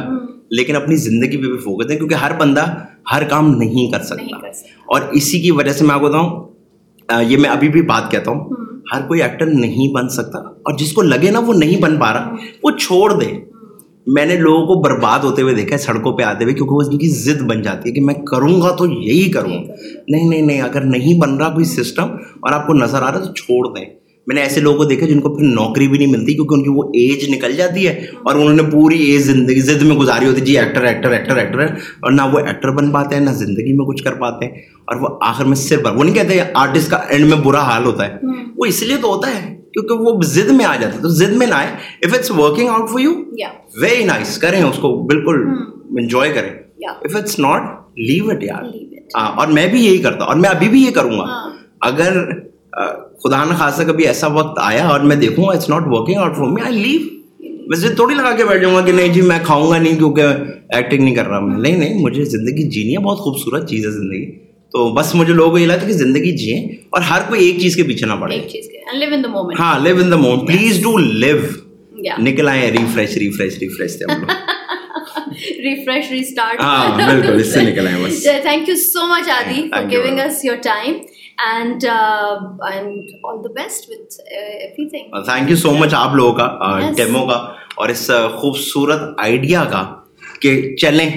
لیکن 0.56 0.76
اپنی 0.76 0.96
زندگی 0.96 1.36
پہ 1.36 1.46
بھی 1.46 1.58
فوکس 1.58 1.90
ہے 1.90 1.96
کیونکہ 1.96 2.14
ہر 2.14 2.30
بندہ 2.38 2.64
ہر 3.12 3.24
کام 3.24 3.54
نہیں 3.54 3.92
کر 3.92 4.02
سکتا۔ 4.02 4.36
اور 4.86 5.00
اسی 5.12 5.40
کی 5.40 5.50
وجہ 5.50 5.72
سے 5.72 5.84
میں 5.84 5.94
آپ 5.94 6.00
کو 6.00 6.08
بتاؤں 6.08 6.44
یہ 7.22 7.36
میں 7.36 7.50
ابھی 7.50 7.68
بھی 7.68 7.82
بات 7.82 8.10
کہتا 8.10 8.30
ہوں۔ 8.30 8.50
ہر 8.94 9.06
کوئی 9.06 9.22
ایکٹر 9.22 9.46
نہیں 9.46 9.94
بن 9.94 10.08
سکتا۔ 10.08 10.38
اور 10.38 10.78
جس 10.78 10.92
کو 10.92 11.02
لگے 11.02 11.30
نا 11.30 11.38
وہ 11.38 11.54
نہیں 11.54 11.80
بن 11.82 11.96
پا 11.96 12.12
رہا 12.12 12.34
وہ 12.62 12.70
چھوڑ 12.70 13.12
دے۔ 13.20 13.26
میں 14.06 14.26
نے 14.26 14.36
لوگوں 14.36 14.66
کو 14.66 14.80
برباد 14.80 15.18
ہوتے 15.18 15.42
ہوئے 15.42 15.54
دیکھا 15.54 15.72
ہے 15.72 15.78
سڑکوں 15.78 16.12
پہ 16.12 16.22
آتے 16.22 16.44
ہوئے 16.44 16.54
کیونکہ 16.54 16.74
وہ 16.74 16.80
ان 16.92 16.98
کی 16.98 17.08
ضد 17.08 17.42
بن 17.42 17.62
جاتی 17.62 17.88
ہے 17.88 17.94
کہ 17.94 18.00
میں 18.00 18.14
کروں 18.14 18.60
گا 18.60 18.74
تو 18.74 18.86
یہی 18.86 19.30
کروں۔ 19.30 19.50
نہیں 20.08 20.28
نہیں 20.28 20.42
نہیں 20.42 20.60
اگر 20.62 20.80
نہیں 20.80 21.20
بن 21.20 21.36
رہا 21.36 21.48
کوئی 21.48 21.64
سسٹم 21.64 22.04
اور 22.14 22.52
آپ 22.52 22.66
کو 22.66 22.72
نظر 22.74 23.02
آ 23.02 23.12
رہا 23.12 23.20
ہے 23.20 23.24
تو 23.24 23.32
چھوڑ 23.32 23.78
دیں۔ 23.78 23.84
میں 24.26 24.34
نے 24.34 24.42
ایسے 24.42 24.60
لوگوں 24.60 24.78
کو 24.78 24.84
دیکھا 24.84 25.06
جن 25.06 25.20
کو 25.20 25.36
پھر 25.36 25.46
نوکری 25.46 25.88
بھی 25.88 25.98
نہیں 25.98 26.10
ملتی 26.10 26.34
کیونکہ 26.34 26.54
ان 26.54 26.62
کی 26.62 26.68
وہ 26.68 26.82
ایج 26.84 27.30
نکل 27.30 27.52
جاتی 27.56 27.86
ہے 27.88 27.92
اور 28.22 28.34
انہوں 28.34 28.54
نے 28.54 28.62
پوری 28.62 28.98
ایج 28.98 29.22
زندگی 29.22 29.60
ضد 29.60 29.82
میں 29.82 29.96
گزاری 29.96 30.26
ہوتی 30.26 30.40
جی 30.40 30.58
ایکٹر 30.58 30.84
ایکٹر 30.84 31.10
ایکٹر 31.10 31.36
ایکٹر 31.36 31.60
ہے 31.60 31.66
اور 31.74 32.12
نہ 32.12 32.22
وہ 32.32 32.38
ایکٹر 32.38 32.70
بن 32.70 32.90
پاتے 32.90 33.14
ہیں 33.16 33.22
نہ 33.22 33.30
زندگی 33.30 33.76
میں 33.76 33.86
کچھ 33.86 34.04
کر 34.04 34.14
پاتے 34.14 34.44
ہیں۔ 34.44 34.52
اور 34.84 35.00
وہ 35.00 35.18
آخر 35.20 35.44
میں 35.44 35.54
صرف 35.54 35.80
وہ 35.96 36.04
نہیں 36.04 36.14
کہتے 36.14 36.40
آرٹسٹ 36.54 36.90
کا 36.90 36.96
اینڈ 36.96 37.26
میں 37.26 37.36
برا 37.36 37.60
حال 37.60 37.84
ہوتا 37.84 38.06
ہے۔ 38.06 38.16
وہ 38.56 38.64
اس 38.66 38.82
لیے 38.82 38.96
تو 38.96 39.14
ہوتا 39.14 39.28
ہے 39.28 39.56
کیونکہ 39.72 39.94
وہ 39.94 40.22
ضد 40.22 40.50
میں 40.50 40.64
آ 40.64 40.76
جاتا 40.76 40.96
ہے۔ 40.96 41.02
تو 41.02 41.08
ضد 41.08 41.32
میں 41.32 41.46
نہ 41.46 41.54
آئے۔ 41.54 41.66
If 42.02 42.14
it's 42.14 42.30
working 42.30 42.68
out 42.68 42.90
for 42.90 43.00
you 43.00 43.10
very 43.80 44.04
nice 44.04 44.38
کریں 44.38 44.62
اس 44.62 44.76
کو 44.76 45.02
بالکل 45.02 45.48
انجوائے 45.98 46.32
کریں۔ 46.32 46.50
If 47.04 47.16
it's 47.16 47.38
not 47.38 47.62
leave 47.96 48.30
it 48.30 48.44
یار 48.44 48.62
ہاں 49.16 49.36
اور 49.36 49.46
میں 49.46 49.66
بھی 49.68 49.84
یہی 49.84 49.98
کرتا 49.98 50.18
ہوں 50.18 50.26
اور 50.26 50.36
میں 50.36 50.50
ابھی 50.50 50.68
بھی 50.68 50.82
یہ 50.82 50.90
کروں 50.90 51.18
گا۔ 51.18 51.50
اگر 51.80 52.30
خدا 53.24 53.44
نہ 53.44 53.54
خاصا 53.54 53.84
کبھی 53.84 54.06
ایسا 54.06 54.26
وقت 54.32 54.58
آیا 54.62 54.86
اور 54.88 55.00
میں 55.00 55.16
دیکھوں 55.16 55.44
it's 55.46 55.68
not 55.68 55.82
working 55.86 56.16
out 56.16 56.36
for 56.36 56.46
me 56.46 56.62
I 56.62 56.76
leave 56.78 57.00
ویسے 57.70 57.88
تھوڑی 57.94 58.14
لگا 58.14 58.30
کے 58.36 58.44
بیٹھ 58.44 58.60
جاؤں 58.62 58.74
گا 58.74 58.80
کہ 58.80 58.92
نہیں 58.92 59.12
جی 59.12 59.20
میں 59.22 59.38
کھاؤں 59.44 59.70
گا 59.70 59.78
نہیں 59.78 59.96
کیونکہ 59.98 60.22
ایکٹنگ 60.68 61.02
نہیں 61.04 61.14
کر 61.14 61.26
رہا 61.26 61.38
میں۔ 61.40 61.58
نہیں 61.58 61.76
نہیں 61.76 62.02
مجھے 62.02 62.24
زندگی 62.24 62.68
جینی 62.70 62.92
ہے 62.92 63.02
بہت 63.02 63.18
خوبصورت 63.18 63.68
چیز 63.68 63.86
ہے 63.86 63.90
زندگی۔ 63.90 64.24
تو 64.74 64.92
بس 64.94 65.14
مجھے 65.14 65.32
لوگوں 65.32 65.50
کو 65.50 65.58
یہ 65.58 65.66
لگتا 65.66 65.82
ہے 65.82 65.86
کہ 65.86 65.96
زندگی 65.96 66.32
جیے 66.36 66.56
اور 66.90 67.02
ہر 67.02 67.20
کوئی 67.28 67.44
ایک 67.44 67.60
چیز 67.60 67.76
کے 67.76 67.82
پیچھے 67.82 68.06
نہ 68.06 68.12
پڑے۔ 68.12 68.38
ہاں 69.60 69.78
live 69.80 69.96
in 69.96 70.10
the 70.10 70.16
moment 70.16 70.46
please 70.48 70.82
do 70.82 70.96
leave 70.98 71.36
نکل 72.18 72.48
آئے 72.48 72.70
ریفریش 72.72 73.16
ریفریش 73.16 73.58
ریفریش 73.60 73.96
تھے 73.98 74.12
ہم 74.12 74.24
ریفریش 75.60 76.10
ریسٹارٹ 76.12 76.60
ہاں 76.60 76.96
بالکل 76.98 77.40
اس 77.40 77.52
سے 77.54 77.62
نکل 77.62 77.86
آئے 77.86 78.02
بس۔ 78.04 78.22
Thank 78.42 78.68
you 78.68 78.74
so 78.76 79.06
much 79.08 79.28
Aadi 79.30 79.68
for 79.70 79.90
giving 79.90 80.18
us 80.20 80.44
your 80.44 80.56
time 80.62 80.94
and 81.38 81.84
all 81.88 83.36
the 83.44 83.52
best 83.54 83.90
with 83.90 84.20
everything 84.88 85.22
thank 85.22 85.50
you 85.50 85.56
so 85.56 85.72
much 85.74 85.94
آپ 85.94 86.14
لوگوں 86.14 86.34
کا 86.34 86.78
ڈیمو 86.96 87.26
کا 87.26 87.34
اور 87.76 87.88
اس 87.88 88.10
خوبصورت 88.40 89.00
آئیڈیا 89.18 89.64
کا 89.64 89.84
کہ 90.40 90.76
چلیں 90.76 91.10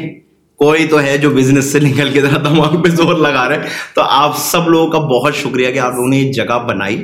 کوئی 0.59 0.87
تو 0.87 1.01
ہے 1.01 1.17
جو 1.17 1.29
بزنس 1.29 1.65
سے 1.65 1.79
نکل 1.79 2.09
کے 2.13 2.21
ذرا 2.21 2.37
دماغ 2.43 2.81
پہ 2.83 2.89
زور 2.89 3.15
لگا 3.15 3.47
رہے 3.49 3.67
تو 3.95 4.01
آپ 4.01 4.37
سب 4.37 4.69
لوگوں 4.69 4.91
کا 4.91 4.99
بہت 4.99 5.35
شکریہ 5.35 5.71
کہ 5.71 5.79
آپ 5.79 5.93
لوگوں 5.93 6.07
نے 6.09 6.17
یہ 6.17 6.31
جگہ 6.31 6.57
بنائی 6.67 6.97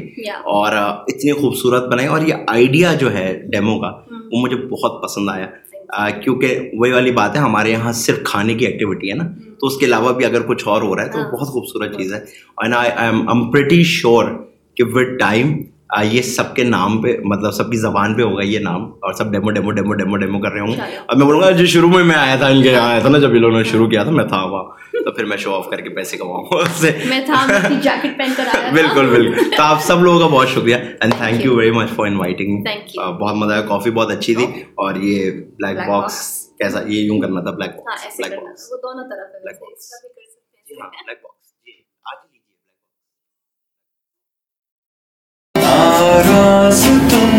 اور 0.53 0.76
اتنی 0.76 1.32
خوبصورت 1.32 1.88
بنائی 1.88 2.07
اور 2.07 2.22
یہ 2.22 2.34
آئیڈیا 2.47 2.93
جو 2.93 3.14
ہے 3.14 3.34
ڈیمو 3.51 3.80
کا 3.80 3.91
وہ 4.11 4.41
مجھے 4.41 4.57
بہت 4.68 5.01
پسند 5.03 5.30
آیا 5.30 5.47
کیونکہ 6.24 6.70
وہی 6.74 6.91
والی 6.91 7.12
بات 7.12 7.36
ہے 7.36 7.41
ہمارے 7.41 7.72
یہاں 7.72 7.91
صرف 7.91 8.24
کھانے 8.24 8.54
کی 8.54 8.66
ایکٹیویٹی 8.66 9.10
ہے 9.10 9.16
نا۔ 9.16 9.24
تو 9.60 9.68
اس 9.68 9.78
کے 9.78 9.86
علاوہ 9.86 10.14
بھی 10.14 10.26
اگر 10.26 10.41
کچھ 10.41 10.68
اور 10.68 10.82
ہو 10.82 10.96
رہا 10.96 11.04
ہے 11.04 11.10
تو 11.10 11.38
بہت 11.38 11.48
خوبصورت 11.48 11.98
چیز 11.98 12.14
ہے۔ 12.14 12.20
And 12.58 12.74
I 12.74 12.91
am 12.98 13.52
pretty 13.52 13.84
sure 13.84 14.26
کہ 14.76 14.84
ود 14.88 15.20
ٹائم 15.20 15.58
یہ 16.12 16.22
سب 16.22 16.56
کے 16.56 16.64
نام 16.64 17.02
پہ 17.02 17.18
مطلب 17.24 17.52
سب 17.52 17.72
کی 17.72 17.78
زبان 17.78 18.16
پہ 18.16 18.22
ہوگا 18.22 18.44
یہ 18.44 18.60
نام 18.60 18.86
اور 18.86 19.14
سب 19.14 19.32
demo 19.32 19.52
demo 19.52 19.72
demo 19.72 19.94
demo 19.94 20.18
demo 20.18 20.39
کر 20.39 20.52
رہے 20.52 20.60
ہوں۔ 20.60 20.68
گے 20.68 20.82
اور 20.82 21.18
میں 21.18 21.26
بولوں 21.26 21.41
گا 21.41 21.52
جو 21.52 21.66
شروع 21.66 21.89
میں 21.89 22.04
میں 22.04 22.16
آیا 22.16 22.36
تھا 22.36 22.48
ان 22.48 22.64
کے 22.64 22.72
یہاں 22.72 22.89
آیا 22.89 23.00
تھا 23.00 23.10
نا 23.10 23.18
جب 23.18 23.36
یہ 23.36 23.39
لوگوں 23.39 23.58
نے 23.58 23.64
شروع 23.64 23.88
کیا 23.88 24.04
تھا 24.04 24.12
میں 24.12 24.26
تھا 24.26 24.44
وہاں 24.44 24.64
تو 25.06 25.12
پھر 25.12 25.26
میں 25.26 25.38
شو 25.38 25.54
آف 25.54 25.70
کر 25.70 25.82
کے 25.82 25.89
پیسے 25.89 26.18
کماؤں 26.18 26.43
بالکل 28.74 29.08
بالکل۔ 29.08 29.49
تو 29.58 29.64
آپ 29.64 29.82
سب 29.82 30.04
لوگوں 30.04 30.20
کا 30.20 30.28
بہت 30.28 30.49
شکریہ۔ 30.49 30.76
And 30.76 31.14
thank 31.18 31.45
you 31.45 31.56
very 31.56 31.72
much 31.72 31.89
for 31.95 32.06
inviting 32.06 32.62
بہت 33.20 33.36
مزہ 33.36 33.54
آیا 33.54 33.62
کافی 33.62 33.91
بہت 33.91 34.12
اچھی 34.12 34.36
تھی۔ 34.36 34.45
اور 34.78 34.95
یہ 35.01 35.32
بلیک 35.32 35.88
باکس 35.88 36.39
کیسا 36.60 36.82
یہ 36.88 37.01
یوں 37.01 37.22
کرنا 37.22 37.41
تھا 37.41 37.51
black 37.51 37.72
box 37.78 38.20
black 38.20 38.39
box 38.39 38.72
black 40.72 41.24
box 41.24 41.54
آراز 45.56 46.84
تم 47.10 47.36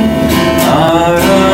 آراز 0.73 1.54